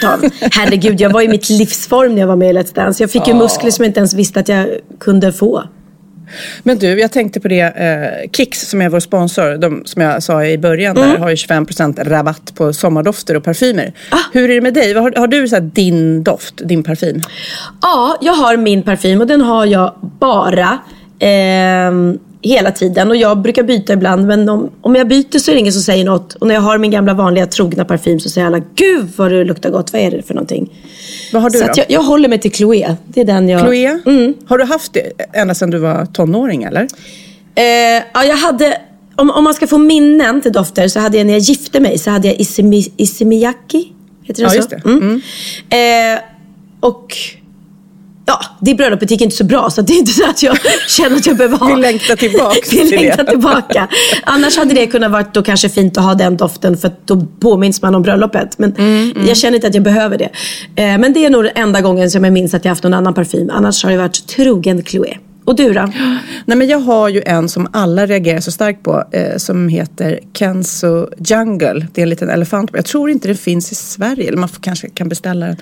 ta 0.00 0.12
av. 0.12 0.18
Herregud, 0.52 1.00
jag 1.00 1.10
var 1.10 1.22
i 1.22 1.28
mitt 1.28 1.50
livsform 1.50 2.14
när 2.14 2.20
jag 2.20 2.28
var 2.28 2.36
med 2.36 2.50
i 2.50 2.52
Let's 2.58 2.74
Dance. 2.74 3.02
Jag 3.02 3.10
fick 3.10 3.28
ju 3.28 3.34
muskler 3.34 3.70
som 3.70 3.84
jag 3.84 3.90
inte 3.90 4.00
ens 4.00 4.14
visste 4.14 4.40
att 4.40 4.48
jag 4.48 4.66
kunde 5.00 5.32
få. 5.32 5.62
Men 6.62 6.78
du, 6.78 7.00
jag 7.00 7.12
tänkte 7.12 7.40
på 7.40 7.48
det. 7.48 7.60
Eh, 7.60 8.30
Kicks 8.32 8.68
som 8.68 8.82
är 8.82 8.88
vår 8.88 9.00
sponsor, 9.00 9.58
de, 9.58 9.82
som 9.84 10.02
jag 10.02 10.22
sa 10.22 10.44
i 10.44 10.58
början, 10.58 10.96
Mm. 10.96 11.10
där 11.10 11.18
har 11.18 11.28
ju 11.30 11.36
25% 11.36 12.04
rabatt 12.04 12.52
på 12.54 12.72
sommardofter 12.72 13.36
och 13.36 13.44
parfymer. 13.44 13.92
Ah. 14.10 14.16
Hur 14.32 14.50
är 14.50 14.54
det 14.54 14.60
med 14.60 14.74
dig? 14.74 14.94
Har, 14.94 15.12
har 15.16 15.26
du 15.26 15.48
så 15.48 15.58
din 15.60 16.22
doft, 16.24 16.54
din 16.68 16.82
parfym? 16.82 17.20
Ja, 17.82 18.18
jag 18.20 18.32
har 18.32 18.56
min 18.56 18.82
parfym 18.82 19.20
och 19.20 19.26
den 19.26 19.40
har 19.40 19.66
jag 19.66 19.94
bara 20.20 20.78
ehm, 21.18 22.18
hela 22.48 22.70
tiden. 22.70 23.10
Och 23.10 23.16
jag 23.16 23.38
brukar 23.38 23.62
byta 23.62 23.92
ibland 23.92 24.26
men 24.26 24.48
om, 24.48 24.70
om 24.80 24.96
jag 24.96 25.08
byter 25.08 25.38
så 25.38 25.50
är 25.50 25.54
det 25.54 25.60
ingen 25.60 25.72
som 25.72 25.82
säger 25.82 26.04
något. 26.04 26.34
Och 26.34 26.46
när 26.46 26.54
jag 26.54 26.62
har 26.62 26.78
min 26.78 26.90
gamla 26.90 27.14
vanliga 27.14 27.46
trogna 27.46 27.84
parfym 27.84 28.20
så 28.20 28.30
säger 28.30 28.46
alla 28.46 28.60
Gud 28.74 29.08
vad 29.16 29.30
det 29.30 29.44
luktar 29.44 29.70
gott, 29.70 29.92
vad 29.92 30.02
är 30.02 30.10
det 30.10 30.22
för 30.22 30.34
någonting? 30.34 30.70
Vad 31.32 31.42
har 31.42 31.50
du 31.50 31.58
så 31.58 31.64
då? 31.64 31.72
jag, 31.76 31.86
jag 31.88 32.02
håller 32.02 32.28
mig 32.28 32.38
till 32.38 32.52
Chloé. 32.52 32.96
Det 33.06 33.20
är 33.20 33.24
den 33.24 33.48
jag... 33.48 33.60
Chloé? 33.60 33.98
Mm. 34.06 34.34
Har 34.46 34.58
du 34.58 34.64
haft 34.64 34.92
det 34.92 35.12
ända 35.32 35.54
sedan 35.54 35.70
du 35.70 35.78
var 35.78 36.06
tonåring 36.06 36.62
eller? 36.62 36.88
Eh, 37.54 38.02
ja, 38.14 38.24
jag 38.24 38.36
hade, 38.36 38.78
om, 39.16 39.30
om 39.30 39.44
man 39.44 39.54
ska 39.54 39.66
få 39.66 39.78
minnen 39.78 40.40
till 40.40 40.52
dofter 40.52 40.88
så 40.88 41.00
hade 41.00 41.16
jag 41.18 41.26
när 41.26 41.32
jag 41.32 41.40
gifte 41.42 41.80
mig 41.80 41.98
så 41.98 42.10
hade 42.10 42.28
jag 42.28 42.40
Isimi, 42.40 42.92
Isimiyaki. 42.96 43.92
Heter 44.22 44.44
det 44.48 44.54
Ja, 44.56 44.62
så? 44.62 44.68
det. 44.68 44.84
Mm. 44.84 45.20
Eh, 46.14 46.22
och 46.80 47.16
ja, 48.26 48.40
det 48.60 48.74
bröllopet 48.74 49.10
gick 49.10 49.20
inte 49.20 49.36
så 49.36 49.44
bra 49.44 49.70
så 49.70 49.82
det 49.82 49.92
är 49.92 49.98
inte 49.98 50.12
så 50.12 50.30
att 50.30 50.42
jag 50.42 50.56
känner 50.88 51.16
att 51.16 51.26
jag 51.26 51.36
behöver 51.36 51.58
ha... 51.58 51.74
Vi 51.74 51.80
längtar 51.82 52.16
tillbaks 52.16 52.58
Vi 52.72 52.78
till 52.78 52.90
det. 52.90 52.96
längtar 52.96 53.24
tillbaka. 53.24 53.88
Annars 54.24 54.56
hade 54.56 54.74
det 54.74 54.86
kunnat 54.86 55.10
vara 55.10 55.24
då 55.32 55.42
kanske 55.42 55.68
fint 55.68 55.98
att 55.98 56.04
ha 56.04 56.14
den 56.14 56.36
doften 56.36 56.76
för 56.76 56.90
då 57.04 57.26
påminns 57.40 57.82
man 57.82 57.94
om 57.94 58.02
bröllopet. 58.02 58.58
Men 58.58 58.72
Mm, 58.78 59.26
jag 59.28 59.36
känner 59.36 59.54
inte 59.54 59.66
att 59.66 59.74
jag 59.74 59.82
behöver 59.84 60.18
det. 60.18 60.30
Eh, 60.82 60.98
men 60.98 61.12
det 61.12 61.24
är 61.24 61.30
nog 61.30 61.44
den 61.44 61.52
enda 61.54 61.80
gången 61.80 62.10
som 62.10 62.24
jag 62.24 62.32
minns 62.32 62.54
att 62.54 62.64
jag 62.64 62.70
haft 62.70 62.82
någon 62.82 62.94
annan 62.94 63.14
parfym. 63.14 63.50
Annars 63.52 63.84
har 63.84 63.90
jag 63.90 63.98
varit 63.98 64.26
trogen 64.26 64.82
Chloé. 64.84 65.16
Och 65.46 65.56
du 65.56 65.72
då? 65.72 65.92
Nej 66.44 66.58
men 66.58 66.68
jag 66.68 66.78
har 66.78 67.08
ju 67.08 67.22
en 67.26 67.48
som 67.48 67.68
alla 67.72 68.06
reagerar 68.06 68.40
så 68.40 68.50
starkt 68.50 68.82
på 68.82 69.04
eh, 69.12 69.36
som 69.36 69.68
heter 69.68 70.20
Kenzo 70.34 71.08
Jungle. 71.18 71.86
Det 71.92 72.00
är 72.00 72.02
en 72.02 72.08
liten 72.08 72.30
elefant. 72.30 72.70
Jag 72.72 72.84
tror 72.84 73.10
inte 73.10 73.28
den 73.28 73.36
finns 73.36 73.72
i 73.72 73.74
Sverige 73.74 74.28
eller 74.28 74.38
man 74.38 74.48
får, 74.48 74.62
kanske 74.62 74.88
kan 74.88 75.08
beställa 75.08 75.46
den. 75.46 75.56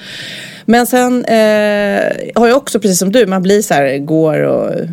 Men 0.64 0.86
sen 0.86 1.24
eh, 1.24 2.02
har 2.34 2.48
jag 2.48 2.56
också 2.56 2.80
precis 2.80 2.98
som 2.98 3.12
du, 3.12 3.26
man 3.26 3.42
blir 3.42 3.62
så 3.62 3.74
här, 3.74 3.98
går 3.98 4.40
och 4.40 4.74
eh, 4.74 4.86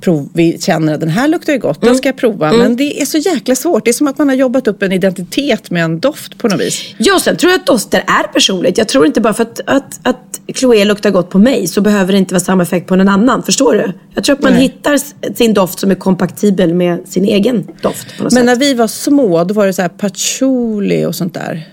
prov, 0.00 0.28
vi 0.32 0.58
känner 0.60 0.94
att 0.94 1.00
den 1.00 1.08
här 1.08 1.28
luktar 1.28 1.52
ju 1.52 1.58
gott, 1.58 1.80
den 1.80 1.96
ska 1.96 2.08
jag 2.08 2.16
prova. 2.16 2.52
Men 2.52 2.76
det 2.76 3.00
är 3.00 3.04
så 3.04 3.18
jäkla 3.18 3.54
svårt. 3.54 3.84
Det 3.84 3.90
är 3.90 3.92
som 3.92 4.06
att 4.08 4.18
man 4.18 4.28
har 4.28 4.36
jobbat 4.36 4.68
upp 4.68 4.82
en 4.82 4.92
identitet 4.92 5.70
med 5.70 5.84
en 5.84 6.00
doft 6.00 6.38
på 6.38 6.48
något 6.48 6.60
vis. 6.60 6.82
Ja, 6.98 7.20
sen 7.20 7.36
tror 7.36 7.52
jag 7.52 7.60
att 7.60 7.66
dofter 7.66 7.98
är 8.06 8.32
personligt. 8.32 8.78
Jag 8.78 8.88
tror 8.88 9.06
inte 9.06 9.20
bara 9.20 9.34
för 9.34 9.42
att, 9.42 9.60
att, 9.66 10.00
att 10.02 10.40
Chloé 10.54 10.84
luktar 10.84 11.10
gott 11.10 11.30
på 11.30 11.38
mig 11.38 11.66
så 11.66 11.80
behöver 11.80 12.12
det 12.12 12.18
inte 12.18 12.34
vara 12.34 12.44
samma 12.44 12.62
effekt 12.62 12.86
på 12.86 12.96
någon 12.96 13.08
annan. 13.08 13.42
Förstår 13.42 13.74
du? 13.74 13.92
Jag 14.14 14.24
tror 14.24 14.36
att 14.36 14.42
man 14.42 14.52
Nej. 14.52 14.62
hittar 14.62 14.98
sin 15.34 15.54
doft 15.54 15.78
som 15.78 15.90
är 15.90 15.94
kompatibel 15.94 16.74
med 16.74 17.08
sin 17.08 17.24
egen 17.24 17.66
doft. 17.82 18.06
Men 18.20 18.30
sätt. 18.30 18.44
när 18.44 18.56
vi 18.56 18.74
var 18.74 18.86
små, 18.86 19.44
då 19.44 19.54
var 19.54 19.66
det 19.66 19.72
så 19.72 19.82
här 19.82 19.88
patchouli 19.88 21.04
och 21.06 21.14
sånt 21.14 21.34
där. 21.34 21.68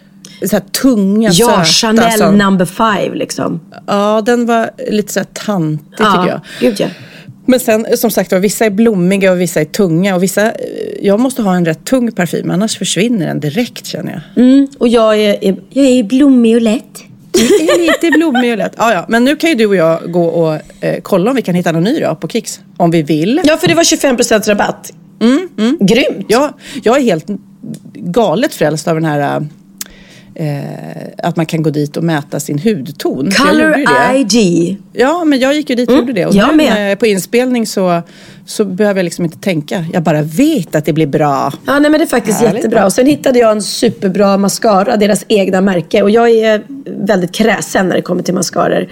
Så 0.46 0.56
här 0.56 0.64
tunga, 0.82 1.30
Ja, 1.34 1.48
söta. 1.48 1.66
Chanel 1.66 2.20
som- 2.20 2.38
number 2.38 2.66
five 2.66 3.16
liksom. 3.16 3.60
Ja, 3.88 4.22
den 4.26 4.46
var 4.46 4.70
lite 4.90 5.14
så 5.14 5.20
här 5.20 5.28
tantig 5.34 5.98
tycker 5.98 6.28
jag. 6.28 6.42
Gud 6.60 6.76
ja. 6.80 6.88
Men 7.46 7.60
sen 7.60 7.98
som 7.98 8.12
sagt 8.12 8.32
var, 8.32 8.40
vissa 8.40 8.66
är 8.66 8.70
blommiga 8.70 9.32
och 9.32 9.42
vissa 9.42 9.62
är 9.62 9.66
tunga. 9.66 10.16
Och 10.16 10.24
vissa, 10.24 10.46
eh, 10.46 10.56
jag 11.02 11.20
måste 11.20 11.42
ha 11.42 11.56
en 11.56 11.66
rätt 11.66 11.86
tung 11.86 12.12
parfym, 12.12 12.52
annars 12.52 12.78
försvinner 12.78 13.28
den 13.28 13.40
direkt 13.40 13.86
känner 13.86 14.12
jag. 14.12 14.44
Mm, 14.44 14.68
och 14.78 14.88
jag 14.88 15.16
är, 15.20 15.44
är, 15.44 15.56
jag 15.70 15.86
är 15.86 16.04
blommig 16.04 16.56
och 16.56 16.62
lätt. 16.62 17.04
Det 17.32 17.40
är 17.40 17.80
lite 17.80 18.18
blommig 18.18 18.52
och 18.52 18.58
lätt. 18.58 18.74
Ja, 18.78 18.94
ja. 18.94 19.06
Men 19.10 19.26
nu 19.26 19.36
kan 19.36 19.50
ju 19.50 19.56
du 19.56 19.66
och 19.66 19.76
jag 19.76 20.12
gå 20.12 20.26
och 20.26 20.54
eh, 20.84 21.02
kolla 21.02 21.30
om 21.30 21.36
vi 21.36 21.42
kan 21.42 21.56
hitta 21.56 21.72
någon 21.72 21.84
ny 21.84 22.00
då 22.00 22.16
på 22.16 22.28
Kicks. 22.28 22.60
Om 22.78 22.92
vi 22.92 23.02
vill. 23.02 23.42
Ja, 23.44 23.58
för 23.58 23.68
det 23.68 23.74
var 23.74 23.84
25% 23.84 24.50
rabatt. 24.50 24.92
Mm, 25.22 25.78
Grymt. 25.80 26.26
Jag, 26.28 26.54
jag 26.84 26.98
är 26.98 27.02
helt 27.02 27.26
galet 27.94 28.54
frälst 28.54 28.88
av 28.88 28.96
den 28.96 29.06
här 29.06 29.48
eh, 30.36 31.08
att 31.18 31.36
man 31.36 31.46
kan 31.46 31.64
gå 31.64 31.70
dit 31.70 31.98
och 31.98 32.04
mäta 32.04 32.40
sin 32.40 32.60
hudton. 32.60 33.32
Color. 33.32 33.76
ID. 34.16 34.78
Ja, 34.94 35.24
men 35.24 35.40
jag 35.40 35.54
gick 35.54 35.70
ju 35.70 35.76
dit 35.76 35.90
och 35.90 35.96
gjorde 35.96 36.14
det. 36.14 36.26
Och 36.26 36.36
jag 36.36 36.48
nu 36.48 36.56
med. 36.56 36.74
när 36.74 36.82
jag 36.82 36.92
är 36.92 36.96
på 36.96 37.06
inspelning 37.06 37.68
så, 37.68 38.02
så 38.46 38.66
behöver 38.66 39.00
jag 39.00 39.04
liksom 39.04 39.26
inte 39.26 39.38
tänka. 39.38 39.86
Jag 39.94 40.04
bara 40.04 40.22
vet 40.22 40.76
att 40.76 40.86
det 40.86 40.94
blir 40.94 41.08
bra. 41.08 41.54
Ja, 41.66 41.80
nej, 41.80 41.92
men 41.92 42.00
det 42.00 42.04
är 42.04 42.08
faktiskt 42.08 42.40
Härligt. 42.40 42.56
jättebra. 42.56 42.86
Och 42.86 42.94
sen 42.94 43.06
hittade 43.06 43.40
jag 43.40 43.52
en 43.52 43.62
superbra 43.62 44.38
mascara, 44.38 44.98
deras 44.98 45.26
egna 45.28 45.62
märke. 45.62 46.02
Och 46.02 46.10
jag 46.10 46.30
är 46.30 46.64
väldigt 46.86 47.32
kräsen 47.32 47.88
när 47.88 47.96
det 47.96 48.02
kommer 48.02 48.24
till 48.24 48.34
mascaror. 48.34 48.88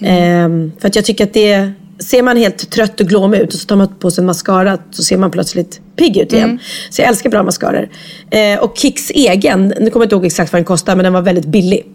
Ehm, 0.00 0.72
för 0.78 0.88
att 0.88 0.96
jag 0.96 1.04
tycker 1.04 1.24
att 1.24 1.32
det... 1.32 1.72
Ser 2.00 2.22
man 2.22 2.36
helt 2.36 2.70
trött 2.70 3.00
och 3.00 3.06
glåmig 3.06 3.38
ut 3.38 3.54
och 3.54 3.60
så 3.60 3.66
tar 3.66 3.76
man 3.76 3.88
på 3.98 4.10
sig 4.10 4.22
en 4.22 4.26
mascara 4.26 4.78
så 4.90 5.02
ser 5.02 5.16
man 5.16 5.30
plötsligt 5.30 5.80
pigg 5.96 6.16
ut 6.16 6.32
igen. 6.32 6.58
Så 6.90 7.02
jag 7.02 7.08
älskar 7.08 7.30
bra 7.30 7.42
mascaror. 7.42 7.88
Eh, 8.30 8.58
och 8.58 8.78
Kicks 8.78 9.10
egen, 9.10 9.68
nu 9.68 9.90
kommer 9.90 9.90
jag 9.90 10.06
inte 10.06 10.14
ihåg 10.14 10.26
exakt 10.26 10.52
vad 10.52 10.58
den 10.58 10.64
kostar 10.64 10.96
men 10.96 11.04
den 11.04 11.12
var 11.12 11.22
väldigt 11.22 11.46
billig. 11.46 11.86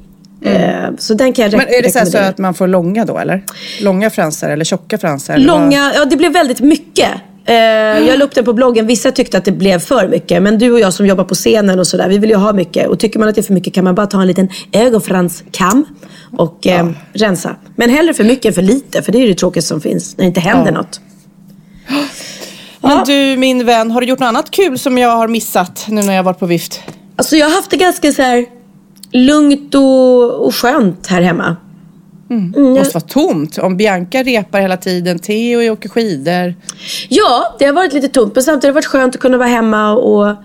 Eh, 0.42 0.96
så 0.98 1.14
den 1.14 1.34
kan 1.34 1.44
jag 1.44 1.58
Men 1.58 1.68
är 1.68 1.82
det 1.82 1.92
så, 1.92 2.06
så 2.06 2.18
att 2.18 2.38
man 2.38 2.54
får 2.54 2.68
långa 2.68 3.06
då 3.06 3.18
eller? 3.18 3.44
Långa 3.82 4.10
fransar 4.10 4.50
eller 4.50 4.66
tjocka 4.66 4.98
fransar? 4.98 5.38
Långa, 5.38 5.92
ja 5.96 6.06
det 6.06 6.18
blev 6.18 6.34
väldigt 6.34 6.60
mycket. 6.60 7.10
Eh, 7.48 7.56
jag 8.08 8.20
la 8.20 8.26
upp 8.26 8.36
den 8.36 8.46
på 8.46 8.54
bloggen. 8.54 8.88
Vissa 8.88 9.12
tyckte 9.12 9.38
att 9.38 9.46
det 9.46 9.52
blev 9.52 9.80
för 9.80 10.08
mycket. 10.08 10.42
Men 10.44 10.58
du 10.58 10.72
och 10.72 10.80
jag 10.80 10.94
som 10.94 11.06
jobbar 11.06 11.24
på 11.24 11.36
scenen 11.36 11.80
och 11.80 11.88
sådär, 11.88 12.10
vi 12.10 12.18
vill 12.18 12.30
ju 12.30 12.36
ha 12.36 12.54
mycket. 12.54 12.88
Och 12.88 13.00
tycker 13.00 13.20
man 13.20 13.30
att 13.30 13.36
det 13.36 13.42
är 13.42 13.44
för 13.44 13.54
mycket 13.54 13.74
kan 13.74 13.84
man 13.84 13.96
bara 13.96 14.08
ta 14.08 14.22
en 14.22 14.28
liten 14.28 14.50
ögonfranskam 14.72 15.86
och 16.38 16.68
eh, 16.68 16.90
rensa. 17.14 17.56
Men 17.76 17.90
hellre 17.90 18.14
för 18.14 18.24
mycket 18.24 18.46
än 18.46 18.54
för 18.54 18.62
lite. 18.62 19.02
För 19.02 19.12
det 19.12 19.18
är 19.18 19.22
ju 19.22 19.28
det 19.28 19.36
tråkigaste 19.36 19.68
som 19.70 19.82
finns, 19.82 20.18
när 20.18 20.24
det 20.24 20.28
inte 20.28 20.40
händer 20.40 20.72
Ja. 20.72 20.78
något. 20.78 21.00
Men 22.82 23.04
du 23.06 23.38
min 23.38 23.66
vän, 23.66 23.92
har 23.92 24.02
du 24.02 24.08
gjort 24.08 24.20
något 24.20 24.28
annat 24.28 24.52
kul 24.52 24.80
som 24.80 24.98
jag 24.98 25.10
har 25.10 25.28
missat 25.28 25.86
nu 25.90 26.02
när 26.02 26.14
jag 26.14 26.24
varit 26.24 26.40
på 26.40 26.46
vift? 26.46 26.82
Alltså 27.16 27.36
jag 27.36 27.46
har 27.50 27.56
haft 27.56 27.72
det 27.72 27.78
ganska 27.78 28.12
så 28.12 28.22
här 28.22 28.46
lugnt 29.12 29.76
och, 29.76 30.46
och 30.46 30.56
skönt 30.56 31.08
här 31.08 31.22
hemma. 31.22 31.56
Det 32.28 32.60
måste 32.60 32.94
vara 32.94 33.08
tomt. 33.08 33.58
Om 33.58 33.78
Bianca 33.78 34.24
repar 34.24 34.60
hela 34.60 34.78
tiden, 34.78 35.20
Theo 35.20 35.72
åker 35.72 35.90
skidor. 35.90 36.54
Ja, 37.10 37.56
det 37.60 37.66
har 37.66 37.74
varit 37.74 37.94
lite 37.94 38.08
tomt. 38.08 38.36
Men 38.36 38.44
samtidigt 38.44 38.64
har 38.64 38.70
det 38.70 38.76
varit 38.76 38.86
skönt 38.86 39.16
att 39.16 39.22
kunna 39.22 39.38
vara 39.38 39.48
hemma 39.48 39.92
och 39.92 40.36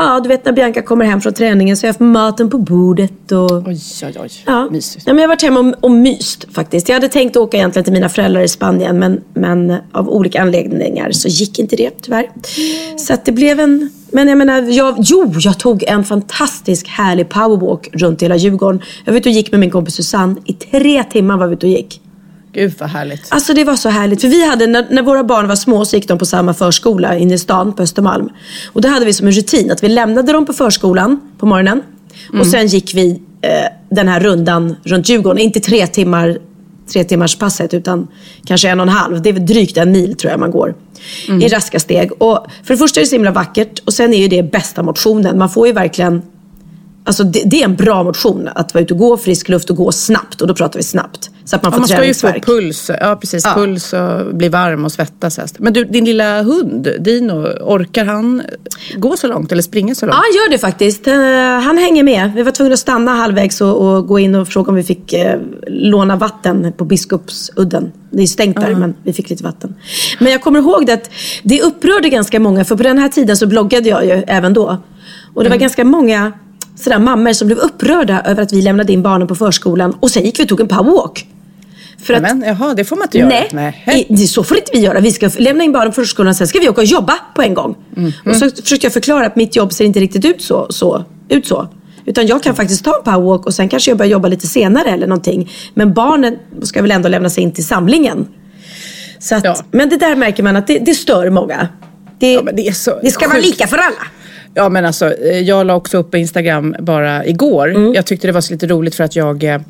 Ja, 0.00 0.20
du 0.20 0.28
vet 0.28 0.44
när 0.44 0.52
Bianca 0.52 0.82
kommer 0.82 1.04
hem 1.04 1.20
från 1.20 1.32
träningen 1.32 1.76
så 1.76 1.82
har 1.82 1.88
jag 1.88 1.92
haft 1.92 2.00
maten 2.00 2.50
på 2.50 2.58
bordet 2.58 3.32
och 3.32 3.50
Oj, 3.50 3.80
oj, 4.02 4.14
oj. 4.20 4.30
Ja. 4.46 4.70
Mysigt. 4.70 5.06
Ja, 5.06 5.12
men 5.12 5.22
jag 5.22 5.28
har 5.28 5.34
varit 5.34 5.42
hemma 5.42 5.60
och, 5.60 5.84
och 5.84 5.90
myst 5.90 6.46
faktiskt. 6.52 6.88
Jag 6.88 6.96
hade 6.96 7.08
tänkt 7.08 7.36
åka 7.36 7.56
egentligen 7.56 7.84
till 7.84 7.92
mina 7.92 8.08
föräldrar 8.08 8.40
i 8.40 8.48
Spanien 8.48 8.98
men, 8.98 9.20
men 9.34 9.76
av 9.92 10.08
olika 10.08 10.42
anledningar 10.42 11.10
så 11.10 11.28
gick 11.28 11.58
inte 11.58 11.76
det 11.76 11.90
tyvärr. 12.02 12.30
Så 12.96 13.14
att 13.14 13.24
det 13.24 13.32
blev 13.32 13.60
en... 13.60 13.90
Men 14.12 14.28
jag 14.28 14.38
menar, 14.38 14.62
jag, 14.62 14.96
jo, 14.98 15.34
jag 15.38 15.58
tog 15.58 15.82
en 15.82 16.04
fantastisk 16.04 16.88
härlig 16.88 17.28
powerwalk 17.28 17.88
runt 17.92 18.22
hela 18.22 18.36
Djurgården. 18.36 18.82
Jag 19.04 19.12
var 19.12 19.18
ute 19.18 19.28
och 19.28 19.34
gick 19.34 19.50
med 19.50 19.60
min 19.60 19.70
kompis 19.70 19.94
Susanne. 19.94 20.36
I 20.44 20.52
tre 20.52 21.04
timmar 21.04 21.36
var 21.36 21.46
vi 21.46 21.54
ute 21.54 21.66
och 21.66 21.72
gick. 21.72 22.00
Gud 22.52 22.74
vad 22.78 22.88
härligt. 22.88 23.26
Alltså 23.28 23.54
det 23.54 23.64
var 23.64 23.76
så 23.76 23.88
härligt. 23.88 24.20
För 24.20 24.28
vi 24.28 24.48
hade, 24.48 24.66
när, 24.66 24.86
när 24.90 25.02
våra 25.02 25.24
barn 25.24 25.48
var 25.48 25.56
små 25.56 25.84
så 25.84 25.96
gick 25.96 26.08
de 26.08 26.18
på 26.18 26.26
samma 26.26 26.54
förskola 26.54 27.16
inne 27.16 27.34
i 27.34 27.38
stan 27.38 27.72
på 27.72 27.82
Östermalm. 27.82 28.28
Och 28.72 28.80
då 28.80 28.88
hade 28.88 29.04
vi 29.04 29.12
som 29.12 29.26
en 29.26 29.32
rutin 29.32 29.70
att 29.70 29.84
vi 29.84 29.88
lämnade 29.88 30.32
dem 30.32 30.46
på 30.46 30.52
förskolan 30.52 31.20
på 31.38 31.46
morgonen. 31.46 31.82
Och 32.40 32.46
sen 32.46 32.66
gick 32.66 32.94
vi 32.94 33.22
eh, 33.42 33.50
den 33.90 34.08
här 34.08 34.20
rundan 34.20 34.76
runt 34.84 35.08
Djurgården. 35.08 35.38
Inte 35.38 35.60
tre 35.60 35.86
timmar, 35.86 36.38
tre 36.92 37.04
timmars 37.04 37.36
passet 37.36 37.74
utan 37.74 38.08
kanske 38.44 38.68
en 38.68 38.80
och 38.80 38.86
en 38.86 38.92
halv. 38.92 39.22
Det 39.22 39.28
är 39.28 39.32
drygt 39.32 39.76
en 39.76 39.92
mil 39.92 40.14
tror 40.14 40.30
jag 40.30 40.40
man 40.40 40.50
går. 40.50 40.74
I 41.42 41.48
raska 41.48 41.80
steg. 41.80 42.22
Och 42.22 42.46
för 42.64 42.74
det 42.74 42.78
första 42.78 43.00
är 43.00 43.02
det 43.02 43.08
så 43.08 43.14
himla 43.14 43.30
vackert 43.30 43.78
och 43.78 43.94
sen 43.94 44.14
är 44.14 44.18
ju 44.18 44.28
det 44.28 44.42
bästa 44.42 44.82
motionen. 44.82 45.38
Man 45.38 45.50
får 45.50 45.66
ju 45.66 45.72
verkligen 45.72 46.22
Alltså 47.08 47.24
det, 47.24 47.42
det 47.46 47.60
är 47.60 47.64
en 47.64 47.76
bra 47.76 48.02
motion 48.02 48.48
att 48.54 48.74
vara 48.74 48.82
ute 48.84 48.94
och 48.94 48.98
gå 49.00 49.16
frisk 49.16 49.48
luft 49.48 49.70
och 49.70 49.76
gå 49.76 49.92
snabbt. 49.92 50.40
Och 50.40 50.48
då 50.48 50.54
pratar 50.54 50.78
vi 50.78 50.82
snabbt. 50.82 51.30
Så 51.44 51.56
att 51.56 51.62
man 51.62 51.72
Ja, 51.72 51.76
får 51.76 51.80
man 51.80 51.88
ska 51.88 52.04
ju 52.04 52.14
få 52.14 52.40
puls, 52.52 52.90
ja 53.00 53.16
precis, 53.20 53.44
Ja. 53.44 53.54
puls 53.54 53.92
och 53.92 54.34
bli 54.34 54.48
varm 54.48 54.84
och 54.84 54.92
svettas. 54.92 55.40
Men 55.58 55.72
du, 55.72 55.84
din 55.84 56.04
lilla 56.04 56.42
hund, 56.42 56.88
Dino, 57.00 57.32
orkar 57.62 58.04
han 58.04 58.42
gå 58.96 59.16
så 59.16 59.26
långt 59.26 59.52
eller 59.52 59.62
springa 59.62 59.94
så 59.94 60.06
långt? 60.06 60.14
Ja, 60.14 60.22
han 60.24 60.32
gör 60.34 60.50
det 60.50 60.58
faktiskt. 60.58 61.06
Eh, 61.06 61.14
han 61.66 61.78
hänger 61.78 62.02
med. 62.02 62.32
Vi 62.34 62.42
var 62.42 62.52
tvungna 62.52 62.72
att 62.74 62.80
stanna 62.80 63.14
halvvägs 63.14 63.60
och, 63.60 63.88
och 63.88 64.06
gå 64.06 64.18
in 64.18 64.34
och 64.34 64.48
fråga 64.48 64.68
om 64.70 64.74
vi 64.76 64.82
fick 64.82 65.12
eh, 65.12 65.38
låna 65.66 66.16
vatten 66.16 66.72
på 66.76 66.84
Biskopsudden. 66.84 67.92
Det 68.10 68.22
är 68.22 68.26
stängt 68.26 68.60
där, 68.60 68.74
men 68.74 68.94
vi 69.02 69.12
fick 69.12 69.30
lite 69.30 69.44
vatten. 69.44 69.74
Men 70.20 70.32
jag 70.32 70.42
kommer 70.42 70.58
ihåg 70.58 70.86
det 70.86 70.92
att 70.92 71.10
det 71.42 71.62
upprörde 71.62 72.08
ganska 72.08 72.40
många, 72.40 72.64
för 72.64 72.76
på 72.76 72.82
den 72.82 72.98
här 72.98 73.08
tiden 73.08 73.36
så 73.36 73.46
bloggade 73.46 73.88
jag 73.88 74.04
ju 74.04 74.10
även 74.26 74.52
då. 74.54 74.76
Och 75.34 75.44
det 75.44 75.50
var 75.50 75.56
ganska 75.56 75.84
många 75.84 76.32
sådär 76.80 76.98
mammor 76.98 77.32
som 77.32 77.46
blev 77.48 77.58
upprörda 77.58 78.22
över 78.26 78.42
att 78.42 78.52
vi 78.52 78.62
lämnade 78.62 78.92
in 78.92 79.02
barnen 79.02 79.28
på 79.28 79.34
förskolan 79.34 79.96
och 80.00 80.10
sen 80.10 80.24
gick 80.24 80.38
vi 80.40 80.44
och 80.44 80.48
tog 80.48 80.60
en 80.60 80.68
powerwalk. 80.68 81.26
För 82.02 82.14
att, 82.14 82.22
Men, 82.22 82.42
jaha, 82.42 82.74
det 82.74 82.84
får 82.84 82.96
man 82.96 83.04
inte 83.04 83.18
göra. 83.18 83.28
nej, 83.86 84.06
i, 84.08 84.14
det, 84.14 84.26
så 84.26 84.44
får 84.44 84.56
inte 84.56 84.70
vi 84.72 84.78
göra. 84.80 85.00
Vi 85.00 85.12
ska 85.12 85.30
lämna 85.38 85.64
in 85.64 85.72
barnen 85.72 85.88
på 85.88 85.94
förskolan 85.94 86.28
och 86.30 86.36
sen 86.36 86.46
ska 86.48 86.58
vi 86.58 86.68
åka 86.68 86.80
och 86.80 86.84
jobba 86.86 87.14
på 87.34 87.42
en 87.42 87.54
gång. 87.54 87.76
Och 88.26 88.36
så 88.36 88.50
försökte 88.50 88.86
jag 88.86 88.92
förklara 88.92 89.26
att 89.26 89.36
mitt 89.36 89.56
jobb 89.56 89.72
ser 89.72 89.84
inte 89.84 90.00
riktigt 90.00 90.24
ut 90.24 90.42
så. 90.42 90.66
så, 90.70 91.04
ut 91.28 91.46
så. 91.46 91.68
Utan 92.06 92.26
jag 92.26 92.42
kan 92.42 92.54
faktiskt 92.56 92.84
ta 92.84 92.96
en 92.96 93.04
powerwalk 93.04 93.46
och 93.46 93.54
sen 93.54 93.68
kanske 93.68 93.90
jag 93.90 93.98
börjar 93.98 94.10
jobba 94.12 94.28
lite 94.28 94.46
senare 94.46 94.88
eller 94.90 95.06
någonting. 95.06 95.50
Men 95.74 95.94
barnen 95.94 96.36
ska 96.62 96.82
väl 96.82 96.90
ändå 96.90 97.08
lämna 97.08 97.30
sig 97.30 97.42
in 97.42 97.52
till 97.52 97.66
samlingen. 97.66 98.26
Så 99.18 99.34
att, 99.34 99.44
Ja. 99.44 99.56
Men 99.70 99.88
det 99.88 99.96
där 99.96 100.16
märker 100.16 100.42
man 100.42 100.56
att 100.56 100.66
det, 100.66 100.78
det 100.78 100.94
stör 100.94 101.30
många. 101.30 101.68
Det, 102.18 102.32
Ja, 102.32 102.42
det 102.42 102.52
det 103.02 103.10
ska 103.10 103.26
vara 103.28 103.36
sjukt. 103.36 103.46
lika 103.46 103.66
för 103.66 103.76
alla. 103.76 103.96
Ja 104.58 104.68
men 104.68 104.84
alltså, 104.84 105.14
eh, 105.14 105.38
jag 105.40 105.66
la 105.66 105.74
också 105.74 105.98
upp 105.98 106.10
på 106.10 106.16
Instagram 106.16 106.76
bara 106.80 107.26
igår. 107.26 107.70
Mm. 107.70 107.94
Jag 107.94 108.06
tyckte 108.06 108.26
det 108.26 108.32
var 108.32 108.40
så 108.40 108.52
lite 108.52 108.66
roligt 108.66 108.94
för 108.94 109.04
att 109.04 109.16
jag 109.16 109.44
eh, 109.44 109.60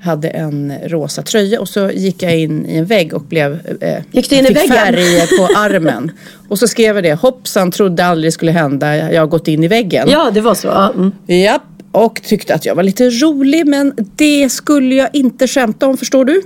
hade 0.00 0.28
en 0.28 0.72
rosa 0.86 1.22
tröja 1.22 1.60
och 1.60 1.68
så 1.68 1.90
gick 1.90 2.22
jag 2.22 2.38
in 2.38 2.66
i 2.66 2.76
en 2.76 2.84
vägg 2.84 3.14
och 3.14 3.22
blev... 3.22 3.52
Eh, 3.80 4.02
Gick 4.12 4.30
du 4.30 4.36
in 4.36 4.44
i 4.44 4.48
fick 4.48 4.56
väggen? 4.56 4.70
färg 4.76 5.26
på 5.38 5.48
armen. 5.56 6.10
och 6.48 6.58
så 6.58 6.68
skrev 6.68 6.94
jag 6.96 7.04
det, 7.04 7.14
hoppsan, 7.14 7.70
trodde 7.70 8.04
aldrig 8.04 8.26
det 8.28 8.32
skulle 8.32 8.52
hända, 8.52 9.12
jag 9.12 9.22
har 9.22 9.26
gått 9.26 9.48
in 9.48 9.64
i 9.64 9.68
väggen. 9.68 10.08
Ja, 10.10 10.30
det 10.34 10.40
var 10.40 10.54
så. 10.54 10.68
Mm. 10.70 11.12
Japp, 11.26 11.62
och 11.92 12.20
tyckte 12.24 12.54
att 12.54 12.66
jag 12.66 12.74
var 12.74 12.82
lite 12.82 13.10
rolig 13.10 13.66
men 13.66 13.92
det 14.16 14.48
skulle 14.48 14.94
jag 14.94 15.08
inte 15.12 15.48
skämta 15.48 15.86
om 15.86 15.96
förstår 15.96 16.24
du. 16.24 16.42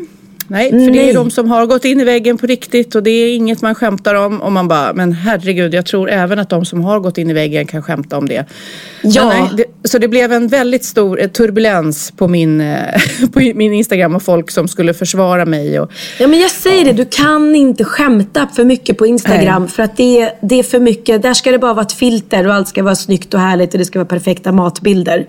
Nej, 0.53 0.71
för 0.71 0.77
det 0.79 0.87
Nej. 0.91 1.11
är 1.11 1.15
de 1.15 1.31
som 1.31 1.51
har 1.51 1.67
gått 1.67 1.85
in 1.85 2.01
i 2.01 2.05
väggen 2.05 2.39
på 2.39 2.47
riktigt 2.47 2.95
och 2.95 3.03
det 3.03 3.11
är 3.11 3.37
inget 3.37 3.63
man 3.63 3.75
skämtar 3.75 4.15
om. 4.15 4.43
Och 4.43 4.53
man 4.53 4.69
bara, 4.69 4.93
men 4.93 5.13
herregud, 5.13 5.75
jag 5.75 5.87
tror 5.87 6.11
även 6.11 6.39
att 6.39 6.49
de 6.49 6.65
som 6.65 6.85
har 6.85 7.01
gått 7.01 7.19
in 7.19 7.31
i 7.31 7.33
väggen 7.33 7.67
kan 7.67 7.83
skämta 7.83 8.19
om 8.19 8.29
det. 8.29 8.45
Ja. 9.03 9.29
Nej, 9.29 9.43
det, 9.57 9.89
så 9.89 9.99
det 9.99 10.09
blev 10.09 10.33
en 10.33 10.49
väldigt 10.49 10.85
stor 10.85 11.21
eh, 11.21 11.29
turbulens 11.29 12.11
på 12.17 12.29
min, 12.29 12.61
eh, 12.61 12.79
på 13.33 13.41
min 13.55 13.73
Instagram 13.73 14.15
och 14.15 14.23
folk 14.23 14.51
som 14.51 14.69
skulle 14.69 14.95
försvara 14.95 15.45
mig. 15.45 15.81
Och, 15.81 15.91
Ja 16.19 16.27
men 16.27 16.41
jag 16.41 16.51
säger 16.51 16.85
det, 16.85 16.93
du 16.93 17.05
kan 17.05 17.55
inte 17.55 17.85
skämta 17.85 18.49
för 18.57 18.65
mycket 18.65 18.99
på 18.99 19.07
Instagram. 19.07 19.63
Nej. 19.63 19.71
För 19.71 19.83
att 19.83 19.97
det, 19.97 20.21
är- 20.23 20.33
det 20.43 20.59
är 20.59 20.63
för 20.63 20.81
mycket. 20.81 21.23
Där 21.23 21.35
ska 21.35 21.51
det 21.51 21.59
bara 21.59 21.75
vara 21.75 21.87
ett 21.87 21.93
filter 21.93 22.47
och 22.47 22.55
allt 22.55 22.69
ska 22.69 22.83
vara 22.83 22.95
snyggt 22.95 23.35
och 23.35 23.41
härligt 23.41 23.73
och 23.73 23.79
det 23.79 23.85
ska 23.85 23.99
vara 23.99 24.09
perfekta 24.09 24.53
matbilder. 24.53 25.27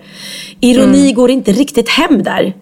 Ironi 0.60 1.00
Mm. 1.00 1.14
går 1.14 1.30
inte 1.30 1.52
riktigt 1.52 1.88
hem 1.88 2.22
där. 2.22 2.52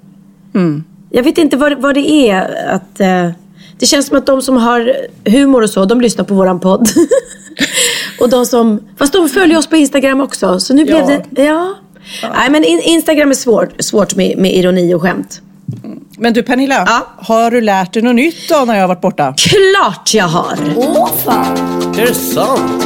Jag 1.13 1.23
vet 1.23 1.39
inte 1.39 1.57
vad, 1.57 1.73
vad 1.81 1.95
det 1.95 2.31
är 2.31 2.67
att... 2.75 3.01
eh, 3.01 3.31
det 3.79 3.87
känns 3.87 4.07
som 4.07 4.17
att 4.19 4.27
de 4.27 4.43
som 4.43 4.57
har 4.57 4.93
humor 5.25 5.63
och 5.63 5.71
så, 5.71 5.85
de 5.85 6.01
lyssnar 6.01 6.25
på 6.25 6.35
våran 6.35 6.61
podd. 6.61 6.89
och 8.21 8.29
de 8.29 8.47
som... 8.47 8.81
Fast 8.99 9.13
de 9.13 9.29
följer 9.29 9.59
oss 9.59 9.67
på 9.67 9.77
Instagram 9.77 10.21
också. 10.21 10.61
Så 10.61 10.75
nu 10.75 10.85
blev 10.85 10.99
Ja. 11.11 11.21
det... 11.31 11.43
Ja. 11.43 11.75
Nej 12.37 12.51
men 12.51 12.65
in, 12.65 12.81
Instagram 12.81 13.31
är 13.31 13.35
svårt, 13.35 13.69
svårt 13.83 14.15
med, 14.17 14.39
med 14.39 14.53
ironi 14.57 14.95
och 14.95 15.03
skämt. 15.03 15.41
men 16.19 16.33
du 16.33 16.43
Pernilla, 16.43 16.85
Ja. 16.87 17.07
har 17.17 17.51
du 17.51 17.61
lärt 17.61 17.93
dig 17.93 18.03
något 18.03 18.15
nytt 18.15 18.49
då 18.49 18.65
när 18.65 18.75
jag 18.75 18.81
har 18.83 18.89
varit 18.89 19.01
borta? 19.01 19.35
Klart 19.37 20.15
jag 20.15 20.25
har! 20.29 20.59
Åh 20.77 21.11
fan, 21.25 21.57
Är 21.99 22.07
det 22.07 22.15
sant? 22.15 22.85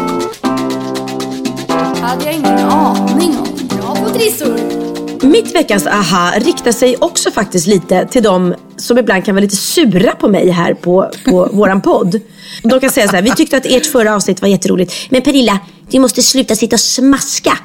hade 2.00 2.24
jag 2.24 2.34
ingen 2.34 2.58
aning 2.58 3.36
om. 3.38 3.68
Bra 3.78 3.94
på 4.04 4.10
trissor. 4.10 4.85
Mitt 5.22 5.54
veckans 5.54 5.86
aha 5.86 6.32
riktar 6.38 6.72
sig 6.72 6.96
också 6.96 7.30
faktiskt 7.30 7.66
lite 7.66 8.06
till 8.06 8.22
de 8.22 8.54
som 8.76 8.98
ibland 8.98 9.24
kan 9.24 9.34
vara 9.34 9.42
lite 9.42 9.56
sura 9.56 10.12
på 10.12 10.28
mig 10.28 10.48
här 10.50 10.74
på, 10.74 11.10
på 11.24 11.48
våran 11.52 11.80
podd. 11.80 12.20
De 12.62 12.80
kan 12.80 12.90
säga 12.90 13.08
så 13.08 13.16
här, 13.16 13.22
vi 13.22 13.30
tyckte 13.30 13.56
att 13.56 13.66
ert 13.66 13.86
förra 13.86 14.14
avsnitt 14.14 14.42
var 14.42 14.48
jätteroligt. 14.48 14.92
Men 15.10 15.22
Pernilla, 15.22 15.58
du 15.90 15.98
måste 15.98 16.22
sluta 16.22 16.56
sitta 16.56 16.76
och 16.76 16.80
smaska. 16.80 17.58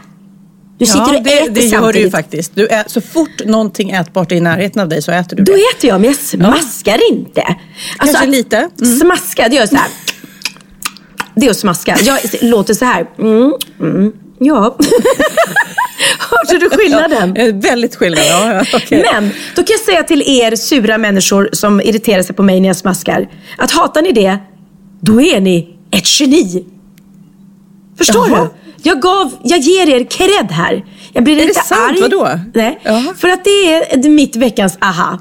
Du 0.77 0.85
sitter 0.85 1.15
och 1.17 1.23
det, 1.23 1.39
äter 1.39 1.51
det 1.53 1.61
gör 1.61 1.69
du 1.69 1.69
samtidigt. 1.77 2.07
ju 2.07 2.11
faktiskt. 2.11 2.55
Du 2.55 2.67
ä, 2.67 2.83
så 2.87 3.01
fort 3.01 3.45
någonting 3.45 3.91
ätbart 3.91 4.31
är 4.31 4.35
i 4.35 4.41
närheten 4.41 4.81
av 4.81 4.89
dig 4.89 5.01
så 5.01 5.11
äter 5.11 5.37
du 5.37 5.43
Då 5.43 5.53
det. 5.53 5.61
äter 5.77 5.89
jag, 5.89 6.01
men 6.01 6.09
jag 6.09 6.19
smaskar 6.19 7.11
inte. 7.11 7.41
Alltså, 7.97 8.17
Kanske 8.17 8.25
lite. 8.37 8.57
Mm. 8.57 8.99
Smaska, 8.99 9.47
det 9.49 9.55
gör 9.55 9.61
jag 9.61 9.69
så 9.69 9.75
här. 9.75 9.87
Det 11.35 11.45
är 11.45 11.49
att 11.51 11.57
smaska. 11.57 11.97
Jag 12.03 12.19
låter 12.41 12.73
så 12.73 12.85
här. 12.85 13.05
Mm, 13.19 13.53
mm, 13.79 14.11
ja. 14.39 14.77
Hörde 16.19 16.57
du 16.59 16.69
skillnaden? 16.69 17.33
Ja, 17.35 17.43
eh, 17.43 17.55
väldigt 17.55 17.95
skillnad. 17.95 18.23
Ja, 18.29 18.63
okej. 18.73 19.05
Men 19.13 19.31
då 19.55 19.63
kan 19.63 19.73
jag 19.73 19.79
säga 19.79 20.03
till 20.03 20.21
er 20.21 20.55
sura 20.55 20.97
människor 20.97 21.49
som 21.53 21.81
irriterar 21.81 22.23
sig 22.23 22.35
på 22.35 22.43
mig 22.43 22.59
när 22.59 22.69
jag 22.69 22.75
smaskar. 22.77 23.29
Att 23.57 23.71
hatar 23.71 24.01
ni 24.01 24.11
det, 24.11 24.37
då 25.01 25.21
är 25.21 25.41
ni 25.41 25.77
ett 25.91 26.19
geni. 26.19 26.65
Förstår 27.97 28.29
Jaha. 28.29 28.43
du? 28.43 28.49
Jag, 28.89 29.01
gav, 29.01 29.37
jag 29.43 29.59
ger 29.59 29.89
er 29.89 30.03
cred 30.03 30.51
här. 30.51 30.85
Jag 31.13 31.23
blir 31.23 31.35
det 31.35 31.41
inte 31.41 31.53
sant? 31.53 31.91
arg. 31.91 32.01
Vadå? 32.01 32.29
Nej, 32.53 32.79
Jaha. 32.83 33.13
för 33.17 33.27
att 33.29 33.43
det 33.43 33.49
är 33.49 34.09
mitt 34.09 34.35
veckans 34.35 34.77
aha. 34.81 35.19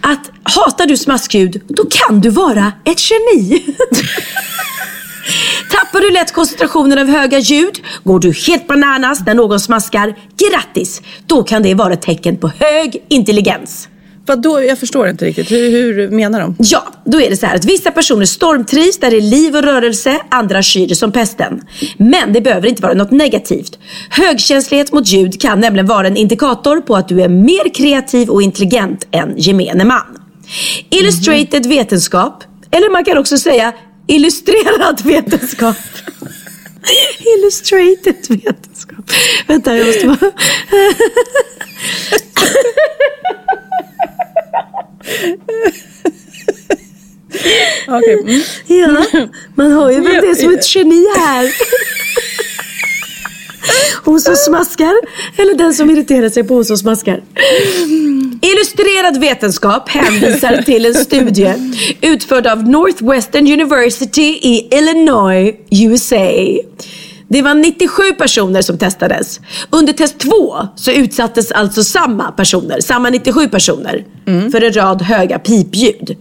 Att 0.00 0.30
hatar 0.42 0.86
du 0.86 0.96
smaskljud, 0.96 1.62
då 1.68 1.84
kan 1.90 2.20
du 2.20 2.30
vara 2.30 2.72
ett 2.84 3.10
geni. 3.10 3.64
Tappar 5.70 6.00
du 6.00 6.10
lätt 6.10 6.32
koncentrationen 6.32 6.98
av 6.98 7.06
höga 7.06 7.38
ljud, 7.38 7.80
går 8.04 8.20
du 8.20 8.32
helt 8.46 8.66
bananas 8.66 9.22
när 9.26 9.34
någon 9.34 9.60
smaskar, 9.60 10.14
grattis! 10.50 11.02
Då 11.26 11.42
kan 11.42 11.62
det 11.62 11.74
vara 11.74 11.92
ett 11.92 12.02
tecken 12.02 12.36
på 12.36 12.48
hög 12.58 13.04
intelligens. 13.08 13.88
Vadå? 14.26 14.62
Jag 14.62 14.78
förstår 14.78 15.08
inte 15.08 15.24
riktigt. 15.24 15.50
Hur, 15.50 15.70
hur 15.70 16.10
menar 16.10 16.40
de? 16.40 16.56
Ja, 16.58 16.86
då 17.04 17.20
är 17.20 17.30
det 17.30 17.36
så 17.36 17.46
här 17.46 17.54
att 17.54 17.64
vissa 17.64 17.90
personer 17.90 18.26
stormtrivs 18.26 18.98
där 18.98 19.10
det 19.10 19.16
är 19.16 19.20
liv 19.20 19.56
och 19.56 19.62
rörelse, 19.62 20.18
andra 20.30 20.62
skyr 20.62 20.86
det 20.86 20.94
som 20.94 21.12
pesten. 21.12 21.60
Men 21.96 22.32
det 22.32 22.40
behöver 22.40 22.68
inte 22.68 22.82
vara 22.82 22.94
något 22.94 23.10
negativt. 23.10 23.78
Högkänslighet 24.10 24.92
mot 24.92 25.08
ljud 25.08 25.40
kan 25.40 25.60
nämligen 25.60 25.86
vara 25.86 26.06
en 26.06 26.16
indikator 26.16 26.80
på 26.80 26.96
att 26.96 27.08
du 27.08 27.22
är 27.22 27.28
mer 27.28 27.74
kreativ 27.74 28.30
och 28.30 28.42
intelligent 28.42 29.06
än 29.10 29.34
gemene 29.36 29.84
man. 29.84 30.18
Illustrated 30.90 31.66
vetenskap, 31.66 32.44
eller 32.70 32.92
man 32.92 33.04
kan 33.04 33.18
också 33.18 33.38
säga 33.38 33.72
illustrerad 34.06 35.00
vetenskap. 35.04 35.76
Illustrated 37.36 38.26
vetenskap. 38.28 39.10
Vänta, 39.46 39.76
jag 39.76 39.86
måste 39.86 40.06
bara... 40.06 40.32
Okej. 47.88 48.20
Mm. 48.20 48.40
Ja, 48.66 49.04
man 49.54 49.72
har 49.72 49.90
ju 49.90 50.00
väl 50.00 50.28
det 50.28 50.36
som 50.36 50.54
ett 50.54 50.74
geni 50.74 51.06
här. 51.16 51.54
Hon 54.04 54.20
som 54.20 54.36
smaskar 54.36 54.94
eller 55.36 55.54
den 55.54 55.74
som 55.74 55.90
irriterar 55.90 56.28
sig 56.28 56.44
på 56.44 56.54
hon 56.54 56.64
som 56.64 56.76
smaskar. 56.76 57.22
Illustrerad 58.42 59.20
vetenskap 59.20 59.88
hänvisar 59.88 60.62
till 60.62 60.86
en 60.86 60.94
studie 60.94 61.54
utförd 62.00 62.46
av 62.46 62.68
Northwestern 62.68 63.52
University 63.52 64.38
i 64.42 64.68
Illinois, 64.76 65.54
USA. 65.70 66.60
Det 67.28 67.42
var 67.42 67.54
97 67.54 68.02
personer 68.18 68.62
som 68.62 68.78
testades. 68.78 69.40
Under 69.70 69.92
test 69.92 70.18
2 70.18 70.30
så 70.76 70.90
utsattes 70.90 71.52
alltså 71.52 71.84
samma 71.84 72.32
personer, 72.32 72.80
samma 72.80 73.10
97 73.10 73.48
personer, 73.48 74.04
för 74.50 74.62
en 74.64 74.72
rad 74.72 75.02
höga 75.02 75.38
pipljud. 75.38 76.16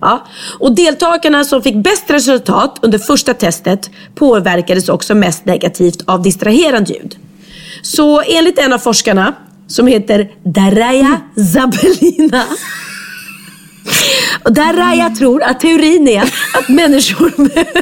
Ja. 0.00 0.26
Och 0.58 0.74
deltagarna 0.74 1.44
som 1.44 1.62
fick 1.62 1.76
bäst 1.76 2.10
resultat 2.10 2.78
under 2.82 2.98
första 2.98 3.34
testet 3.34 3.90
påverkades 4.14 4.88
också 4.88 5.14
mest 5.14 5.44
negativt 5.44 6.02
av 6.06 6.22
distraherande 6.22 6.92
ljud. 6.92 7.16
Så 7.82 8.20
enligt 8.20 8.58
en 8.58 8.72
av 8.72 8.78
forskarna 8.78 9.34
som 9.66 9.86
heter 9.86 10.30
Daraya 10.42 11.20
Zabelina 11.52 12.44
och 14.44 14.52
Daraya 14.52 15.10
tror 15.10 15.42
att 15.42 15.60
teorin 15.60 16.08
är 16.08 16.22
att 16.54 16.68
människor 16.68 17.32
med 17.36 17.66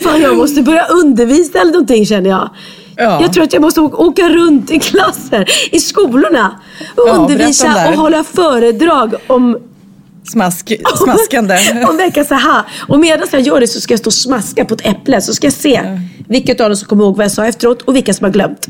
Fan, 0.00 0.20
jag 0.20 0.36
måste 0.36 0.62
börja 0.62 0.86
undervisa 0.86 1.60
eller 1.60 1.72
någonting 1.72 2.06
känner 2.06 2.30
jag. 2.30 2.50
Ja. 2.96 3.22
Jag 3.22 3.32
tror 3.32 3.44
att 3.44 3.52
jag 3.52 3.62
måste 3.62 3.80
åka 3.80 4.28
runt 4.28 4.70
i 4.70 4.78
klasser, 4.78 5.50
i 5.72 5.80
skolorna 5.80 6.60
och 6.96 7.08
Ja, 7.08 7.12
undervisa 7.12 7.88
och 7.88 7.94
hålla 7.96 8.24
föredrag 8.24 9.14
om 9.26 9.58
Smask, 10.24 10.72
smaskande. 11.04 11.58
om 11.88 11.96
veckans 11.96 12.32
aha. 12.32 12.64
Och 12.88 13.00
medan 13.00 13.28
jag 13.32 13.40
gör 13.40 13.60
det 13.60 13.66
så 13.68 13.80
ska 13.80 13.92
jag 13.92 13.98
stå 13.98 14.08
och 14.08 14.12
smaska 14.14 14.64
på 14.64 14.74
ett 14.74 14.86
äpple. 14.86 15.20
Så 15.20 15.34
ska 15.34 15.46
jag 15.46 15.54
se 15.54 16.00
vilket 16.28 16.60
av 16.60 16.68
dem 16.68 16.76
som 16.76 16.88
kommer 16.88 17.04
ihåg 17.04 17.16
vad 17.16 17.24
jag 17.24 17.32
sa 17.32 17.46
efteråt 17.46 17.82
och 17.82 17.96
vilka 17.96 18.14
som 18.14 18.24
har 18.24 18.32
glömt. 18.32 18.68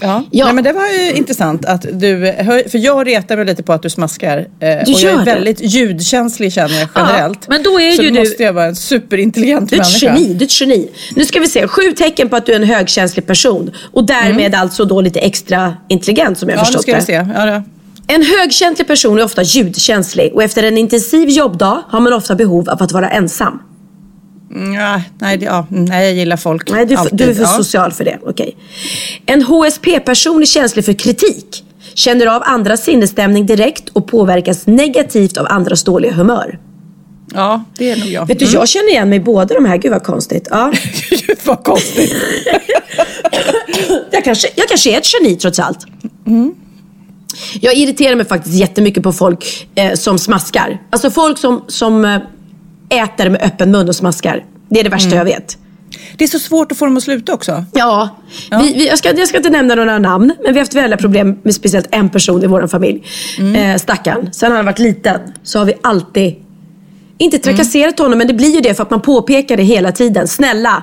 Ja. 0.00 0.24
Ja. 0.30 0.44
Nej, 0.44 0.54
men 0.54 0.64
det 0.64 0.72
var 0.72 0.88
ju 0.88 1.12
intressant 1.12 1.64
att 1.64 1.82
du, 1.92 2.34
för 2.70 2.78
jag 2.78 3.06
retar 3.06 3.36
mig 3.36 3.44
lite 3.46 3.62
på 3.62 3.72
att 3.72 3.82
du 3.82 3.90
smaskar. 3.90 4.38
Eh, 4.38 4.44
och 4.44 4.88
jag 5.00 5.02
är 5.12 5.18
det? 5.18 5.24
väldigt 5.24 5.60
ljudkänslig 5.60 6.52
känner 6.52 6.78
jag 6.80 6.88
generellt. 6.94 7.48
men 7.48 7.62
då 7.62 7.80
är 7.80 7.92
så 7.92 8.02
ju 8.02 8.10
du- 8.10 8.18
måste 8.20 8.42
jag 8.42 8.52
vara 8.52 8.64
en 8.66 8.76
superintelligent 8.76 9.70
Du 9.70 9.76
är 9.76 9.80
människa. 9.80 10.06
geni, 10.06 10.34
du 10.34 10.44
är 10.44 10.46
ett 10.46 10.60
geni. 10.60 10.88
Nu 11.16 11.24
ska 11.24 11.40
vi 11.40 11.46
se, 11.46 11.68
sju 11.68 11.82
tecken 11.92 12.28
på 12.28 12.36
att 12.36 12.46
du 12.46 12.52
är 12.52 12.56
en 12.56 12.64
högkänslig 12.64 13.26
person. 13.26 13.70
Och 13.92 14.06
därmed 14.06 14.54
alltså 14.54 14.84
då 14.84 15.00
lite 15.00 15.20
extra 15.20 15.76
intelligent 15.88 16.38
som 16.38 16.48
jag 16.48 16.58
Mm. 16.58 16.58
Ja, 16.58 16.62
nu 16.62 16.66
förstått 16.66 16.82
ska 16.82 16.92
vi 16.92 16.98
det. 17.20 17.26
se. 17.26 17.32
Ja, 17.40 17.46
ja. 17.48 17.62
En 18.06 18.22
högkänslig 18.22 18.86
person 18.86 19.18
är 19.18 19.24
ofta 19.24 19.42
ljudkänslig 19.42 20.32
och 20.34 20.42
efter 20.42 20.62
en 20.62 20.78
intensiv 20.78 21.28
jobbdag 21.28 21.82
har 21.88 22.00
man 22.00 22.12
ofta 22.12 22.34
behov 22.34 22.68
av 22.70 22.82
att 22.82 22.92
vara 22.92 23.10
ensam. 23.10 23.62
Mm, 24.54 24.74
ja, 24.74 25.02
nej, 25.18 25.38
ja, 25.42 25.66
nej, 25.70 26.06
jag 26.06 26.14
gillar 26.14 26.36
folk. 26.36 26.70
Nej, 26.70 26.86
du, 26.86 26.94
Alltid. 26.96 27.18
du 27.18 27.24
är 27.24 27.34
för 27.34 27.42
ja. 27.42 27.48
social 27.48 27.92
för 27.92 28.04
det. 28.04 28.18
Okej. 28.22 28.56
En 29.26 29.42
HSP-person 29.42 30.42
är 30.42 30.46
känslig 30.46 30.84
för 30.84 30.92
kritik. 30.92 31.64
Känner 31.94 32.26
av 32.26 32.42
andras 32.44 32.84
sinnesstämning 32.84 33.46
direkt 33.46 33.88
och 33.88 34.06
påverkas 34.06 34.66
negativt 34.66 35.36
av 35.36 35.46
andras 35.50 35.84
dåliga 35.84 36.12
humör. 36.12 36.58
Ja, 37.34 37.64
det 37.78 37.90
är 37.90 37.96
nog 37.96 38.08
jag. 38.08 38.26
Vet 38.26 38.38
du, 38.38 38.44
jag 38.44 38.68
känner 38.68 38.88
igen 38.88 39.08
mig 39.08 39.16
i 39.16 39.20
båda 39.20 39.54
de 39.54 39.64
här. 39.64 39.76
Gud 39.76 39.92
vad 39.92 40.02
konstigt. 40.02 40.48
Ja. 40.50 40.72
Gud 41.10 41.38
vad 41.44 41.64
konstigt. 41.64 42.14
Jag, 44.10 44.24
kanske, 44.24 44.48
jag 44.54 44.68
kanske 44.68 44.94
är 44.94 44.98
ett 44.98 45.06
geni 45.12 45.36
trots 45.36 45.58
allt. 45.58 45.78
Jag 47.60 47.74
irriterar 47.74 48.16
mig 48.16 48.26
faktiskt 48.26 48.54
jättemycket 48.54 49.02
på 49.02 49.12
folk 49.12 49.68
eh, 49.74 49.94
som 49.94 50.18
smaskar. 50.18 50.82
Alltså 50.90 51.10
folk 51.10 51.38
som, 51.38 51.64
som 51.68 52.04
eh, 52.04 52.18
äter 52.92 53.30
med 53.30 53.42
öppen 53.42 53.70
mun 53.70 53.88
och 53.88 53.96
smaskar. 53.96 54.44
Det 54.68 54.80
är 54.80 54.84
det 54.84 54.90
värsta 54.90 55.16
jag 55.16 55.24
vet. 55.24 55.58
Det 56.16 56.24
är 56.24 56.28
så 56.28 56.38
svårt 56.38 56.72
att 56.72 56.78
få 56.78 56.84
dem 56.84 56.96
att 56.96 57.02
sluta 57.02 57.34
också. 57.34 57.64
Ja, 57.72 58.08
Vi, 58.62 58.72
vi, 58.74 58.86
jag, 58.88 58.98
ska, 58.98 59.12
jag 59.18 59.28
ska 59.28 59.36
inte 59.36 59.50
nämna 59.50 59.74
några 59.74 59.98
namn, 59.98 60.26
men 60.44 60.52
vi 60.52 60.58
har 60.58 60.58
haft 60.64 60.74
väldiga 60.74 60.96
problem 60.98 61.38
med 61.42 61.54
speciellt 61.54 61.88
en 61.90 62.08
person 62.10 62.42
i 62.44 62.46
vår 62.46 62.66
familj. 62.66 63.02
Eh, 63.56 63.76
stackarn. 63.76 64.28
Sen 64.32 64.52
han 64.52 64.64
varit 64.64 64.78
liten 64.78 65.20
så 65.42 65.58
har 65.58 65.66
vi 65.66 65.72
alltid, 65.82 66.34
inte 67.18 67.38
trakasserat 67.38 67.98
honom, 67.98 68.18
men 68.18 68.26
det 68.26 68.34
blir 68.34 68.54
ju 68.54 68.60
det 68.60 68.74
för 68.74 68.82
att 68.82 68.90
man 68.90 69.00
påpekar 69.00 69.56
det 69.56 69.62
hela 69.62 69.92
tiden. 69.92 70.28
Snälla, 70.28 70.82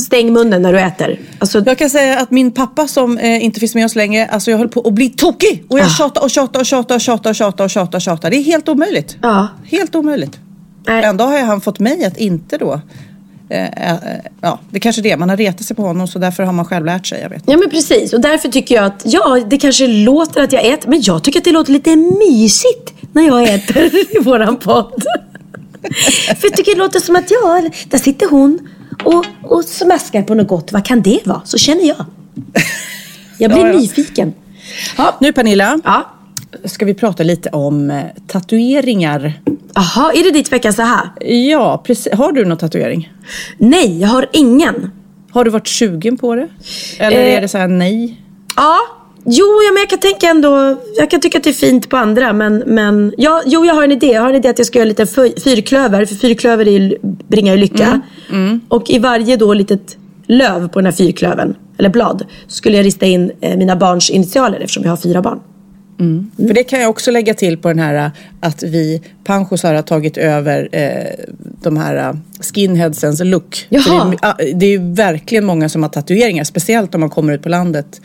stäng 0.00 0.32
munnen 0.32 0.62
när 0.62 0.72
du 0.72 0.80
äter. 0.80 1.18
Alltså, 1.38 1.62
Jag 1.66 1.78
kan 1.78 1.90
säga 1.90 2.20
att 2.20 2.30
min 2.30 2.50
pappa 2.50 2.88
som 2.88 3.18
eh, 3.18 3.44
inte 3.44 3.60
finns 3.60 3.74
med 3.74 3.84
oss 3.84 3.94
längre, 3.96 4.26
alltså 4.26 4.50
jag 4.50 4.58
höll 4.58 4.68
på 4.68 4.80
att 4.80 4.92
bli 4.92 5.08
tokig. 5.10 5.64
Och 5.68 5.78
jag 5.78 5.86
Ah. 5.86 5.88
tjatade 5.88 6.24
och 6.24 6.30
tjatade 6.30 6.58
och 6.60 6.66
tjatade 6.66 6.94
och 6.94 7.00
tjatade 7.00 7.30
och 7.64 7.70
tjatade 7.70 7.96
och 7.96 8.00
tjatade. 8.02 8.36
Det 8.36 8.40
är 8.40 8.44
helt 8.44 8.68
omöjligt. 8.68 9.16
Ja. 9.22 9.48
Helt 9.64 9.94
omöjligt. 9.94 10.38
Nej. 10.88 11.04
Ändå 11.04 11.24
har 11.24 11.38
han 11.38 11.60
fått 11.60 11.78
mig 11.78 12.04
att 12.04 12.16
inte 12.16 12.58
då 12.58 12.80
eh, 13.50 13.64
eh, 13.64 13.96
ja, 14.40 14.58
det 14.70 14.76
är 14.76 14.80
kanske 14.80 15.02
det. 15.02 15.16
Man 15.16 15.28
har 15.28 15.36
retat 15.36 15.66
sig 15.66 15.76
på 15.76 15.82
honom 15.82 16.08
så 16.08 16.18
därför 16.18 16.42
har 16.42 16.52
man 16.52 16.64
själv 16.64 16.86
lärt 16.86 17.06
sig. 17.06 17.20
Jag 17.22 17.30
vet. 17.30 17.42
Ja 17.46 17.56
men 17.56 17.70
precis 17.70 18.12
och 18.12 18.20
därför 18.20 18.48
tycker 18.48 18.74
jag 18.74 18.84
att 18.84 19.02
ja 19.04 19.40
det 19.50 19.58
kanske 19.58 19.86
låter 19.86 20.42
att 20.42 20.52
jag 20.52 20.66
äter 20.66 20.90
men 20.90 21.02
jag 21.02 21.24
tycker 21.24 21.40
att 21.40 21.44
det 21.44 21.52
låter 21.52 21.72
lite 21.72 21.96
mysigt 21.96 22.92
när 23.12 23.22
jag 23.26 23.54
äter 23.54 23.90
i 24.16 24.18
våran 24.24 24.56
podd. 24.56 25.02
För 26.40 26.48
jag 26.48 26.52
tycker 26.56 26.72
det 26.74 26.78
låter 26.78 27.00
som 27.00 27.16
att 27.16 27.30
ja, 27.30 27.70
där 27.88 27.98
sitter 27.98 28.28
hon 28.28 28.58
och, 29.04 29.24
och 29.42 29.64
smaskar 29.64 30.22
på 30.22 30.34
något 30.34 30.48
gott. 30.48 30.72
Vad 30.72 30.84
kan 30.84 31.02
det 31.02 31.20
vara? 31.24 31.40
Så 31.44 31.58
känner 31.58 31.84
jag. 31.84 32.04
Jag 33.38 33.50
blir 33.50 33.60
Ja, 33.66 33.72
ja. 33.72 33.78
nyfiken. 33.78 34.34
Ja. 34.96 35.16
Nu 35.20 35.32
Pernilla, 35.32 35.80
Ja. 35.84 36.10
Ska 36.64 36.84
vi 36.84 36.94
prata 36.94 37.22
lite 37.22 37.48
om 37.50 37.90
eh, 37.90 38.02
tatueringar. 38.26 39.32
Jaha, 39.74 40.12
är 40.12 40.22
det 40.24 40.30
ditt 40.30 40.52
veckans 40.52 40.78
aha? 40.78 41.00
Ja, 41.50 41.82
precis. 41.86 42.12
Har 42.12 42.32
du 42.32 42.44
någon 42.44 42.58
tatuering? 42.58 43.12
Nej, 43.58 44.00
jag 44.00 44.08
har 44.08 44.26
ingen. 44.32 44.90
Har 45.30 45.44
du 45.44 45.50
varit 45.50 45.68
sugen 45.68 46.16
på 46.16 46.34
det? 46.34 46.48
Eller 46.98 47.16
Eh. 47.26 47.34
är 47.36 47.40
det 47.40 47.48
så 47.48 47.58
här 47.58 47.68
nej? 47.68 48.20
Ja, 48.56 48.76
jo 49.24 49.44
ja, 49.46 49.72
men 49.72 49.80
jag 49.80 49.90
kan 49.90 49.98
tänka 49.98 50.26
ändå, 50.28 50.76
jag 50.96 51.10
kan 51.10 51.20
tycka 51.20 51.38
att 51.38 51.44
det 51.44 51.50
är 51.50 51.54
fint 51.54 51.88
på 51.88 51.96
andra 51.96 52.32
men, 52.32 52.62
men 52.66 53.14
ja, 53.18 53.42
jo 53.46 53.64
jag 53.64 53.74
har 53.74 53.84
en 53.84 53.92
idé. 53.92 54.06
Jag 54.06 54.22
har 54.22 54.28
en 54.30 54.36
idé 54.36 54.48
att 54.48 54.58
jag 54.58 54.66
ska 54.66 54.78
göra 54.78 54.88
lite 54.88 55.06
fy- 55.06 55.40
fyrklöver, 55.44 56.04
för 56.04 56.14
fyrklöver 56.14 56.68
är, 56.68 56.96
bringar 57.28 57.54
ju 57.54 57.60
lycka. 57.60 58.00
Och 58.68 58.90
i 58.90 58.98
varje 58.98 59.36
då 59.36 59.54
litet 59.54 59.96
löv 60.26 60.68
på 60.68 60.78
den 60.78 60.84
här 60.86 60.92
fyrklövern, 60.92 61.54
eller 61.78 61.88
blad, 61.88 62.24
skulle 62.46 62.76
jag 62.76 62.86
rista 62.86 63.06
in 63.06 63.32
eh, 63.40 63.56
mina 63.56 63.76
barns 63.76 64.10
initialer 64.10 64.60
eftersom 64.60 64.82
jag 64.84 64.90
har 64.90 64.96
fyra 64.96 65.22
barn. 65.22 65.40
För 66.36 66.54
det 66.54 66.64
kan 66.64 66.80
jag 66.80 66.90
också 66.90 67.10
lägga 67.10 67.34
till 67.34 67.58
på 67.58 67.68
den 67.68 67.78
här 67.78 67.94
eh, 67.94 68.10
att 68.40 68.62
vi 68.62 69.02
pensionärer 69.24 69.74
har 69.74 69.82
tagit 69.82 70.16
över 70.16 70.68
eh, 70.72 71.24
de 71.62 71.76
här 71.76 71.96
eh, 71.96 72.16
skinheadsens 72.40 73.20
look. 73.20 73.66
Det, 73.68 73.76
är, 73.76 74.54
det 74.54 74.66
är 74.66 74.94
verkligen 74.94 75.44
många 75.44 75.68
som 75.68 75.82
har 75.82 75.90
tatueringar, 75.90 76.44
speciellt 76.44 76.94
om 76.94 77.00
man 77.00 77.10
kommer 77.10 77.32
ut 77.32 77.42
på 77.42 77.48
landet. 77.48 78.00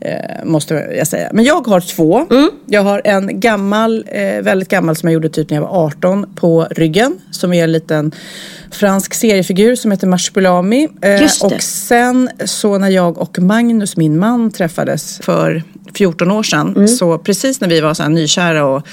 Eh, 0.00 0.44
måste 0.44 0.74
jag 0.74 1.06
säga. 1.06 1.28
Men 1.32 1.44
jag 1.44 1.66
har 1.66 1.80
två. 1.80 2.26
Jag 2.66 2.82
har 2.82 3.02
en 3.04 3.40
gammal, 3.40 4.04
eh, 4.08 4.42
väldigt 4.42 4.68
gammal 4.68 4.96
som 4.96 5.08
jag 5.08 5.14
gjorde 5.14 5.28
typ 5.28 5.50
när 5.50 5.56
jag 5.56 5.62
var 5.62 5.86
18 5.86 6.26
på 6.34 6.66
ryggen. 6.70 7.18
Som 7.30 7.52
är 7.52 7.64
en 7.64 7.72
liten 7.72 8.12
fransk 8.70 9.14
seriefigur 9.14 9.76
som 9.76 9.90
heter 9.90 10.06
Marsupilami. 10.06 10.88
Eh, 11.02 11.22
och 11.42 11.62
sen 11.62 12.30
så 12.44 12.78
när 12.78 12.88
jag 12.88 13.18
och 13.18 13.38
Magnus, 13.38 13.96
min 13.96 14.18
man, 14.18 14.50
träffades 14.50 15.18
för 15.18 15.62
14 15.94 16.30
år 16.30 16.42
sedan. 16.42 16.76
Mm. 16.76 16.88
Så 16.88 17.18
precis 17.18 17.60
när 17.60 17.68
vi 17.68 17.80
var 17.80 17.94
så 17.94 18.02
här 18.02 18.10
nykära 18.10 18.64
och 18.64 18.86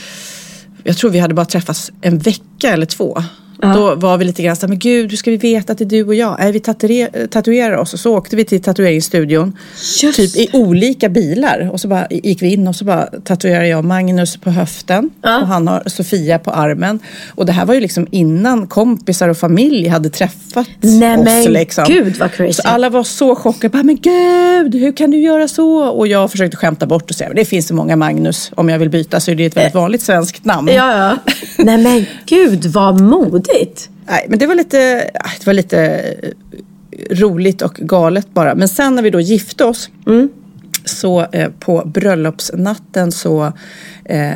jag 0.84 0.98
tror 0.98 1.12
vi 1.12 1.20
hade 1.20 1.34
bara 1.34 1.46
träffats 1.46 1.92
en 2.02 2.18
vecka 2.18 2.70
eller 2.74 2.86
två. 2.86 3.24
Då 3.62 3.96
var 3.96 4.18
vi 4.18 4.26
lite 4.26 4.44
grann 4.44 4.56
så 4.56 4.62
här, 4.62 4.68
men 4.70 4.80
gud 4.80 5.10
hur 5.10 5.18
ska 5.18 5.32
vi 5.32 5.38
veta 5.38 5.72
att 5.72 5.78
det 5.78 5.84
är 5.84 5.90
du 5.90 6.04
och 6.04 6.16
jag? 6.16 6.36
Nej, 6.40 6.52
vi 6.52 6.60
tatuer- 6.60 7.28
tatuerar 7.28 7.78
oss 7.78 7.94
och 7.94 8.00
så 8.00 8.18
åkte 8.18 8.36
vi 8.36 8.46
till 8.46 8.62
tatueringsstudion. 8.62 9.58
Just. 10.04 10.16
Typ 10.18 10.36
i 10.36 10.50
olika 10.54 11.10
bilar. 11.10 11.70
Och 11.74 11.82
så 11.82 11.88
bara 11.88 12.08
gick 12.10 12.42
vi 12.42 12.54
in 12.54 12.68
och 12.68 12.76
så 12.76 12.86
bara 12.86 13.06
tatuerade 13.06 13.68
jag 13.68 13.86
Magnus 13.86 14.38
på 14.38 14.50
höften. 14.50 15.10
Ja. 15.22 15.42
Och 15.42 15.48
han 15.48 15.68
har 15.68 15.84
Sofia 15.86 16.40
på 16.40 16.52
armen. 16.52 17.00
Och 17.36 17.46
det 17.46 17.52
här 17.52 17.66
var 17.66 17.74
ju 17.74 17.80
liksom 17.80 18.08
innan 18.12 18.68
kompisar 18.68 19.30
och 19.30 19.38
familj 19.38 19.88
hade 19.88 20.10
träffat 20.10 20.68
Nej, 20.82 21.18
oss. 21.18 21.26
men 21.26 21.44
liksom. 21.54 21.86
gud, 21.88 22.18
vad 22.18 22.32
crazy. 22.32 22.54
Så 22.54 22.62
alla 22.68 22.90
var 22.90 23.04
så 23.04 23.36
chockade. 23.36 23.70
Bara, 23.70 23.84
men 23.84 23.96
gud, 24.02 24.76
hur 24.76 24.92
kan 24.92 25.12
du 25.12 25.18
göra 25.20 25.48
så? 25.48 25.78
Och 25.80 26.08
jag 26.08 26.32
försökte 26.32 26.58
skämta 26.58 26.86
bort 26.86 27.10
och 27.10 27.16
säga, 27.16 27.34
det 27.34 27.46
finns 27.46 27.68
så 27.68 27.74
många 27.74 27.96
Magnus. 27.96 28.52
Om 28.56 28.70
jag 28.70 28.80
vill 28.80 28.90
byta 28.90 29.20
så 29.20 29.32
är 29.32 29.36
det 29.36 29.46
ett 29.46 29.58
väldigt 29.58 29.74
vanligt 29.76 30.02
svenskt 30.02 30.46
namn. 30.46 30.68
Ja, 30.68 30.98
ja. 30.98 31.34
Nej 31.58 31.78
men 31.78 32.06
gud 32.26 32.66
vad 32.66 33.02
modigt. 33.54 33.90
Nej, 34.08 34.26
men 34.30 34.40
det 34.40 34.48
var 34.48 34.56
lite, 34.56 35.12
äh, 35.14 35.32
det 35.40 35.46
var 35.46 35.54
lite 35.54 35.80
eh, 35.80 36.30
roligt 37.10 37.62
och 37.62 37.74
galet 37.76 38.34
bara. 38.34 38.56
Men 38.56 38.68
sen 38.68 38.96
när 38.96 39.04
vi 39.04 39.10
då 39.10 39.20
gifte 39.20 39.66
oss 39.66 39.90
så 40.86 41.26
eh, 41.32 41.50
på 41.60 41.84
bröllopsnatten 41.86 43.12
så 43.12 43.46
eh, 44.06 44.32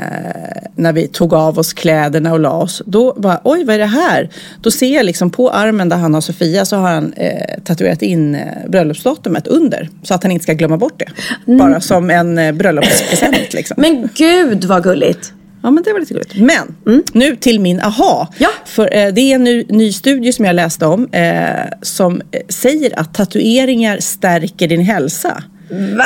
när 0.75 0.93
vi 0.93 1.07
tog 1.07 1.33
av 1.33 1.59
oss 1.59 1.73
kläderna 1.73 2.33
och 2.33 2.39
la 2.39 2.51
oss. 2.51 2.81
Då 2.85 3.13
bara, 3.17 3.41
oj 3.43 3.63
vad 3.63 3.75
är 3.75 3.79
det 3.79 3.85
här? 3.85 4.29
Då 4.61 4.71
ser 4.71 4.95
jag 4.95 5.05
liksom 5.05 5.29
på 5.29 5.49
armen 5.49 5.89
där 5.89 5.97
han 5.97 6.13
har 6.13 6.21
Sofia 6.21 6.65
så 6.65 6.75
har 6.75 6.89
han 6.89 7.13
eh, 7.13 7.59
tatuerat 7.63 8.01
in 8.01 8.37
bröllopsdatumet 8.67 9.47
under. 9.47 9.89
Så 10.03 10.13
att 10.13 10.23
han 10.23 10.31
inte 10.31 10.43
ska 10.43 10.53
glömma 10.53 10.77
bort 10.77 10.99
det. 10.99 11.05
Bara 11.57 11.81
som 11.81 12.09
en 12.09 12.57
bröllopspresent 12.57 13.53
liksom. 13.53 13.75
Men 13.77 14.09
gud 14.13 14.65
vad 14.65 14.83
gulligt. 14.83 15.33
Ja 15.63 15.71
men 15.71 15.83
det 15.83 15.93
var 15.93 15.99
lite 15.99 16.13
gulligt. 16.13 16.35
Men 16.35 16.75
nu 17.13 17.35
till 17.35 17.59
min 17.59 17.79
aha. 17.79 18.27
Ja. 18.37 18.49
För 18.65 18.95
eh, 18.95 19.13
det 19.13 19.21
är 19.21 19.35
en 19.35 19.43
ny, 19.43 19.65
ny 19.69 19.91
studie 19.91 20.33
som 20.33 20.45
jag 20.45 20.55
läste 20.55 20.85
om 20.85 21.07
eh, 21.11 21.49
som 21.81 22.21
eh, 22.31 22.41
säger 22.49 22.99
att 22.99 23.13
tatueringar 23.13 23.99
stärker 23.99 24.67
din 24.67 24.81
hälsa. 24.81 25.43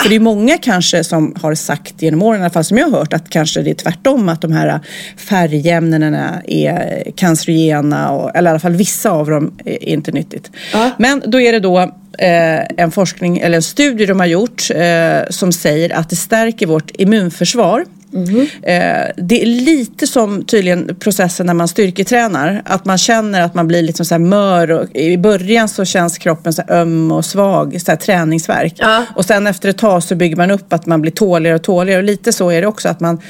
För 0.04 0.10
det 0.10 0.16
är 0.16 0.20
många 0.20 0.58
kanske 0.58 1.04
som 1.04 1.36
har 1.42 1.56
sagt 1.56 2.02
genom 2.02 2.22
åren, 2.22 2.40
i 2.40 2.44
alla 2.44 2.50
fall 2.50 2.64
som 2.64 2.78
jag 2.78 2.88
har 2.88 3.00
hört, 3.00 3.14
att 3.14 3.30
kanske 3.30 3.62
det 3.62 3.70
är 3.70 3.76
tvärtom. 3.76 4.30
Att 4.30 4.42
de 4.42 4.52
här 4.52 4.80
färgämnena 5.18 6.42
är 6.48 7.04
cancerogena, 7.16 8.12
och, 8.12 8.36
eller 8.36 8.50
i 8.50 8.52
alla 8.52 8.60
fall 8.60 8.76
vissa 8.76 9.12
av 9.12 9.30
dem 9.30 9.54
är 9.66 9.90
inte 9.90 10.12
nyttigt. 10.12 10.52
Ja. 10.74 10.92
Men 10.98 11.24
då 11.26 11.42
är 11.42 11.52
det 11.52 11.60
då 11.60 11.80
eh, 12.18 12.62
en 12.78 12.92
forskning, 12.92 13.38
eller 13.38 13.56
en 13.56 13.64
studie 13.64 14.06
de 14.06 14.20
har 14.20 14.28
gjort 14.28 14.70
eh, 14.76 15.30
som 15.30 15.52
säger 15.52 15.96
att 15.96 16.10
det 16.10 16.16
stärker 16.16 16.68
vårt 16.68 16.92
immunförsvar. 16.94 17.86
Eh, 18.62 19.12
det 19.18 19.42
är 19.42 19.46
lite 19.46 20.08
som 20.08 20.46
tydligen 20.46 20.96
processen 21.00 21.46
när 21.46 21.54
man 21.54 21.68
styrketränar. 21.68 22.62
Att 22.66 22.86
man 22.86 22.98
känner 22.98 23.42
att 23.42 23.54
man 23.54 23.68
blir 23.68 23.82
liksom 23.82 24.06
så 24.06 24.14
här 24.14 24.20
mör 24.20 24.72
och 24.72 24.96
i 24.96 25.18
början 25.18 25.70
så 25.70 25.86
känns 25.86 26.18
kroppen 26.18 26.54
så 26.54 26.62
öm 26.68 27.12
och 27.12 27.26
svag, 27.26 27.82
så 27.82 27.92
här 27.92 27.98
träningsvärk. 27.98 28.74
Ja. 28.78 29.06
Och 29.16 29.26
sen 29.26 29.48
efter 29.48 29.70
ett 29.70 29.78
tag 29.78 30.04
så 30.04 30.16
bygger 30.16 30.36
man 30.36 30.52
upp 30.52 30.74
att 30.74 30.86
man 30.86 31.02
blir 31.02 31.12
tåligare 31.12 31.56
och 31.56 31.64
tåligare. 31.64 32.00
Och 32.00 32.06
lite 32.06 32.34
så 32.34 32.50
är 32.50 32.62
det 32.62 32.68
också 32.68 32.90
att 32.90 33.00
man 33.00 33.22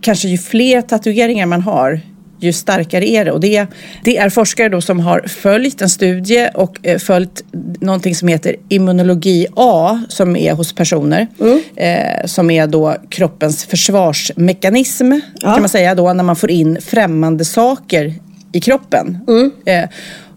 kanske 0.00 0.28
ju 0.28 0.38
fler 0.38 0.82
tatueringar 0.82 1.46
man 1.46 1.60
har 1.60 2.00
ju 2.40 2.52
starkare 2.52 3.08
är 3.08 3.24
det. 3.24 3.32
Och 3.32 3.40
det, 3.40 3.66
det 4.04 4.16
är 4.16 4.30
forskare 4.30 4.68
då 4.68 4.80
som 4.80 5.00
har 5.00 5.20
följt 5.20 5.82
en 5.82 5.90
studie 5.90 6.48
och 6.54 6.86
eh, 6.86 6.98
följt 6.98 7.44
någonting 7.80 8.14
som 8.14 8.28
heter 8.28 8.56
immunologi 8.68 9.46
A 9.56 10.02
som 10.08 10.36
är 10.36 10.52
hos 10.52 10.72
personer. 10.72 11.26
Eh, 11.76 12.26
som 12.26 12.50
är 12.50 12.66
då 12.66 12.96
kroppens 13.08 13.64
försvarsmekanism 13.64 15.12
kan 15.40 15.60
man 15.60 15.68
säga 15.68 15.94
då 15.94 16.12
när 16.12 16.24
man 16.24 16.36
får 16.36 16.50
in 16.50 16.78
främmande 16.80 17.44
saker 17.44 18.14
i 18.52 18.60
kroppen. 18.60 19.18
Eh, 19.64 19.88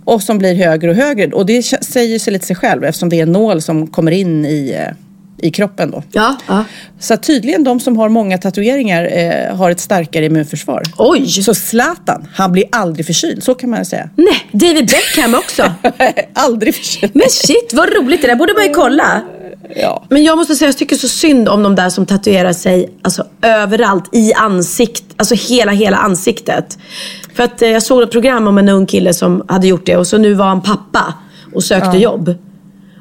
och 0.06 0.24
som 0.24 0.38
blir 0.38 0.56
högre 0.56 0.90
och 0.90 0.96
högre. 0.96 1.32
Och 1.32 1.46
det 1.46 1.64
säger 1.64 2.20
sig 2.20 2.34
lite 2.34 2.46
sig 2.46 2.56
själv 2.56 2.84
eftersom 2.84 3.10
det 3.10 3.20
är 3.20 3.24
en 3.24 3.32
nål 3.32 3.62
som 3.62 3.88
kommer 3.88 4.12
in 4.12 4.46
i, 4.46 4.76
eh, 4.80 4.94
i 5.44 5.52
kroppen 5.52 5.92
då. 5.92 6.04
Ja. 6.12 6.38
ja. 6.48 6.66
Så 7.00 7.18
tydligen 7.18 7.64
de 7.64 7.80
som 7.80 7.98
har 7.98 8.10
många 8.10 8.38
tatueringar 8.38 9.10
eh, 9.12 9.56
har 9.56 9.72
ett 9.72 9.80
starkare 9.80 10.26
immunförsvar. 10.26 10.84
Oj. 10.98 11.28
Så 11.28 11.54
Zlatan, 11.54 12.28
han 12.34 12.52
blir 12.52 12.66
aldrig 12.72 13.06
förkyld, 13.06 13.44
så 13.44 13.56
kan 13.56 13.70
man 13.70 13.86
säga. 13.86 14.10
Nej, 14.16 14.50
David 14.52 14.90
Beckham 14.90 15.36
också. 15.36 15.72
aldrig 16.34 16.76
förkyld. 16.76 17.16
Men 17.16 17.30
shit 17.30 17.74
vad 17.74 17.90
roligt, 17.90 18.22
det 18.22 18.28
där 18.28 18.36
borde 18.36 18.54
man 18.54 18.64
ju 18.64 18.74
kolla. 18.74 19.22
Ja. 19.76 20.06
Men 20.10 20.24
jag 20.24 20.38
måste 20.38 20.56
säga, 20.56 20.68
jag 20.68 20.78
tycker 20.78 20.96
så 20.96 21.08
synd 21.08 21.50
om 21.50 21.64
de 21.64 21.76
där 21.76 21.90
som 21.90 22.06
tatuerar 22.06 22.54
sig 22.54 22.90
alltså, 23.02 23.28
överallt 23.42 24.16
i 24.16 24.34
ansikt, 24.34 25.04
alltså 25.18 25.36
hela, 25.36 25.72
hela 25.72 25.98
ansiktet. 25.98 26.78
För 27.36 27.44
att 27.44 27.62
eh, 27.62 27.70
jag 27.70 27.84
såg 27.84 28.02
ett 28.02 28.12
program 28.12 28.48
om 28.48 28.58
en 28.58 28.70
ung 28.70 28.86
kille 28.86 29.14
som 29.14 29.46
hade 29.48 29.68
gjort 29.68 29.86
det 29.86 29.98
och 29.98 30.08
så 30.08 30.18
nu 30.18 30.34
var 30.34 30.46
han 30.46 30.62
pappa 30.62 31.14
och 31.54 31.64
sökte 31.64 31.98
jobb. 31.98 32.36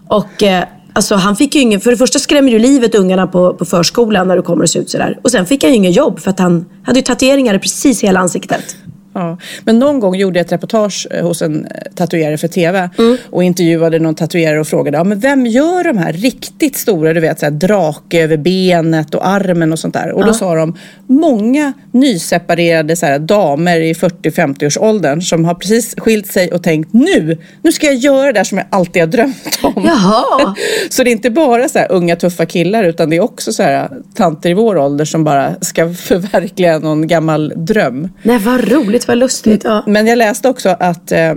Och 0.09 0.43
eh, 0.43 0.65
alltså 0.93 1.15
han 1.15 1.37
fick 1.37 1.55
ju 1.55 1.61
ingen, 1.61 1.81
för 1.81 1.91
det 1.91 1.97
första 1.97 2.19
skrämmer 2.19 2.53
ju 2.53 2.59
livet 2.59 2.95
ungarna 2.95 3.27
på, 3.27 3.55
på 3.55 3.65
förskolan 3.65 4.29
när 4.29 4.37
du 4.37 4.43
kommer 4.43 4.63
och 4.63 4.71
ser 4.71 4.81
ut 4.81 4.91
sådär. 4.91 5.19
Och 5.23 5.31
sen 5.31 5.47
fick 5.47 5.63
han 5.63 5.73
ju 5.73 5.77
ingen 5.77 5.93
jobb 5.93 6.21
för 6.21 6.31
att 6.31 6.39
han 6.39 6.67
hade 6.83 6.99
ju 6.99 7.03
tatueringar 7.03 7.55
i 7.55 7.59
precis 7.59 8.03
hela 8.03 8.21
ansiktet. 8.21 8.77
Ja. 9.15 9.39
Men 9.65 9.79
någon 9.79 10.01
gång 10.01 10.15
gjorde 10.15 10.39
jag 10.39 10.47
ett 10.47 10.53
reportage 10.53 11.07
eh, 11.11 11.25
hos 11.27 11.43
en 11.43 11.65
eh, 11.67 11.71
tatuerare 11.95 12.39
för 12.39 12.49
TV 12.49 12.91
Mm. 12.99 13.17
och 13.31 13.45
intervjuade 13.45 13.99
någon 13.99 14.15
tatuerare 14.15 14.61
och 14.61 14.67
frågade 14.67 14.97
ja, 14.99 15.05
men 15.05 15.21
vem 15.21 15.47
gör 15.47 15.85
de 15.85 15.99
här 15.99 16.13
riktigt 16.13 16.77
stora, 16.77 17.13
du 17.13 17.21
vet 17.21 17.39
så 17.41 17.47
här, 17.47 17.51
drake 17.51 18.23
över 18.23 18.37
benet 18.37 19.15
och 19.15 19.27
armen 19.29 19.73
och 19.73 19.79
sånt 19.79 19.95
där. 19.95 20.13
Och 20.13 20.27
då 20.27 20.35
sa 20.35 20.55
de 20.55 20.77
många 21.07 21.73
nyseparerade 21.91 22.97
så 22.97 23.07
här, 23.07 23.19
damer 23.19 23.81
i 23.81 23.93
40-50 23.93 24.67
års 24.67 24.79
åldern 24.79 25.23
som 25.23 25.45
har 25.45 25.55
precis 25.55 25.95
skilt 25.99 26.27
sig 26.33 26.53
och 26.53 26.63
tänkt 26.63 26.93
nu, 26.93 27.39
nu 27.63 27.73
ska 27.73 27.87
jag 27.87 27.95
göra 27.95 28.27
det 28.27 28.33
där 28.33 28.45
som 28.45 28.59
jag 28.59 28.67
alltid 28.71 29.03
har 29.03 29.07
drömt 29.07 29.59
om. 29.63 29.83
Jaha. 29.87 30.55
Så 30.91 31.03
det 31.05 31.11
är 31.11 31.13
inte 31.13 31.31
bara 31.31 31.69
så 31.69 31.79
här 31.79 31.93
unga 31.93 32.17
tuffa 32.17 32.47
killar 32.47 32.85
utan 32.85 33.11
det 33.11 33.17
är 33.17 33.21
också 33.21 33.53
så 33.53 33.63
här 33.63 33.89
tanter 34.15 34.51
i 34.51 34.55
vår 34.55 34.77
ålder 34.79 35.05
som 35.05 35.25
bara 35.25 35.55
ska 35.61 35.95
förverkliga 35.95 36.79
någon 36.79 37.07
gammal 37.07 37.53
dröm. 37.57 38.09
Nej 38.23 38.39
vad 38.39 38.73
roligt, 38.73 39.02
vad 39.09 39.19
lustigt. 39.19 39.65
Ja. 39.65 39.85
Men 39.87 40.07
jag 40.07 40.19
läste 40.19 40.49
också 40.49 40.77
att, 40.81 41.13
eh, 41.13 41.31
eh, 41.31 41.37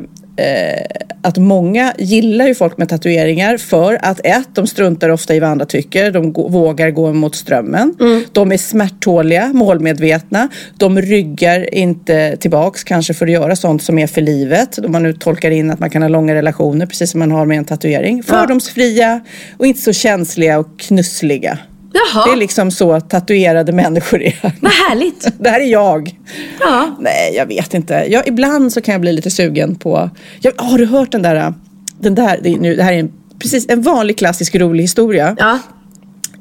att 1.21 1.37
många 1.37 1.93
gillar 1.97 2.47
ju 2.47 2.55
folk 2.55 2.77
med 2.77 2.89
tatueringar 2.89 3.57
för 3.57 3.99
att 4.01 4.19
ett, 4.23 4.47
de 4.53 4.67
struntar 4.67 5.09
ofta 5.09 5.35
i 5.35 5.39
vad 5.39 5.49
andra 5.49 5.65
tycker. 5.65 6.11
De 6.11 6.31
vågar 6.31 6.91
gå 6.91 7.13
mot 7.13 7.35
strömmen. 7.35 7.95
De 8.31 8.51
är 8.51 8.57
smärttåliga, 8.57 9.51
målmedvetna. 9.53 10.49
De 10.77 11.01
ryggar 11.01 11.73
inte 11.73 12.37
tillbaks 12.37 12.83
kanske 12.83 13.13
för 13.13 13.25
att 13.25 13.31
göra 13.31 13.55
sånt 13.55 13.83
som 13.83 13.99
är 13.99 14.07
för 14.07 14.21
livet. 14.21 14.77
Om 14.77 14.91
man 14.91 15.03
nu 15.03 15.13
tolkar 15.13 15.51
in 15.51 15.71
att 15.71 15.79
man 15.79 15.89
kan 15.89 16.01
ha 16.01 16.09
långa 16.09 16.35
relationer 16.35 16.85
precis 16.85 17.11
som 17.11 17.19
man 17.19 17.31
har 17.31 17.45
med 17.45 17.57
en 17.57 17.65
tatuering. 17.65 18.23
Fördomsfria 18.23 19.21
och 19.57 19.65
inte 19.65 19.81
så 19.81 19.93
känsliga 19.93 20.59
och 20.59 20.79
knussliga. 20.79 21.59
Jaha, 21.95 22.25
Det 22.25 22.31
är 22.31 22.35
liksom 22.35 22.71
så 22.71 22.99
tatuerade 23.01 23.71
människor 23.71 24.21
är. 24.21 24.53
vad 24.61 24.71
härligt. 24.71 25.27
Det 25.39 25.49
här 25.49 25.59
är 25.59 25.65
jag. 25.71 26.15
Ja. 26.59 26.95
Nej, 26.99 27.33
jag 27.35 27.45
vet 27.45 27.73
inte. 27.73 27.93
Jag, 28.09 28.27
ibland 28.27 28.73
så 28.73 28.81
kan 28.81 28.91
jag 28.91 29.01
bli 29.01 29.13
lite 29.13 29.29
sugen 29.29 29.75
på... 29.75 30.09
Jag, 30.39 30.51
har 30.57 30.77
du 30.77 30.85
hört 30.85 31.11
den 31.11 31.21
där... 31.21 31.53
Den 31.99 32.15
där 32.15 32.39
det, 32.41 32.57
nu, 32.57 32.75
det 32.75 32.83
här 32.83 32.93
är 32.93 32.99
en, 32.99 33.11
precis 33.39 33.65
en 33.69 33.81
vanlig 33.81 34.17
klassisk 34.17 34.55
rolig 34.55 34.83
historia. 34.83 35.35
Ja. 35.39 35.59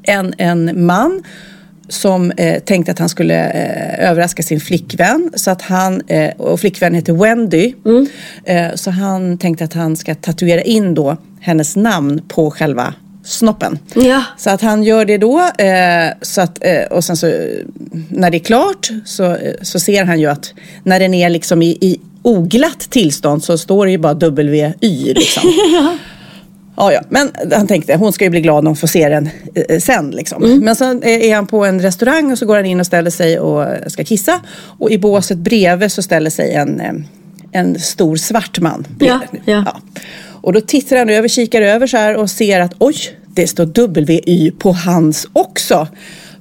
En, 0.03 0.33
en 0.37 0.85
man 0.85 1.23
som 1.89 2.31
eh, 2.31 2.59
tänkte 2.59 2.91
att 2.91 2.99
han 2.99 3.09
skulle 3.09 3.49
eh, 3.49 4.09
överraska 4.09 4.43
sin 4.43 4.59
flickvän. 4.59 5.31
Så 5.35 5.51
att 5.51 5.61
han, 5.61 6.01
eh, 6.07 6.31
och 6.37 6.59
flickvännen 6.59 6.95
heter 6.95 7.13
Wendy. 7.13 7.73
Eh, 8.43 8.75
så 8.75 8.91
han 8.91 9.37
tänkte 9.37 9.63
att 9.63 9.73
han 9.73 9.95
ska 9.95 10.15
tatuera 10.15 10.61
in 10.61 10.93
då 10.93 11.17
hennes 11.39 11.75
namn 11.75 12.21
på 12.27 12.51
själva 12.51 12.93
snoppen. 13.25 13.79
Ja. 13.93 14.23
Så 14.37 14.49
att 14.49 14.61
han 14.61 14.83
gör 14.83 15.05
det 15.05 15.17
då. 15.17 15.39
Eh, 15.39 16.13
så 16.21 16.41
att, 16.41 16.57
eh, 16.61 16.83
och 16.91 17.03
sen 17.03 17.17
så 17.17 17.27
när 18.09 18.31
det 18.31 18.37
är 18.37 18.39
klart 18.39 18.89
så, 19.05 19.23
eh, 19.23 19.53
så 19.61 19.79
ser 19.79 20.03
han 20.03 20.19
ju 20.19 20.25
att 20.25 20.53
när 20.83 20.99
den 20.99 21.13
är 21.13 21.29
liksom 21.29 21.61
i, 21.61 21.69
i 21.81 21.99
oglatt 22.21 22.79
tillstånd 22.79 23.43
så 23.43 23.57
står 23.57 23.85
det 23.85 23.91
ju 23.91 23.97
bara 23.97 24.13
WY 24.13 25.13
liksom. 25.13 25.43
Ja, 26.77 26.93
ja, 26.93 27.01
men 27.09 27.31
han 27.51 27.67
tänkte 27.67 27.95
hon 27.95 28.13
ska 28.13 28.23
ju 28.23 28.29
bli 28.29 28.41
glad 28.41 28.63
när 28.63 28.69
hon 28.69 28.75
får 28.75 28.87
se 28.87 29.09
den 29.09 29.29
eh, 29.69 29.79
sen. 29.79 30.11
Liksom. 30.11 30.59
Men 30.59 30.75
sen 30.75 31.03
är 31.03 31.35
han 31.35 31.47
på 31.47 31.65
en 31.65 31.81
restaurang 31.81 32.31
och 32.31 32.37
så 32.37 32.45
går 32.45 32.55
han 32.55 32.65
in 32.65 32.79
och 32.79 32.85
ställer 32.85 33.09
sig 33.09 33.39
och 33.39 33.91
ska 33.91 34.03
kissa. 34.03 34.41
Och 34.79 34.91
i 34.91 34.97
båset 34.97 35.37
bredvid 35.37 35.91
så 35.91 36.01
ställer 36.01 36.29
sig 36.29 36.53
en, 36.53 36.79
eh, 36.79 36.93
en 37.51 37.79
stor 37.79 38.15
svart 38.15 38.59
man. 38.59 38.87
Ja, 38.99 39.19
ja. 39.45 39.81
Och 40.45 40.53
då 40.53 40.61
tittar 40.61 40.97
han 40.97 41.09
över, 41.09 41.27
kikar 41.27 41.61
över 41.61 41.87
så 41.87 41.97
här 41.97 42.15
och 42.15 42.29
ser 42.29 42.59
att 42.59 42.73
oj, 42.77 42.95
det 43.27 43.47
står 43.47 43.87
WY 43.87 44.51
på 44.51 44.71
hans 44.71 45.27
också. 45.33 45.87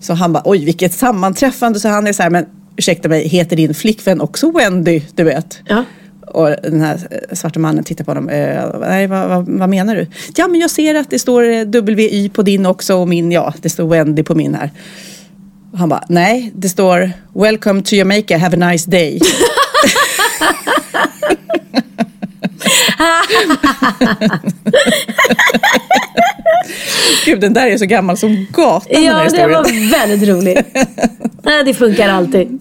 Så 0.01 0.15
han 0.15 0.33
bara 0.33 0.43
oj, 0.45 0.65
vilket 0.65 0.93
sammanträffande. 0.93 1.81
Så 1.81 1.89
han 1.89 2.07
är 2.07 2.13
så 2.13 2.23
här, 2.23 2.31
men 2.31 2.47
ursäkta 2.77 3.09
mig, 3.09 3.29
heter 3.29 3.57
din 3.57 3.75
flickvän 3.75 4.21
också 4.21 4.51
Wendy? 4.51 5.03
Du 5.15 5.25
vet. 5.25 5.59
Ja. 5.69 5.85
Och 6.27 6.49
den 6.49 6.81
här 6.81 6.95
eh, 7.11 7.37
svarta 7.37 7.59
mannen 7.61 7.85
tittar 7.85 8.05
på 8.05 8.11
honom. 8.11 8.29
Eh, 8.29 8.65
nej, 8.81 9.07
vad, 9.07 9.29
vad, 9.29 9.49
vad 9.49 9.69
menar 9.69 9.97
du? 9.97 10.07
Ja, 10.37 10.49
men 10.49 10.61
jag 10.61 10.71
ser 10.71 10.95
att 10.95 11.11
det 11.11 11.19
står 11.19 11.49
eh, 11.49 11.83
WY 11.83 12.29
på 12.29 12.43
din 12.43 12.67
också 12.67 12.97
och 12.97 13.09
min, 13.09 13.33
ja, 13.33 13.55
det 13.63 13.71
står 13.71 13.89
Wendy 13.89 14.23
på 14.23 14.35
min 14.35 14.55
här. 14.55 14.71
Och 15.73 15.79
han 15.79 15.89
bara, 15.89 16.05
nej, 16.09 16.53
det 16.55 16.69
står 16.69 17.11
Welcome 17.35 17.83
to 17.83 17.95
Jamaica, 17.95 18.39
have 18.39 18.65
a 18.65 18.71
nice 18.71 18.91
day. 18.91 19.21
Gud, 27.25 27.41
den 27.41 27.53
där 27.53 27.67
är 27.67 27.77
så 27.79 27.87
gammal 27.87 28.17
som 28.17 28.47
gatan 28.53 28.81
den 28.91 29.05
Ja, 29.05 29.17
det 29.19 29.25
historien. 29.25 29.51
var 29.51 29.91
väldigt 29.91 30.29
roligt. 30.29 30.59
Nej, 31.43 31.65
det 31.65 31.75
funkar 31.75 32.09
alltid. 32.09 32.59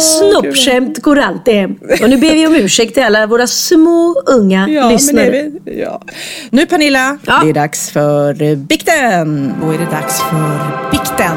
Snoppskämt 0.00 1.02
går 1.02 1.18
alltid 1.18 1.54
hem. 1.54 1.74
Och 2.02 2.10
nu 2.10 2.16
ber 2.16 2.30
vi 2.34 2.46
om 2.46 2.54
ursäkt 2.54 2.94
till 2.94 3.02
alla 3.02 3.26
våra 3.26 3.46
små 3.46 4.22
unga 4.26 4.68
Ja, 4.68 4.90
lyssnare. 4.90 5.30
men 5.30 5.58
vi, 5.64 5.80
ja. 5.82 6.02
Nu 6.50 6.66
Pernilla, 6.66 7.18
Ja. 7.26 7.40
det 7.44 7.50
är 7.50 7.54
dags 7.54 7.90
för 7.90 8.54
bikten. 8.56 9.54
Då 9.62 9.70
är 9.70 9.78
det 9.78 9.84
dags 9.90 10.20
för 10.20 10.90
bikten. 10.90 11.36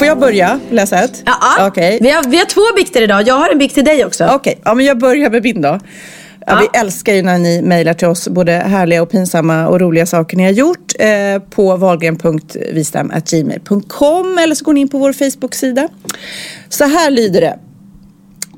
Får 0.00 0.06
jag 0.06 0.18
börja 0.18 0.60
läsa 0.70 0.98
ett? 0.98 1.22
Ja, 1.26 1.66
okay. 1.66 1.98
vi, 2.00 2.10
har, 2.10 2.22
vi 2.22 2.38
har 2.38 2.44
två 2.44 2.60
bikter 2.76 3.02
idag. 3.02 3.28
Jag 3.28 3.34
har 3.34 3.50
en 3.50 3.58
bikt 3.58 3.74
till 3.74 3.84
dig 3.84 4.04
också. 4.04 4.24
Okej, 4.24 4.36
okay. 4.36 4.54
ja, 4.64 4.74
men 4.74 4.86
jag 4.86 4.98
börjar 4.98 5.30
med 5.30 5.42
min 5.42 5.60
då. 5.60 5.80
Ja. 6.46 6.60
Vi 6.60 6.68
älskar 6.78 7.14
ju 7.14 7.22
när 7.22 7.38
ni 7.38 7.62
mejlar 7.62 7.94
till 7.94 8.08
oss 8.08 8.28
både 8.28 8.52
härliga 8.52 9.02
och 9.02 9.10
pinsamma 9.10 9.68
och 9.68 9.80
roliga 9.80 10.06
saker 10.06 10.36
ni 10.36 10.44
har 10.44 10.50
gjort 10.50 10.92
eh, 10.98 11.38
på 11.50 11.76
valgren.vistam.gmail.com 11.76 14.38
eller 14.38 14.54
så 14.54 14.64
går 14.64 14.72
ni 14.72 14.80
in 14.80 14.88
på 14.88 14.98
vår 14.98 15.12
Facebook-sida. 15.12 15.88
Så 16.68 16.84
här 16.84 17.10
lyder 17.10 17.40
det. 17.40 17.58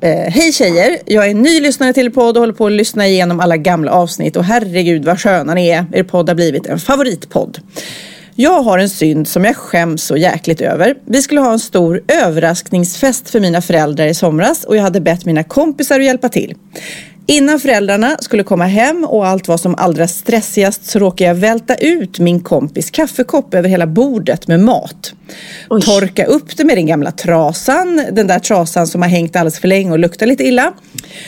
Eh, 0.01 0.31
Hej 0.31 0.51
tjejer! 0.51 0.97
Jag 1.05 1.29
är 1.29 1.33
ny 1.33 1.59
lyssnare 1.59 1.93
till 1.93 2.05
er 2.05 2.09
podd 2.09 2.37
och 2.37 2.41
håller 2.41 2.53
på 2.53 2.65
att 2.65 2.71
lyssna 2.71 3.07
igenom 3.07 3.39
alla 3.39 3.57
gamla 3.57 3.91
avsnitt 3.91 4.35
och 4.35 4.43
herregud 4.43 5.05
vad 5.05 5.19
sköna 5.19 5.53
ni 5.53 5.69
är. 5.69 5.85
Er 5.91 6.03
podd 6.03 6.29
har 6.29 6.35
blivit 6.35 6.65
en 6.65 6.79
favoritpodd. 6.79 7.59
Jag 8.35 8.61
har 8.61 8.77
en 8.77 8.89
synd 8.89 9.27
som 9.27 9.45
jag 9.45 9.55
skäms 9.55 10.03
så 10.03 10.17
jäkligt 10.17 10.61
över. 10.61 10.95
Vi 11.05 11.21
skulle 11.21 11.41
ha 11.41 11.51
en 11.53 11.59
stor 11.59 12.01
överraskningsfest 12.07 13.29
för 13.29 13.39
mina 13.39 13.61
föräldrar 13.61 14.07
i 14.07 14.13
somras 14.13 14.63
och 14.63 14.77
jag 14.77 14.81
hade 14.83 15.01
bett 15.01 15.25
mina 15.25 15.43
kompisar 15.43 15.99
att 15.99 16.05
hjälpa 16.05 16.29
till. 16.29 16.55
Innan 17.25 17.59
föräldrarna 17.59 18.17
skulle 18.19 18.43
komma 18.43 18.65
hem 18.65 19.03
och 19.03 19.27
allt 19.27 19.47
var 19.47 19.57
som 19.57 19.75
allra 19.77 20.07
stressigast 20.07 20.85
så 20.85 20.99
råkade 20.99 21.27
jag 21.27 21.35
välta 21.35 21.75
ut 21.75 22.19
min 22.19 22.39
kompis 22.39 22.91
kaffekopp 22.91 23.53
över 23.53 23.69
hela 23.69 23.87
bordet 23.87 24.47
med 24.47 24.59
mat. 24.59 25.13
Oj. 25.69 25.81
Torka 25.81 26.25
upp 26.25 26.57
det 26.57 26.63
med 26.63 26.77
den 26.77 26.85
gamla 26.85 27.11
trasan, 27.11 28.01
den 28.11 28.27
där 28.27 28.39
trasan 28.39 28.87
som 28.87 29.01
har 29.01 29.09
hängt 29.09 29.35
alldeles 29.35 29.59
för 29.59 29.67
länge 29.67 29.91
och 29.91 29.99
luktar 29.99 30.25
lite 30.25 30.43
illa. 30.43 30.73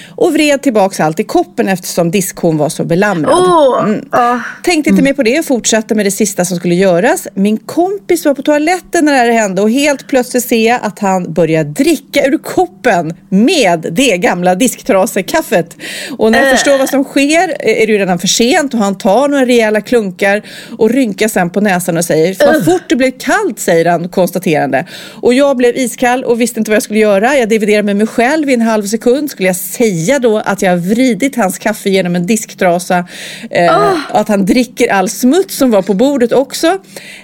Och 0.10 0.34
vred 0.34 0.62
tillbaks 0.62 1.00
allt 1.00 1.20
i 1.20 1.24
koppen 1.24 1.68
eftersom 1.68 2.12
diskhon 2.12 2.58
var 2.58 2.70
så 2.70 2.84
belamrad. 2.84 3.34
Oh, 3.34 3.84
mm. 3.84 3.96
uh, 3.96 4.41
Tänkte 4.64 4.89
inte 4.89 5.04
mer 5.04 5.14
på 5.14 5.24
det 5.24 5.39
och 5.39 5.46
fortsatte 5.46 5.96
med 5.96 6.06
det 6.06 6.12
sista 6.12 6.46
som 6.46 6.58
skulle 6.58 6.76
göras. 6.76 7.28
Min 7.34 7.58
kompis 7.58 8.26
var 8.26 8.34
på 8.34 8.41
toaletten 8.41 9.06
när 9.06 9.14
det 9.14 9.20
här 9.20 9.32
hände 9.32 9.62
och 9.62 9.72
helt 9.72 10.08
plötsligt 10.08 10.46
ser 10.46 10.68
jag 10.68 10.80
att 10.84 11.00
han 11.00 11.34
börjar 11.34 11.64
dricka 11.64 12.26
ur 12.26 12.38
koppen 12.38 13.14
med 13.30 13.88
det 13.91 14.18
gamla 14.18 14.56
disktrasekaffet. 14.56 15.78
Och 16.18 16.32
när 16.32 16.40
jag 16.40 16.48
uh. 16.48 16.54
förstår 16.54 16.78
vad 16.78 16.90
som 16.90 17.04
sker 17.04 17.56
är 17.60 17.88
det 17.88 17.94
ju 17.94 17.98
redan 17.98 18.20
för 18.20 18.28
sent 18.28 18.74
och 18.74 18.80
han 18.80 18.98
tar 18.98 19.28
några 19.28 19.46
rejäla 19.46 19.82
klunkar 19.82 20.42
och 20.78 20.90
rynkar 20.90 21.28
sen 21.28 21.50
på 21.50 21.62
näsan 21.62 21.98
och 21.98 22.06
säger 22.06 22.36
Vad 22.46 22.56
uh. 22.56 22.64
fort 22.64 22.84
det 22.90 22.96
blev 22.96 23.12
kallt 23.12 23.60
säger 23.60 23.86
han 23.86 24.10
konstaterande. 24.10 24.86
Och 25.22 25.34
jag 25.34 25.58
blev 25.58 25.78
iskall 25.78 26.24
och 26.24 26.42
visste 26.42 26.60
inte 26.60 26.72
vad 26.72 26.76
jag 26.76 26.84
skulle 26.84 27.00
göra. 27.00 27.38
Jag 27.38 27.50
dividerade 27.50 27.84
med 27.84 27.96
mig 27.96 28.08
själv 28.08 28.50
i 28.50 28.54
en 28.54 28.62
halv 28.62 28.86
sekund. 28.86 29.32
Skulle 29.32 29.50
jag 29.50 29.56
säga 29.56 30.20
då 30.20 30.38
att 30.38 30.62
jag 30.62 30.78
vridit 30.78 31.36
hans 31.36 31.58
kaffe 31.58 31.90
genom 31.90 32.16
en 32.16 32.28
disktrasa 32.28 33.08
eh, 33.50 33.78
oh. 33.78 33.98
att 34.10 34.28
han 34.28 34.46
dricker 34.46 34.92
all 34.92 35.10
smuts 35.10 35.58
som 35.58 35.72
var 35.72 35.82
på 35.82 35.94
bordet 35.94 36.32
också 36.32 36.68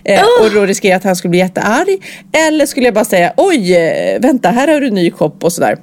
eh, 0.03 0.22
oh. 0.24 0.45
och 0.45 0.51
då 0.53 0.66
riskerar 0.66 0.95
att 0.95 1.03
han 1.03 1.16
skulle 1.16 1.30
bli 1.30 1.39
jättearg. 1.39 2.01
Eller 2.47 2.66
skulle 2.66 2.86
jag 2.86 2.93
bara 2.93 3.05
säga 3.05 3.34
oj, 3.38 3.76
eh, 3.76 4.20
vänta 4.20 4.49
här 4.49 4.68
har 4.68 4.82
du 4.82 4.88
en 4.88 4.93
ny 4.93 5.12
kopp 5.12 5.43
och 5.43 5.53
sådär. 5.53 5.78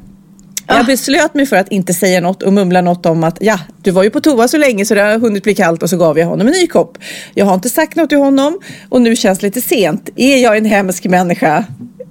Jag 0.68 0.86
beslöt 0.86 1.34
mig 1.34 1.46
för 1.46 1.56
att 1.56 1.72
inte 1.72 1.94
säga 1.94 2.20
något 2.20 2.42
och 2.42 2.52
mumla 2.52 2.80
något 2.80 3.06
om 3.06 3.24
att 3.24 3.38
ja, 3.40 3.60
du 3.82 3.90
var 3.90 4.02
ju 4.02 4.10
på 4.10 4.20
toa 4.20 4.48
så 4.48 4.56
länge 4.56 4.84
så 4.84 4.94
det 4.94 5.00
har 5.00 5.18
hunnit 5.18 5.42
bli 5.42 5.54
kallt 5.54 5.82
och 5.82 5.90
så 5.90 5.96
gav 5.96 6.18
jag 6.18 6.26
honom 6.26 6.46
en 6.46 6.52
ny 6.52 6.66
kopp. 6.66 6.98
Jag 7.34 7.46
har 7.46 7.54
inte 7.54 7.68
sagt 7.68 7.96
något 7.96 8.08
till 8.08 8.18
honom 8.18 8.60
och 8.88 9.00
nu 9.00 9.16
känns 9.16 9.38
det 9.38 9.46
lite 9.46 9.60
sent. 9.60 10.08
Är 10.16 10.36
jag 10.36 10.56
en 10.56 10.64
hemsk 10.64 11.04
människa? 11.04 11.64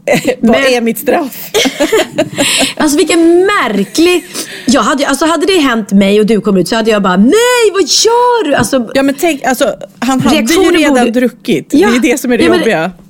Vad 0.42 0.52
Men... 0.52 0.74
är 0.74 0.82
mitt 0.82 0.98
straff? 0.98 1.52
alltså 2.78 2.98
vilken 2.98 3.20
märklig... 3.40 4.26
Jag 4.66 4.82
hade, 4.82 5.08
alltså, 5.08 5.26
hade 5.26 5.46
det 5.46 5.60
hänt 5.60 5.92
mig 5.92 6.20
och 6.20 6.26
du 6.26 6.42
kom 6.42 6.58
ut 6.58 6.68
så 6.68 6.76
hade 6.76 6.92
jag 6.92 7.04
bara 7.04 7.18
nej 7.18 7.72
vad 7.74 7.82
gör 7.82 8.44
du? 8.44 8.56
Alltså, 8.56 8.90
ja 8.94 9.04
men 9.04 9.16
tänk, 9.20 9.44
alltså, 9.44 9.76
han 10.00 10.22
hade 10.22 10.36
ju 10.36 10.72
redan 10.72 10.94
borde... 10.94 11.12
druckit. 11.12 11.68
Ja. 11.72 11.90
Det 11.90 11.96
är 11.96 12.12
det 12.12 12.18
som 12.18 12.32
är 12.32 12.38
det 12.38 12.44
ja, 12.44 12.56
jobbiga. 12.56 12.80
Men 12.80 13.07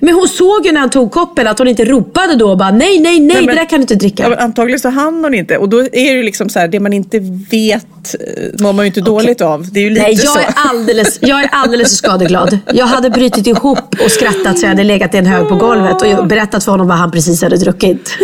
hon 0.00 0.28
såg 0.28 0.66
ju 0.66 0.72
när 0.72 0.80
han 0.80 0.90
tog 0.90 1.10
koppen 1.10 1.46
att 1.46 1.58
hon 1.58 1.68
inte 1.68 1.84
ropade 1.84 2.36
då 2.36 2.50
och 2.50 2.58
bara 2.58 2.70
nej, 2.70 3.00
nej, 3.00 3.20
nej, 3.20 3.36
men- 3.36 3.46
det 3.46 3.54
där 3.54 3.68
kan 3.68 3.78
du 3.78 3.82
inte 3.82 3.94
dricka. 3.94 4.22
Ja, 4.22 4.28
men 4.28 4.38
antagligen 4.38 4.80
så 4.80 4.88
hann 4.88 5.24
hon 5.24 5.34
inte. 5.34 5.56
Och 5.58 5.68
då 5.68 5.78
är 5.80 5.90
det 5.90 6.00
ju 6.00 6.22
liksom 6.22 6.48
så 6.48 6.58
här, 6.58 6.68
det 6.68 6.80
man 6.80 6.92
inte 6.92 7.18
vet 7.50 8.14
eh, 8.14 8.62
mår 8.62 8.72
man 8.72 8.84
ju 8.84 8.86
inte 8.86 9.00
dåligt 9.00 9.40
av. 9.40 9.66
Det 9.72 9.80
är 9.80 9.84
ju 9.84 9.90
lite 9.90 10.02
Nej, 10.02 10.16
så. 10.16 10.38
jag 10.38 10.44
är, 10.44 10.54
alldeles, 10.54 11.18
jag 11.22 11.40
är 11.40 11.48
alldeles 11.52 11.96
skadeglad. 11.96 12.58
Jag 12.72 12.86
hade 12.86 13.10
brutit 13.10 13.46
ihop 13.46 13.94
och 14.04 14.10
skrattat 14.10 14.58
så 14.58 14.64
jag 14.64 14.68
hade 14.68 14.84
legat 14.84 15.14
i 15.14 15.18
en 15.18 15.26
hög 15.26 15.48
på 15.48 15.54
golvet 15.54 16.02
och 16.18 16.26
berättat 16.26 16.64
för 16.64 16.72
honom 16.72 16.88
vad 16.88 16.96
han 16.96 17.10
precis 17.10 17.42
hade 17.42 17.56
druckit. 17.56 18.16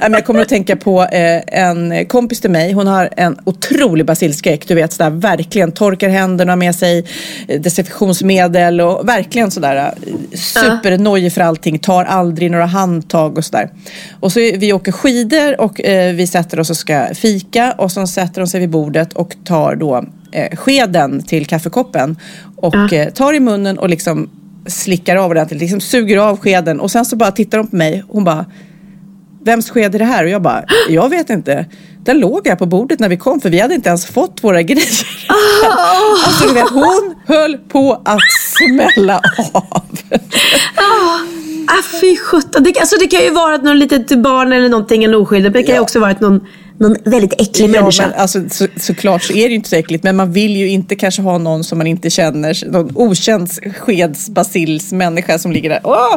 Nej, 0.00 0.10
men 0.10 0.12
jag 0.12 0.26
kommer 0.26 0.40
att 0.42 0.48
tänka 0.48 0.76
på 0.76 1.02
eh, 1.02 1.60
en 1.62 2.06
kompis 2.06 2.40
till 2.40 2.50
mig. 2.50 2.72
Hon 2.72 2.86
har 2.86 3.08
en 3.16 3.36
otrolig 3.44 4.06
basilskräck. 4.06 4.68
Du 4.68 4.74
vet, 4.74 4.92
sådär, 4.92 5.10
verkligen 5.10 5.72
torkar 5.72 6.08
händerna 6.08 6.56
med 6.56 6.74
sig, 6.74 7.06
eh, 7.48 7.60
desinfektionsmedel 7.60 8.80
och 8.80 9.08
verkligen 9.08 9.50
sådär 9.50 9.76
eh, 9.76 9.92
supernojig 11.18 11.32
för 11.32 11.40
allting. 11.40 11.78
Tar 11.78 12.04
aldrig 12.04 12.50
några 12.50 12.66
handtag 12.66 13.38
och 13.38 13.44
sådär. 13.44 13.70
Och 14.20 14.32
så 14.32 14.40
vi 14.40 14.72
åker 14.72 14.92
skidor 14.92 15.60
och 15.60 15.80
eh, 15.80 16.14
vi 16.14 16.26
sätter 16.26 16.60
oss 16.60 16.70
och 16.70 16.76
ska 16.76 17.14
fika 17.14 17.74
och 17.78 17.92
så 17.92 18.06
sätter 18.06 18.40
hon 18.40 18.48
sig 18.48 18.60
vid 18.60 18.70
bordet 18.70 19.12
och 19.12 19.36
tar 19.44 19.76
då 19.76 20.04
eh, 20.32 20.56
skeden 20.56 21.22
till 21.22 21.46
kaffekoppen 21.46 22.16
och 22.56 22.92
eh, 22.92 23.10
tar 23.10 23.34
i 23.34 23.40
munnen 23.40 23.78
och 23.78 23.88
liksom 23.88 24.28
slickar 24.66 25.16
av 25.16 25.30
ordentligt, 25.30 25.60
liksom 25.60 25.80
suger 25.80 26.18
av 26.18 26.38
skeden 26.38 26.80
och 26.80 26.90
sen 26.90 27.04
så 27.04 27.16
bara 27.16 27.30
tittar 27.30 27.58
hon 27.58 27.66
på 27.66 27.76
mig. 27.76 28.02
Hon 28.08 28.24
bara 28.24 28.46
vems 29.44 29.70
sked 29.70 29.94
är 29.94 29.98
det 29.98 30.04
här? 30.04 30.24
Och 30.24 30.30
jag 30.30 30.42
bara, 30.42 30.64
jag 30.88 31.08
vet 31.08 31.30
inte. 31.30 31.66
Den 32.04 32.18
låg 32.18 32.48
här 32.48 32.56
på 32.56 32.66
bordet 32.66 33.00
när 33.00 33.08
vi 33.08 33.16
kom 33.16 33.40
för 33.40 33.50
vi 33.50 33.60
hade 33.60 33.74
inte 33.74 33.88
ens 33.88 34.06
fått 34.06 34.44
våra 34.44 34.62
grejer. 34.62 35.06
Alltså 36.26 36.48
du 36.48 36.54
vet, 36.54 36.70
hon 36.70 37.14
höll 37.26 37.56
på 37.58 38.02
att 38.04 38.20
smälla 38.56 39.20
av. 39.52 39.88
Ah, 41.70 41.82
fy 42.00 42.16
sjutton. 42.16 42.62
Det, 42.62 42.78
alltså, 42.80 42.96
det 43.00 43.06
kan 43.06 43.20
ju 43.20 43.30
vara 43.30 43.54
att 43.54 43.62
någon 43.62 43.78
litet 43.78 44.18
barn 44.18 44.52
eller 44.52 44.68
någonting, 44.68 45.04
en 45.04 45.14
oskyldig. 45.14 45.52
Men 45.52 45.62
det 45.62 45.62
kan 45.62 45.74
ju 45.74 45.80
också 45.80 46.00
vara 46.00 46.10
att 46.10 46.20
någon, 46.20 46.40
någon 46.78 46.96
väldigt 47.04 47.32
äcklig 47.32 47.68
Ja, 47.68 47.80
människa. 47.80 48.06
men 48.06 48.20
alltså, 48.20 48.40
så, 48.50 48.66
såklart 48.76 49.22
så 49.22 49.32
är 49.32 49.42
det 49.42 49.48
ju 49.48 49.54
inte 49.54 49.68
så 49.68 49.76
äckligt 49.76 50.04
men 50.04 50.16
man 50.16 50.32
vill 50.32 50.56
ju 50.56 50.68
inte 50.68 50.96
kanske 50.96 51.22
ha 51.22 51.38
någon 51.38 51.64
som 51.64 51.78
man 51.78 51.86
inte 51.86 52.10
känner, 52.10 52.70
någon 52.70 52.90
okänd 52.94 53.50
skedsbasilsmänniska 53.78 55.38
som 55.38 55.52
ligger 55.52 55.70
där. 55.70 55.80
Åh! 55.84 56.16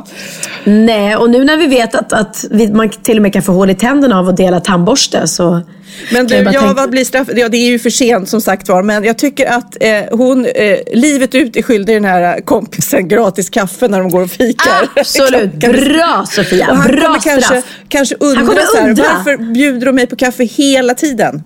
Nej, 0.63 1.15
och 1.15 1.29
nu 1.29 1.43
när 1.43 1.57
vi 1.57 1.67
vet 1.67 1.95
att, 1.95 2.13
att 2.13 2.45
vi, 2.51 2.73
man 2.73 2.89
till 2.89 3.17
och 3.17 3.21
med 3.21 3.33
kan 3.33 3.41
få 3.41 3.51
hål 3.51 3.69
i 3.69 3.75
tänderna 3.75 4.19
av 4.19 4.29
att 4.29 4.37
dela 4.37 4.59
tandborste 4.59 5.27
så... 5.27 5.61
Men 6.11 6.27
du, 6.27 6.35
jag 6.35 6.53
ja, 6.53 6.73
vad 6.75 6.89
blir 6.89 7.05
straff? 7.05 7.27
Ja, 7.35 7.49
det 7.49 7.57
är 7.57 7.67
ju 7.69 7.79
för 7.79 7.89
sent 7.89 8.29
som 8.29 8.41
sagt 8.41 8.69
var. 8.69 8.83
Men 8.83 9.03
jag 9.03 9.17
tycker 9.17 9.45
att 9.45 9.77
eh, 9.79 9.89
hon 10.11 10.45
eh, 10.45 10.77
livet 10.93 11.35
ut 11.35 11.55
är 11.57 11.61
skyldig 11.61 11.95
den 11.95 12.05
här 12.05 12.41
kompisen 12.41 13.07
gratis 13.07 13.49
kaffe 13.49 13.87
när 13.87 13.99
de 13.99 14.09
går 14.09 14.21
och 14.21 14.31
fikar. 14.31 14.89
Absolut. 14.95 15.53
Bra 15.59 16.25
Sofia. 16.29 16.67
Och 16.69 16.75
han 16.77 16.91
Bra 16.91 17.01
kommer 17.05 17.19
kanske, 17.19 17.41
straff. 17.41 17.65
kanske 17.89 18.15
undra, 18.19 18.37
Han 18.37 18.47
kommer 18.47 18.61
så 18.61 18.77
här, 18.77 18.89
undra. 18.89 19.03
varför 19.03 19.37
bjuder 19.53 19.85
de 19.85 19.95
mig 19.95 20.07
på 20.07 20.15
kaffe 20.15 20.43
hela 20.43 20.93
tiden? 20.93 21.43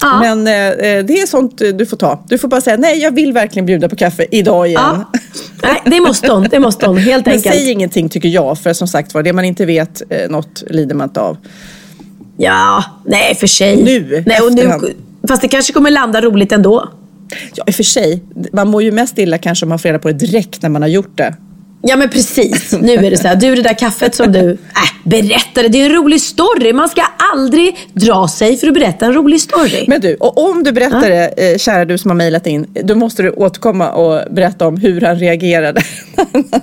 Ja. 0.00 0.20
Men 0.20 0.46
eh, 0.46 0.54
eh, 0.54 1.04
det 1.04 1.20
är 1.20 1.26
sånt 1.26 1.60
eh, 1.60 1.68
du 1.68 1.86
får 1.86 1.96
ta. 1.96 2.24
Du 2.28 2.38
får 2.38 2.48
bara 2.48 2.60
säga 2.60 2.76
nej, 2.76 2.98
jag 2.98 3.14
vill 3.14 3.32
verkligen 3.32 3.66
bjuda 3.66 3.88
på 3.88 3.96
kaffe 3.96 4.26
idag 4.30 4.66
igen. 4.68 4.80
Ja. 4.82 5.12
Nej, 5.62 5.82
det 5.84 6.00
måste 6.00 6.32
hon. 6.32 6.46
Det 6.50 6.60
måste 6.60 6.86
hon. 6.86 6.96
Helt 6.96 7.26
Men 7.26 7.34
enkelt. 7.34 7.54
säg 7.54 7.70
ingenting 7.70 8.08
tycker 8.08 8.28
jag, 8.28 8.58
för 8.58 8.72
som 8.72 8.88
sagt 8.88 9.14
var, 9.14 9.22
det 9.22 9.32
man 9.32 9.44
inte 9.44 9.66
vet, 9.66 10.02
eh, 10.10 10.30
något 10.30 10.62
lider 10.70 10.94
man 10.94 11.08
inte 11.08 11.20
av. 11.20 11.36
Ja, 12.36 12.84
nej 13.06 13.34
för 13.34 13.46
sig. 13.46 13.82
Nu, 13.82 14.24
nej, 14.26 14.40
och 14.40 14.52
nu. 14.52 14.94
Fast 15.28 15.42
det 15.42 15.48
kanske 15.48 15.72
kommer 15.72 15.90
landa 15.90 16.20
roligt 16.20 16.52
ändå. 16.52 16.88
Ja, 17.54 17.64
i 17.66 17.70
och 17.70 17.74
för 17.74 17.82
sig, 17.82 18.22
man 18.52 18.68
mår 18.68 18.82
ju 18.82 18.92
mest 18.92 19.18
illa 19.18 19.38
kanske 19.38 19.64
om 19.64 19.68
man 19.68 19.78
får 19.78 19.88
reda 19.88 19.98
på 19.98 20.08
det 20.08 20.14
direkt 20.14 20.62
när 20.62 20.68
man 20.68 20.82
har 20.82 20.88
gjort 20.88 21.18
det. 21.18 21.34
Ja 21.86 21.96
men 21.96 22.08
precis. 22.08 22.72
Nu 22.80 22.92
är 22.92 23.10
det 23.10 23.16
så 23.16 23.28
här. 23.28 23.36
Du 23.36 23.54
det 23.54 23.62
där 23.62 23.78
kaffet 23.78 24.14
som 24.14 24.32
du 24.32 24.50
äh, 24.50 24.56
berättade. 25.04 25.68
Det 25.68 25.80
är 25.80 25.86
en 25.86 25.92
rolig 25.92 26.20
story. 26.20 26.72
Man 26.72 26.88
ska 26.88 27.02
aldrig 27.34 27.76
dra 27.92 28.28
sig 28.28 28.56
för 28.56 28.66
att 28.66 28.74
berätta 28.74 29.06
en 29.06 29.12
rolig 29.12 29.40
story. 29.40 29.84
Men 29.88 30.00
du, 30.00 30.14
och 30.14 30.50
om 30.50 30.62
du 30.62 30.72
berättar 30.72 31.10
det, 31.10 31.52
eh, 31.52 31.58
kära 31.58 31.84
du 31.84 31.98
som 31.98 32.10
har 32.10 32.16
mejlat 32.16 32.46
in, 32.46 32.66
då 32.84 32.94
måste 32.94 33.22
du 33.22 33.30
återkomma 33.30 33.90
och 33.90 34.34
berätta 34.34 34.66
om 34.66 34.76
hur 34.76 35.00
han 35.00 35.18
reagerade. 35.18 35.82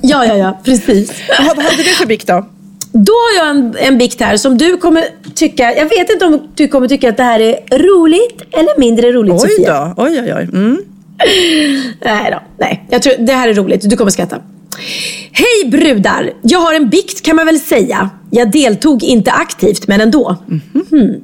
Ja, 0.01 0.25
ja, 0.25 0.37
ja. 0.37 0.61
Precis. 0.65 1.11
Vad 1.39 1.65
hade 1.65 1.83
du 1.83 1.83
för 1.83 2.05
bikt 2.05 2.27
då? 2.27 2.45
Då 2.91 3.13
har 3.13 3.45
jag 3.45 3.49
en, 3.55 3.75
en 3.79 3.97
bikt 3.97 4.21
här 4.21 4.37
som 4.37 4.57
du 4.57 4.77
kommer 4.77 5.05
tycka... 5.35 5.75
Jag 5.75 5.89
vet 5.89 6.09
inte 6.09 6.25
om 6.25 6.47
du 6.55 6.67
kommer 6.67 6.87
tycka 6.87 7.09
att 7.09 7.17
det 7.17 7.23
här 7.23 7.39
är 7.39 7.77
roligt 7.77 8.41
eller 8.51 8.79
mindre 8.79 9.11
roligt 9.11 9.33
Oj 9.33 9.39
Sofia. 9.39 9.93
då, 9.97 10.03
oj 10.03 10.19
oj 10.21 10.33
oj. 10.33 10.43
Mm. 10.53 10.81
Nej 12.01 12.31
då, 12.31 12.41
nej. 12.59 12.85
Jag 12.89 13.01
tror 13.01 13.13
det 13.19 13.33
här 13.33 13.47
är 13.47 13.53
roligt. 13.53 13.89
Du 13.89 13.97
kommer 13.97 14.11
skratta. 14.11 14.37
Hej 15.31 15.71
brudar! 15.71 16.31
Jag 16.41 16.59
har 16.59 16.73
en 16.73 16.89
bikt 16.89 17.21
kan 17.21 17.35
man 17.35 17.45
väl 17.45 17.59
säga. 17.59 18.09
Jag 18.31 18.51
deltog 18.51 19.03
inte 19.03 19.31
aktivt, 19.31 19.87
men 19.87 20.01
ändå. 20.01 20.35
Mhm. 20.73 21.15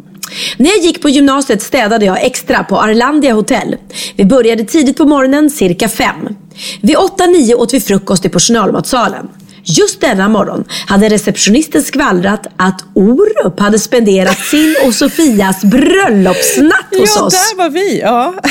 När 0.57 0.70
jag 0.70 0.78
gick 0.78 1.01
på 1.01 1.09
gymnasiet 1.09 1.61
städade 1.61 2.05
jag 2.05 2.26
extra 2.26 2.63
på 2.63 2.78
Arlandia 2.78 3.34
hotell. 3.34 3.76
Vi 4.15 4.26
började 4.26 4.63
tidigt 4.63 4.97
på 4.97 5.05
morgonen, 5.05 5.49
cirka 5.49 5.89
fem. 5.89 6.36
Vid 6.82 6.95
8-9 6.95 7.53
åt 7.53 7.74
vi 7.74 7.80
frukost 7.80 8.26
i 8.26 8.30
personalmatsalen. 8.30 9.28
Just 9.70 10.01
denna 10.01 10.30
morgon 10.30 10.63
hade 10.88 11.09
receptionisten 11.09 11.84
skvallrat 11.84 12.47
att 12.57 12.82
Orup 12.93 13.59
hade 13.59 13.80
spenderat 13.80 14.38
sin 14.39 14.76
och 14.86 14.93
Sofias 14.93 15.61
bröllopsnatt 15.63 16.95
hos 16.99 17.15
Ja, 17.15 17.24
oss. 17.24 17.34
där 17.34 17.57
var 17.57 17.70
vi. 17.70 17.99
Ja. 17.99 18.34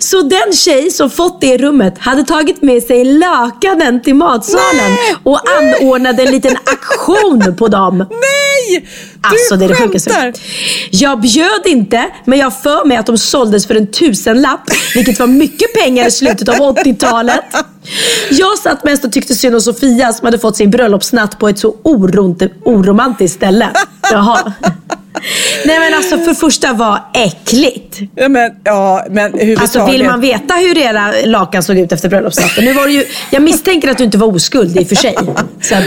Så 0.00 0.22
den 0.22 0.52
tjej 0.52 0.90
som 0.90 1.10
fått 1.10 1.40
det 1.40 1.56
rummet 1.58 1.98
hade 1.98 2.24
tagit 2.24 2.62
med 2.62 2.82
sig 2.82 3.04
lakanen 3.04 4.02
till 4.02 4.14
matsalen 4.14 4.96
och 5.22 5.40
anordnade 5.58 6.22
en 6.22 6.30
liten 6.32 6.56
aktion 6.56 7.56
på 7.56 7.68
dem. 7.68 7.96
Nej! 8.10 8.88
Du 9.30 9.36
Alltså 9.36 9.56
det 9.56 9.64
är 9.64 9.68
det 9.68 9.74
sjukaste. 9.74 10.32
Jag 10.90 11.20
bjöd 11.20 11.66
inte, 11.66 12.04
men 12.24 12.38
jag 12.38 12.62
för 12.62 12.84
mig 12.84 12.96
att 12.96 13.06
de 13.06 13.18
såldes 13.18 13.66
för 13.66 13.74
en 13.74 13.86
tusenlapp, 13.86 14.60
vilket 14.94 15.18
var 15.18 15.26
mycket 15.26 15.74
pengar 15.74 16.06
i 16.06 16.10
slutet 16.10 16.48
av 16.48 16.54
80-talet. 16.56 17.40
Jag 18.30 18.58
satt 18.58 18.84
mest 18.84 19.04
och 19.04 19.12
tyckte 19.12 19.34
synd 19.34 19.54
om 19.54 19.60
Sofia 19.60 20.12
som 20.12 20.24
hade 20.24 20.38
fått 20.38 20.56
sin 20.56 20.70
bröllopsnatt 20.70 21.38
på 21.38 21.48
ett 21.48 21.58
så 21.58 21.76
oront- 21.84 22.50
oromantiskt 22.64 23.36
ställe. 23.36 23.68
Jaha. 24.12 24.52
Nej 25.64 25.78
men 25.78 25.94
alltså 25.94 26.18
för 26.18 26.34
första 26.34 26.72
var 26.72 27.00
äckligt. 27.14 27.98
Ja, 28.14 28.28
men, 28.28 28.52
ja, 28.64 29.06
men. 29.10 29.58
Alltså 29.58 29.86
vill 29.86 30.04
man 30.04 30.20
veta 30.20 30.54
hur 30.54 30.78
era 30.78 31.12
lakan 31.24 31.62
såg 31.62 31.78
ut 31.78 31.92
efter 31.92 32.08
bröllopsnatten? 32.08 32.64
Nu 32.64 32.72
var 32.72 32.86
det 32.86 32.92
ju, 32.92 33.04
jag 33.30 33.42
misstänker 33.42 33.88
att 33.88 33.98
du 33.98 34.04
inte 34.04 34.18
var 34.18 34.34
oskuld 34.34 34.76
i 34.80 34.84
och 34.84 34.88
för 34.88 34.96
sig. 34.96 35.16
Så 35.60 35.74
att 35.74 35.84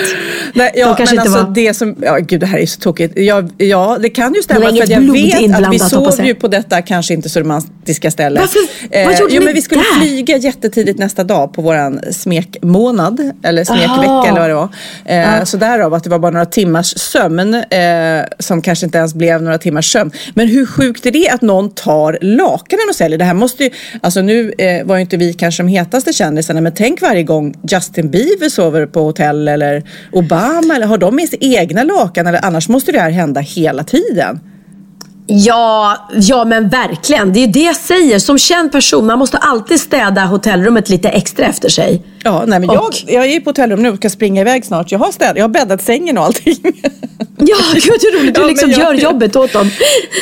Nej, 0.53 0.71
ja, 0.75 0.95
men 0.99 1.19
alltså 1.19 1.43
var... 1.43 1.51
det 1.55 1.73
som, 1.73 1.95
ja 2.01 2.17
gud 2.17 2.39
det 2.39 2.45
här 2.45 2.57
är 2.59 2.65
så 2.65 2.79
tokigt. 2.79 3.13
Ja, 3.27 3.43
ja 3.57 3.97
det 4.01 4.09
kan 4.09 4.33
ju 4.33 4.41
stämma 4.41 4.59
Det 4.59 4.65
var 4.65 4.71
för 4.71 4.75
inget 4.75 4.83
att 4.83 4.89
jag 4.89 5.13
vet 5.49 5.65
att 5.67 5.73
vi 5.73 5.79
sov 5.79 6.13
jag. 6.17 6.27
ju 6.27 6.35
på 6.35 6.47
detta 6.47 6.81
kanske 6.81 7.13
inte 7.13 7.29
så 7.29 7.39
romantiska 7.39 8.11
ställe. 8.11 8.39
Varför? 8.39 9.05
Vad 9.05 9.19
gjorde 9.19 9.33
jo, 9.33 9.39
ni 9.39 9.45
men 9.45 9.53
vi 9.53 9.61
skulle 9.61 9.81
där? 9.81 9.99
flyga 9.99 10.37
jättetidigt 10.37 10.99
nästa 10.99 11.23
dag 11.23 11.53
på 11.53 11.61
våran 11.61 11.99
smekmånad, 12.11 13.31
eller 13.43 13.63
smekvecka 13.63 13.89
Aha. 13.91 14.27
eller 14.27 14.39
vad 14.39 14.49
det 14.49 14.53
var. 14.55 14.69
Eh, 15.39 15.43
Så 15.43 15.57
därav 15.57 15.93
att 15.93 16.03
det 16.03 16.09
var 16.09 16.19
bara 16.19 16.31
några 16.31 16.45
timmars 16.45 16.97
sömn 16.97 17.53
eh, 17.53 18.23
som 18.39 18.61
kanske 18.61 18.85
inte 18.85 18.97
ens 18.97 19.13
blev 19.13 19.41
några 19.41 19.57
timmars 19.57 19.91
sömn. 19.91 20.11
Men 20.33 20.47
hur 20.47 20.65
sjukt 20.65 21.05
är 21.05 21.11
det 21.11 21.29
att 21.29 21.41
någon 21.41 21.69
tar 21.69 22.17
lakanen 22.21 22.83
och 22.89 22.95
säljer? 22.95 23.17
Det 23.19 23.25
här 23.25 23.33
måste 23.33 23.63
ju, 23.63 23.69
alltså 24.01 24.21
nu 24.21 24.53
eh, 24.57 24.85
var 24.85 24.95
ju 24.95 25.01
inte 25.01 25.17
vi 25.17 25.33
kanske 25.33 25.63
de 25.63 25.67
hetaste 25.67 26.13
kändisarna 26.13 26.61
men 26.61 26.71
tänk 26.75 27.01
varje 27.01 27.23
gång 27.23 27.55
Justin 27.71 28.09
Bieber 28.11 28.49
sover 28.49 28.85
på 28.85 28.99
hotell 29.03 29.47
eller 29.47 29.83
Obama 30.11 30.75
eller 30.75 30.85
har 30.87 30.97
de 30.97 31.15
med 31.15 31.29
sig 31.29 31.39
egna 31.41 31.83
lakan 31.83 32.27
eller 32.27 32.45
annars 32.45 32.69
måste 32.69 32.91
det 32.91 32.99
här 32.99 33.09
hända 33.17 33.41
hela 33.41 33.83
tiden. 33.83 34.39
Ja, 35.29 35.97
ja 36.15 36.45
men 36.45 36.69
verkligen. 36.69 37.33
Det 37.33 37.39
är 37.39 37.41
ju 37.45 37.51
det 37.51 37.59
jag 37.59 37.75
säger. 37.75 38.19
Som 38.19 38.37
känd 38.37 38.71
person, 38.71 39.05
man 39.05 39.19
måste 39.19 39.37
alltid 39.37 39.79
städa 39.79 40.25
hotellrummet 40.25 40.89
lite 40.89 41.09
extra 41.09 41.45
efter 41.45 41.69
sig. 41.69 42.01
Ja, 42.23 42.43
nej, 42.47 42.59
men 42.59 42.69
jag, 42.73 42.83
Och- 42.83 43.03
jag 43.07 43.25
är 43.25 43.29
ju 43.29 43.41
på 43.41 43.49
hotellrum 43.49 43.83
nu 43.83 43.89
och 43.89 43.95
ska 43.97 44.09
springa 44.09 44.41
iväg 44.41 44.65
snart. 44.65 44.91
Jag 44.91 44.99
har, 44.99 45.11
städ, 45.11 45.37
jag 45.37 45.43
har 45.43 45.49
bäddat 45.49 45.81
sängen 45.81 46.17
och 46.17 46.23
allting. 46.23 46.55
Ja, 47.37 47.55
gud 47.73 47.83
hur 47.83 48.19
roligt. 48.19 48.35
Du 48.35 48.41
Ja, 48.41 48.47
liksom 48.47 48.71
jag- 48.71 48.79
gör 48.79 48.93
jobbet 48.93 49.35
åt 49.35 49.53
dem. 49.53 49.69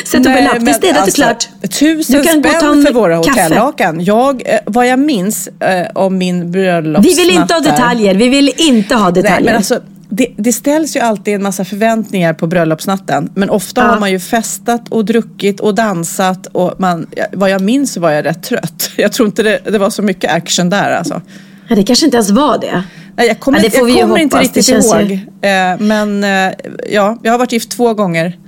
Sätt 0.06 0.20
upp 0.20 0.26
en 0.26 0.44
lapp. 0.44 0.56
Det 0.60 0.70
är 0.70 0.74
städat 0.74 1.02
alltså, 1.02 1.22
klart. 1.22 1.48
Tusen 1.78 2.22
spänn 2.24 2.84
för 2.86 2.92
våra 2.92 3.16
hotellakan. 3.16 4.04
Jag, 4.04 4.42
eh, 4.46 4.58
vad 4.66 4.86
jag 4.88 4.98
minns 4.98 5.48
eh, 5.60 5.86
om 5.94 6.18
min 6.18 6.50
bröllopsnatt 6.50 7.06
Vi 7.06 7.22
vill 7.22 7.30
inte 7.36 7.54
ha 7.54 7.60
detaljer. 7.60 8.14
Vi 8.14 8.28
vill 8.28 8.52
inte 8.56 8.94
ha 8.94 9.10
detaljer. 9.10 9.34
Nej, 9.36 9.44
men 9.44 9.56
alltså, 9.56 9.80
det, 10.08 10.26
det 10.36 10.52
ställs 10.52 10.96
ju 10.96 11.00
alltid 11.00 11.34
en 11.34 11.42
massa 11.42 11.64
förväntningar 11.64 12.32
på 12.34 12.46
bröllopsnatten. 12.46 13.30
Men 13.34 13.50
ofta 13.50 13.80
Ja. 13.80 13.86
har 13.86 14.00
man 14.00 14.10
ju 14.10 14.18
festat 14.20 14.88
och 14.88 15.04
druckit 15.04 15.60
och 15.60 15.74
dansat. 15.74 16.46
Och 16.46 16.74
man, 16.78 17.06
vad 17.32 17.50
jag 17.50 17.60
minns 17.60 17.92
så 17.92 18.00
var 18.00 18.10
jag 18.10 18.24
rätt 18.24 18.42
trött. 18.42 18.90
Jag 18.96 19.12
tror 19.12 19.26
inte 19.28 19.42
det, 19.42 19.58
det 19.70 19.78
var 19.78 19.90
så 19.90 20.02
mycket 20.02 20.32
action 20.32 20.70
där 20.70 20.92
alltså. 20.92 21.22
Ja, 21.68 21.76
det 21.76 21.82
kanske 21.82 22.04
inte 22.04 22.16
ens 22.16 22.30
var 22.30 22.58
det. 22.58 22.82
Nej, 23.16 23.26
jag 23.28 23.40
kommer, 23.40 23.58
Ja, 23.58 23.68
det 23.68 23.76
jag 23.90 24.00
kommer 24.02 24.18
inte. 24.18 24.36
Det 24.36 24.42
riktigt 24.42 24.66
känns 24.66 24.94
ju- 24.94 24.98
ihåg. 25.00 25.12
Eh, 25.12 25.78
men 25.80 26.24
eh, 26.24 26.52
ja, 26.90 27.18
jag 27.22 27.32
har 27.32 27.38
varit 27.38 27.52
gift 27.52 27.70
två 27.70 27.94
gånger. 27.94 28.38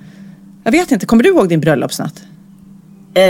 Jag 0.65 0.73
vet 0.73 0.93
inte, 0.93 1.07
kommer 1.07 1.23
du 1.23 1.29
ihåg 1.29 1.49
din 1.49 1.61
bröllopsnatt? 1.61 2.15
Eh, 3.15 3.23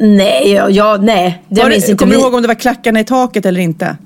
nej, 0.00 0.62
ja, 0.70 0.98
nej. 1.02 1.42
Det 1.48 1.68
minns 1.68 1.84
du, 1.84 1.90
inte 1.90 2.04
kommer 2.04 2.14
du 2.14 2.20
ihåg 2.20 2.34
om 2.34 2.42
det 2.42 2.48
var 2.48 2.54
klackarna 2.54 3.00
i 3.00 3.04
taket 3.04 3.46
eller 3.46 3.60
inte? 3.60 3.96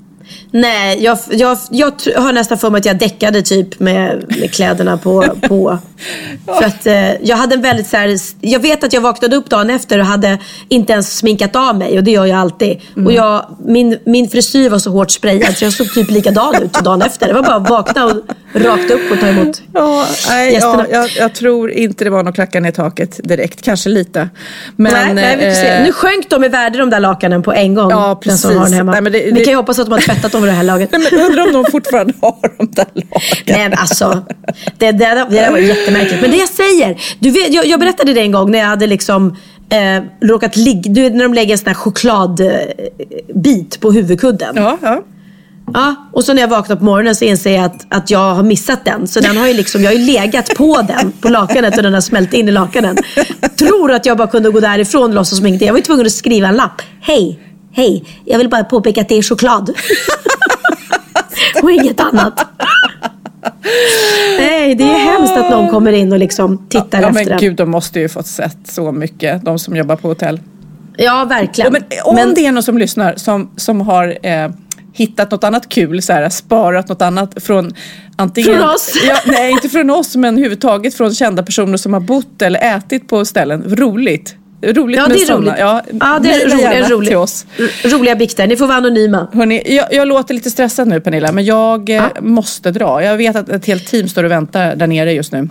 Nej, 0.51 1.03
jag, 1.03 1.17
jag, 1.29 1.57
jag 1.69 1.91
har 2.15 2.33
nästan 2.33 2.57
för 2.57 2.69
mig 2.69 2.79
att 2.79 2.85
jag 2.85 2.97
däckade 2.97 3.41
typ 3.41 3.79
med, 3.79 4.25
med 4.39 4.53
kläderna 4.53 4.97
på. 4.97 5.25
på. 5.41 5.77
För 6.45 6.63
att 6.63 6.87
eh, 6.87 7.21
jag 7.21 7.37
hade 7.37 7.55
en 7.55 7.61
väldigt 7.61 7.87
så 7.87 7.97
här, 7.97 8.19
Jag 8.41 8.59
vet 8.59 8.83
att 8.83 8.93
jag 8.93 9.01
vaknade 9.01 9.35
upp 9.35 9.49
dagen 9.49 9.69
efter 9.69 9.99
och 9.99 10.05
hade 10.05 10.39
inte 10.69 10.93
ens 10.93 11.17
sminkat 11.17 11.55
av 11.55 11.77
mig. 11.77 11.97
Och 11.97 12.03
det 12.03 12.11
gör 12.11 12.25
jag 12.25 12.39
alltid. 12.39 12.81
Och 13.05 13.13
jag, 13.13 13.57
min, 13.65 13.99
min 14.05 14.29
frisyr 14.29 14.69
var 14.69 14.79
så 14.79 14.91
hårt 14.91 15.11
sprayad 15.11 15.57
så 15.57 15.65
jag 15.65 15.73
såg 15.73 15.93
typ 15.93 16.11
likadan 16.11 16.63
ut 16.63 16.73
dagen 16.73 17.01
efter. 17.01 17.27
Det 17.27 17.33
var 17.33 17.43
bara 17.43 17.55
att 17.55 17.69
vakna 17.69 18.05
och 18.05 18.21
rakt 18.55 18.91
upp 18.91 19.11
och 19.11 19.19
ta 19.19 19.27
emot 19.27 19.61
Ja, 19.73 20.05
nej, 20.29 20.53
gästerna. 20.53 20.85
ja, 20.91 20.97
jag, 20.97 21.09
jag 21.17 21.35
tror 21.35 21.71
inte 21.71 22.03
det 22.03 22.09
var 22.09 22.23
någon 22.23 22.33
klackan 22.33 22.65
i 22.65 22.71
taket 22.71 23.19
direkt. 23.23 23.61
Kanske 23.61 23.89
lite. 23.89 24.29
Men, 24.75 24.93
nej, 24.93 25.13
nej, 25.13 25.37
vi 25.37 25.45
får 25.55 25.61
se. 25.61 25.67
eh, 25.67 25.83
Nu 25.83 25.91
sjönk 25.91 26.29
de 26.29 26.43
i 26.43 26.47
värde 26.47 26.77
de 26.79 26.89
där 26.89 26.99
lakanen 26.99 27.43
på 27.43 27.53
en 27.53 27.73
gång. 27.73 27.89
Ja, 27.91 28.19
precis. 28.23 28.45
Nej, 28.69 28.83
men 28.83 29.03
det- 29.03 29.09
Vi 29.09 29.31
det- 29.31 29.43
kan 29.43 29.51
ju 29.51 29.55
hoppas 29.57 29.79
att 29.79 29.85
de 29.85 29.91
har 29.91 29.99
tvättat 29.99 30.31
dem 30.31 30.41
vid 30.41 30.51
det 30.51 30.55
här 30.55 30.63
laget. 30.63 30.89
Nej, 30.91 31.01
men 31.11 31.19
undrar 31.19 31.47
om 31.47 31.53
de 31.53 31.65
fortfarande 31.71 32.13
har 32.21 32.51
de 32.57 32.71
där 32.71 32.85
lagen. 32.93 33.09
Nej 33.45 33.69
men 33.69 33.79
alltså, 33.79 34.25
det, 34.77 34.91
det, 34.91 34.91
det 34.91 35.25
där 35.35 35.51
var 35.51 35.57
jättemärkligt. 35.57 36.21
Men 36.21 36.31
det 36.31 36.37
jag 36.37 36.49
säger, 36.49 37.01
du 37.19 37.31
vet, 37.31 37.53
jag, 37.53 37.65
jag 37.65 37.79
berättade 37.79 38.13
det 38.13 38.21
en 38.21 38.31
gång 38.31 38.51
när 38.51 38.59
jag 38.59 38.65
hade 38.65 38.87
liksom 38.87 39.37
eh, 39.69 40.03
råkat 40.27 40.55
ligga, 40.55 40.91
du 40.93 41.01
vet 41.01 41.13
när 41.15 41.23
de 41.23 41.33
lägger 41.33 41.51
en 41.51 41.57
sån 41.57 41.67
här 41.67 41.73
chokladbit 41.73 43.79
på 43.79 43.91
huvudkudden. 43.91 44.53
Ja, 44.55 44.77
ja. 44.81 45.03
Ja, 45.73 45.95
och 46.11 46.23
så 46.23 46.33
när 46.33 46.41
jag 46.41 46.47
vaknar 46.47 46.75
på 46.75 46.83
morgonen 46.83 47.15
så 47.15 47.25
inser 47.25 47.55
jag 47.55 47.65
att, 47.65 47.85
att 47.89 48.11
jag 48.11 48.35
har 48.35 48.43
missat 48.43 48.85
den. 48.85 49.07
Så 49.07 49.19
den 49.19 49.37
har 49.37 49.47
ju 49.47 49.53
liksom, 49.53 49.83
jag 49.83 49.91
har 49.91 49.97
ju 49.97 50.05
legat 50.05 50.55
på 50.55 50.81
den, 50.81 51.11
på 51.11 51.29
lakanet 51.29 51.77
och 51.77 51.83
den 51.83 51.93
har 51.93 52.01
smält 52.01 52.33
in 52.33 52.49
i 52.49 52.51
lakanen. 52.51 52.97
Tror 53.59 53.91
att 53.91 54.05
jag 54.05 54.17
bara 54.17 54.27
kunde 54.27 54.49
gå 54.49 54.59
därifrån 54.59 55.03
och 55.03 55.15
låtsas 55.15 55.37
som 55.37 55.45
ingenting. 55.45 55.65
Jag 55.65 55.73
var 55.73 55.79
ju 55.79 55.85
tvungen 55.85 56.05
att 56.05 56.11
skriva 56.11 56.47
en 56.47 56.55
lapp. 56.55 56.81
Hej, 57.01 57.39
hej, 57.71 58.03
jag 58.25 58.37
vill 58.37 58.49
bara 58.49 58.63
påpeka 58.63 59.01
att 59.01 59.09
det 59.09 59.15
är 59.15 59.21
choklad. 59.21 59.73
och 61.63 61.71
inget 61.71 61.99
annat. 61.99 62.45
Nej, 64.39 64.75
det 64.75 64.83
är 64.83 64.99
hemskt 64.99 65.37
att 65.37 65.49
någon 65.49 65.69
kommer 65.69 65.93
in 65.93 66.13
och 66.13 66.19
liksom 66.19 66.67
tittar 66.69 67.01
ja 67.01 67.09
efter 67.09 67.29
men 67.29 67.39
gud, 67.39 67.55
de 67.55 67.71
måste 67.71 67.99
ju 67.99 68.09
fått 68.09 68.27
sett 68.27 68.57
så 68.63 68.91
mycket, 68.91 69.45
de 69.45 69.59
som 69.59 69.75
jobbar 69.75 69.95
på 69.95 70.07
hotell. 70.07 70.39
Ja, 70.97 71.25
verkligen. 71.25 71.75
Och 72.05 72.15
men, 72.15 72.25
om 72.27 72.33
det 72.33 72.45
är 72.45 72.51
någon 72.51 72.63
som 72.63 72.77
lyssnar 72.77 73.13
som, 73.15 73.49
som 73.55 73.81
har 73.81 74.17
eh, 74.27 74.49
hittat 74.95 75.31
något 75.31 75.43
annat 75.43 75.69
kul, 75.69 76.01
så 76.01 76.13
här, 76.13 76.29
sparat 76.29 76.89
något 76.89 77.01
annat 77.01 77.43
från 77.43 77.73
antingen... 78.15 78.57
Från 78.57 78.69
oss? 78.69 78.93
Ja, 79.07 79.15
nej, 79.25 79.51
inte 79.51 79.69
från 79.69 79.89
oss, 79.89 80.15
men 80.15 80.33
överhuvudtaget 80.33 80.93
från 80.93 81.13
kända 81.13 81.43
personer 81.43 81.77
som 81.77 81.93
har 81.93 81.99
bott 81.99 82.41
eller 82.41 82.75
ätit 82.77 83.07
på 83.07 83.25
ställen. 83.25 83.63
Roligt. 83.75 84.35
Roligt 84.61 84.97
Ja, 84.97 85.07
med 85.07 85.19
sådana. 85.19 85.41
roligt. 85.45 85.59
Ja, 85.59 85.81
Ja, 85.99 86.19
det 86.23 86.29
är 86.31 86.37
mejla 86.47 86.55
ro, 86.55 86.59
gärna 86.61 86.73
en 86.85 86.91
rolig, 86.91 87.07
till 87.07 87.17
oss. 87.17 87.45
roliga 87.83 88.15
bikter. 88.15 88.47
Ni 88.47 88.57
får 88.57 88.67
vara 88.67 88.77
anonyma. 88.77 89.27
Hörrni, 89.33 89.75
jag, 89.75 89.93
jag 89.93 90.07
låter 90.07 90.33
lite 90.33 90.49
stressad 90.51 90.87
nu 90.87 91.01
Pernilla, 91.01 91.31
men 91.31 91.45
jag 91.45 91.89
eh, 91.89 92.03
måste 92.21 92.71
dra. 92.71 93.03
Jag 93.03 93.17
vet 93.17 93.35
att 93.35 93.49
ett 93.49 93.65
helt 93.65 93.87
team 93.87 94.07
står 94.07 94.23
och 94.23 94.31
väntar 94.31 94.75
där 94.75 94.87
nere 94.87 95.13
just 95.13 95.31
nu. 95.31 95.49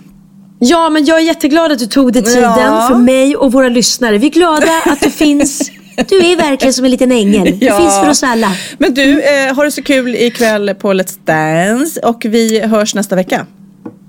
Ja, 0.59 0.89
men 0.89 1.05
jag 1.05 1.17
är 1.17 1.23
jätteglad 1.23 1.71
att 1.71 1.79
du 1.79 1.85
tog 1.85 2.13
dig 2.13 2.23
tiden 2.23 2.41
Ja. 2.43 2.87
för 2.91 2.97
mig 2.97 3.35
och 3.35 3.51
våra 3.51 3.69
lyssnare. 3.69 4.17
Vi 4.17 4.27
är 4.27 4.31
glada 4.31 4.67
att 4.85 4.99
du 5.01 5.09
finns. 5.11 5.71
Du 6.09 6.15
är 6.31 6.35
verkligen 6.35 6.73
som 6.73 6.85
en 6.85 6.91
liten 6.91 7.11
ängel. 7.11 7.57
Ja. 7.61 7.77
finns 7.77 7.93
för 7.99 8.09
oss 8.09 8.23
alla. 8.23 8.51
Men 8.77 8.93
du, 8.93 9.21
eh, 9.21 9.55
har 9.55 9.65
det 9.65 9.71
så 9.71 9.81
kul 9.83 10.15
ikväll 10.15 10.75
på 10.75 10.93
Let's 10.93 11.17
Dance 11.25 11.99
och 11.99 12.21
vi 12.25 12.59
hörs 12.59 12.95
nästa 12.95 13.15
vecka. 13.15 13.45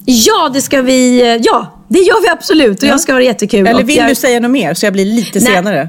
Ja, 0.05 0.51
det 0.55 0.61
ska 0.61 0.83
vi. 0.83 1.21
eh, 1.23 1.27
Ja, 1.43 1.85
det 1.89 1.99
gör 1.99 2.23
vi 2.23 2.29
absolut. 2.29 2.83
Och 2.83 2.89
jag 2.89 3.01
ska 3.01 3.13
ha 3.13 3.19
det 3.19 3.25
jättekul. 3.25 3.67
Eller 3.67 3.85
vill 3.85 3.97
jag, 3.97 4.09
du 4.09 4.15
säga 4.15 4.41
något 4.41 4.51
mer 4.51 4.75
så 4.75 4.87
jag 4.87 4.93
blir 4.93 5.05
lite 5.05 5.39
Nej. 5.41 5.53
senare? 5.55 5.89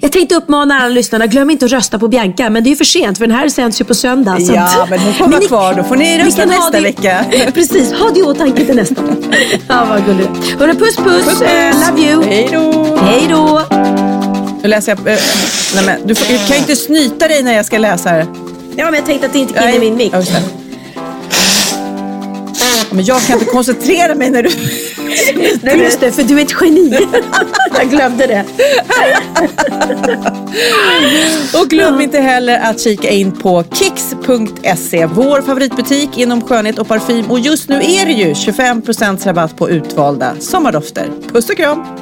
Jag 0.00 0.12
tänkte 0.12 0.34
uppmana 0.34 0.74
alla 0.80 0.88
lyssnarna, 0.88 1.26
glöm 1.26 1.50
inte 1.50 1.64
att 1.64 1.70
rösta 1.72 1.98
på 1.98 2.08
Bianca. 2.08 2.50
Men 2.50 2.64
det 2.64 2.68
är 2.68 2.70
ju 2.70 2.76
för 2.76 2.84
sent 2.84 3.18
för 3.18 3.26
den 3.26 3.36
här 3.36 3.48
sänds 3.48 3.80
ju 3.80 3.84
på 3.84 3.94
söndag. 3.94 4.36
Ja, 4.40 4.86
men 4.90 4.98
hon 4.98 5.14
får 5.14 5.26
vara 5.28 5.38
ni- 5.40 5.46
kvar. 5.46 5.74
Då 5.74 5.82
får 5.84 5.96
ni 5.96 6.18
rösta 6.18 6.44
nästa 6.44 6.70
det- 6.70 6.80
vecka. 6.80 7.24
Precis, 7.54 7.92
ha 7.92 8.10
det 8.10 8.20
i 8.20 8.22
åtanke 8.22 8.64
till 8.66 8.76
nästa. 8.76 8.94
ja, 9.68 9.86
vad 9.88 10.06
gulligt. 10.06 10.60
Hörru, 10.60 10.74
puss 10.74 10.96
puss. 10.96 11.24
Puss, 11.24 11.38
puss. 11.38 11.88
love 11.90 12.02
you. 12.10 12.22
Hej 12.24 12.48
då! 12.52 12.96
Hej 13.02 13.26
då. 13.30 13.62
Nu 14.62 14.68
läser 14.68 14.96
jag... 14.96 15.12
Eh, 15.12 15.18
nej 15.74 15.84
men, 15.86 16.06
du, 16.06 16.14
får, 16.14 16.32
du 16.32 16.38
kan 16.38 16.56
ju 16.56 16.56
inte 16.56 16.76
snyta 16.76 17.28
dig 17.28 17.42
när 17.42 17.52
jag 17.52 17.66
ska 17.66 17.78
läsa 17.78 18.08
här. 18.08 18.26
Ja, 18.76 18.84
men 18.84 18.94
jag 18.94 19.06
tänkte 19.06 19.26
att 19.26 19.32
det 19.32 19.38
inte 19.38 19.54
kan 19.54 19.68
in 19.68 19.74
i 19.74 19.78
min 19.78 19.96
mick. 19.96 20.12
Ja, 20.12 20.18
just 20.18 20.32
det. 20.32 20.42
Men 22.90 23.04
jag 23.04 23.22
kan 23.22 23.38
inte 23.38 23.50
koncentrera 23.50 24.14
mig 24.14 24.30
när 24.30 24.42
du... 24.42 24.50
Nej, 25.62 25.78
just 25.78 26.00
det, 26.00 26.12
för 26.12 26.22
du 26.22 26.38
är 26.38 26.44
ett 26.44 26.54
geni. 26.60 26.98
jag 27.78 27.90
glömde 27.90 28.26
det. 28.26 28.44
Och 31.58 31.70
glöm 31.70 32.00
inte 32.00 32.20
heller 32.20 32.58
att 32.60 32.80
kika 32.80 33.10
in 33.10 33.32
på 33.32 33.64
kicks.se, 33.72 35.06
vår 35.06 35.42
favoritbutik 35.42 36.18
inom 36.18 36.40
skönhet 36.40 36.78
och 36.78 36.88
parfym. 36.88 37.30
Och 37.30 37.40
just 37.40 37.68
nu 37.68 37.76
är 37.76 38.06
det 38.06 38.12
ju 38.12 38.32
25% 38.32 39.26
rabatt 39.26 39.56
på 39.56 39.70
utvalda 39.70 40.34
sommardofter. 40.40 41.10
Puss 41.32 41.50
och 41.50 41.56
kram! 41.56 42.01